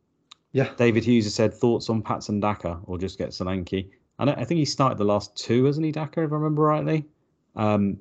[0.51, 0.69] yeah.
[0.77, 3.89] David Hughes has said thoughts on Patson Daka, or just get Solanke.
[4.19, 7.05] And I think he started the last two, hasn't he, Daka, if I remember rightly?
[7.55, 7.99] Um,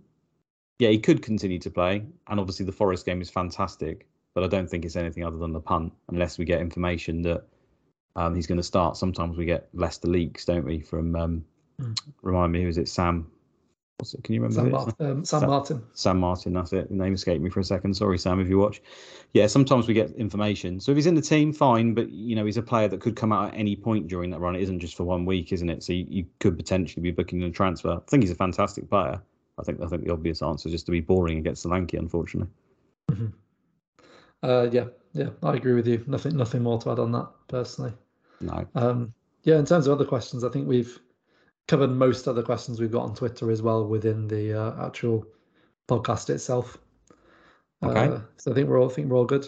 [0.78, 4.46] yeah, he could continue to play, and obviously the Forest game is fantastic, but I
[4.46, 7.44] don't think it's anything other than the punt, unless we get information that
[8.14, 8.96] um, he's going to start.
[8.96, 10.80] Sometimes we get Leicester leaks, don't we?
[10.80, 11.44] From um,
[11.80, 11.98] mm.
[12.22, 12.88] remind me, who is it?
[12.88, 13.30] Sam
[13.98, 14.22] What's it?
[14.24, 14.70] Can you remember?
[14.98, 15.82] Sam, um, Sam, Sam, Martin.
[15.94, 16.88] Sam Martin, that's it.
[16.90, 17.94] The name escaped me for a second.
[17.94, 18.82] Sorry, Sam, if you watch.
[19.32, 20.80] Yeah, sometimes we get information.
[20.80, 21.94] So if he's in the team, fine.
[21.94, 24.40] But you know, he's a player that could come out at any point during that
[24.40, 24.54] run.
[24.54, 25.82] It isn't just for one week, isn't it?
[25.82, 27.92] So you, you could potentially be booking a transfer.
[27.92, 29.20] I think he's a fantastic player.
[29.58, 32.52] I think I think the obvious answer is just to be boring against Solanke, unfortunately.
[33.10, 33.26] Mm-hmm.
[34.42, 36.04] Uh, yeah, yeah, I agree with you.
[36.06, 37.94] Nothing, nothing more to add on that personally.
[38.42, 38.66] No.
[38.74, 39.14] Um,
[39.44, 41.00] yeah, in terms of other questions, I think we've
[41.68, 45.26] covered most other questions we've got on Twitter as well within the uh, actual
[45.88, 46.78] podcast itself.
[47.82, 48.06] Okay.
[48.06, 49.46] Uh, so I think we're all I think we're all good.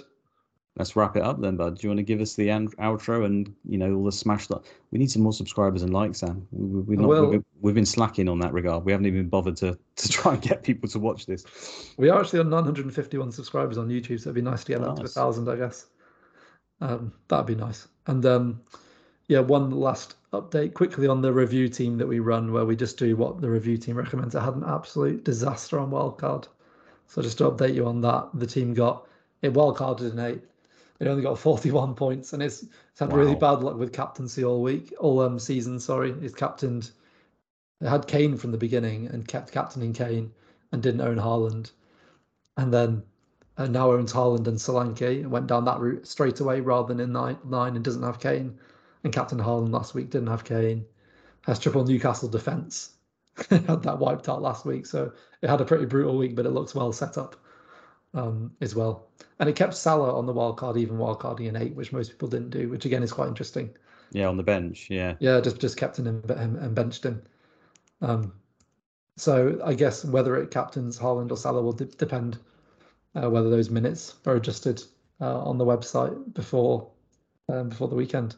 [0.77, 1.77] Let's wrap it up then, bud.
[1.77, 4.61] Do you want to give us the outro and you know all the smash that
[4.93, 6.47] we need some more subscribers and likes, Sam.
[6.53, 8.85] We, we, not, Well- we've, we've been slacking on that regard.
[8.85, 11.45] We haven't even bothered to to try and get people to watch this.
[11.97, 14.97] We are actually on 951 subscribers on YouTube, so it'd be nice to get that
[14.97, 15.87] to a thousand, I guess.
[16.81, 17.89] Um, that'd be nice.
[18.07, 18.61] And um,
[19.27, 22.99] yeah, one last update quickly on the review team that we run, where we just
[22.99, 24.35] do what the review team recommends.
[24.35, 26.47] I had an absolute disaster on wildcard,
[27.07, 29.07] so just to update you on that, the team got
[29.43, 30.43] it wildcarded in eight.
[31.01, 34.63] It only got 41 points, and it's, it's had really bad luck with captaincy all
[34.63, 35.79] week, all um season.
[35.79, 36.91] Sorry, it's captained.
[37.81, 40.33] It had Kane from the beginning and kept captaining Kane
[40.73, 41.71] and didn't own Haaland,
[42.57, 43.03] and then
[43.57, 45.21] and now owns Haaland and Solanke.
[45.21, 48.21] and Went down that route straight away rather than in nine, nine and doesn't have
[48.21, 48.59] Kane.
[49.05, 50.85] And Captain Haaland last week didn't have Kane.
[51.43, 52.95] Has triple Newcastle defence.
[53.51, 55.13] had that wiped out last week, so
[55.43, 57.37] it had a pretty brutal week, but it looks well set up
[58.15, 59.09] um, as well.
[59.39, 62.11] And it kept Salah on the wild card, even wild carding in eight, which most
[62.11, 63.71] people didn't do, which again is quite interesting.
[64.11, 64.89] Yeah, on the bench.
[64.91, 65.15] Yeah.
[65.21, 67.23] Yeah, just just captained him and and benched him.
[68.01, 68.33] Um,
[69.17, 72.39] so I guess whether it captains Haaland or Salah will de- depend
[73.15, 74.83] uh, whether those minutes are adjusted
[75.21, 76.91] uh, on the website before
[77.49, 78.37] um, before the weekend.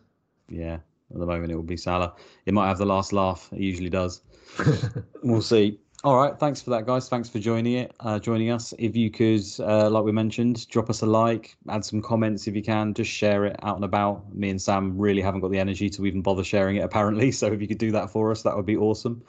[0.50, 0.78] Yeah.
[1.12, 2.14] At the moment, it will be Salah.
[2.46, 3.48] It might have the last laugh.
[3.52, 4.22] It usually does.
[5.22, 5.78] We'll see.
[6.02, 6.38] All right.
[6.38, 7.10] Thanks for that, guys.
[7.10, 8.72] Thanks for joining it, uh, joining us.
[8.78, 12.56] If you could, uh, like we mentioned, drop us a like, add some comments if
[12.56, 12.94] you can.
[12.94, 14.34] Just share it out and about.
[14.34, 17.30] Me and Sam really haven't got the energy to even bother sharing it, apparently.
[17.40, 19.22] So if you could do that for us, that would be awesome.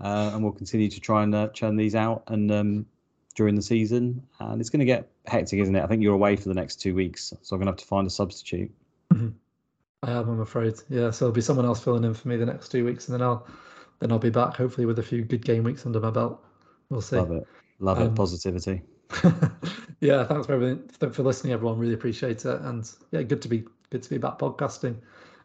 [0.00, 2.86] Uh, and we'll continue to try and uh, churn these out and um,
[3.34, 4.22] during the season.
[4.40, 5.82] And it's going to get hectic, isn't it?
[5.82, 7.86] I think you're away for the next two weeks, so I'm going to have to
[7.86, 8.72] find a substitute.
[10.04, 10.74] I am, I'm afraid.
[10.88, 13.14] Yeah, so there'll be someone else filling in for me the next two weeks, and
[13.14, 13.46] then I'll
[14.00, 16.44] then I'll be back hopefully with a few good game weeks under my belt.
[16.90, 17.16] We'll see.
[17.16, 17.46] Love it.
[17.78, 18.14] Love Um, it.
[18.14, 18.82] Positivity.
[20.00, 21.78] yeah, thanks for everything for listening, everyone.
[21.78, 24.96] Really appreciate it, and yeah, good to be good to be back podcasting.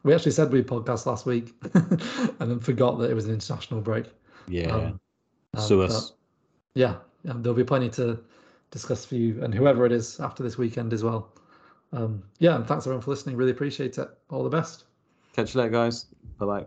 [0.03, 3.81] We actually said we'd podcast last week, and then forgot that it was an international
[3.81, 4.05] break.
[4.47, 4.73] Yeah.
[4.73, 4.99] um,
[5.55, 6.13] Um, Sue but us.
[6.73, 8.19] Yeah, yeah, there'll be plenty to
[8.71, 11.33] discuss for you and whoever it is after this weekend as well.
[11.91, 13.35] Um, yeah, and thanks everyone for listening.
[13.35, 14.09] Really appreciate it.
[14.29, 14.85] All the best.
[15.33, 16.05] Catch you later, guys.
[16.37, 16.65] Bye bye.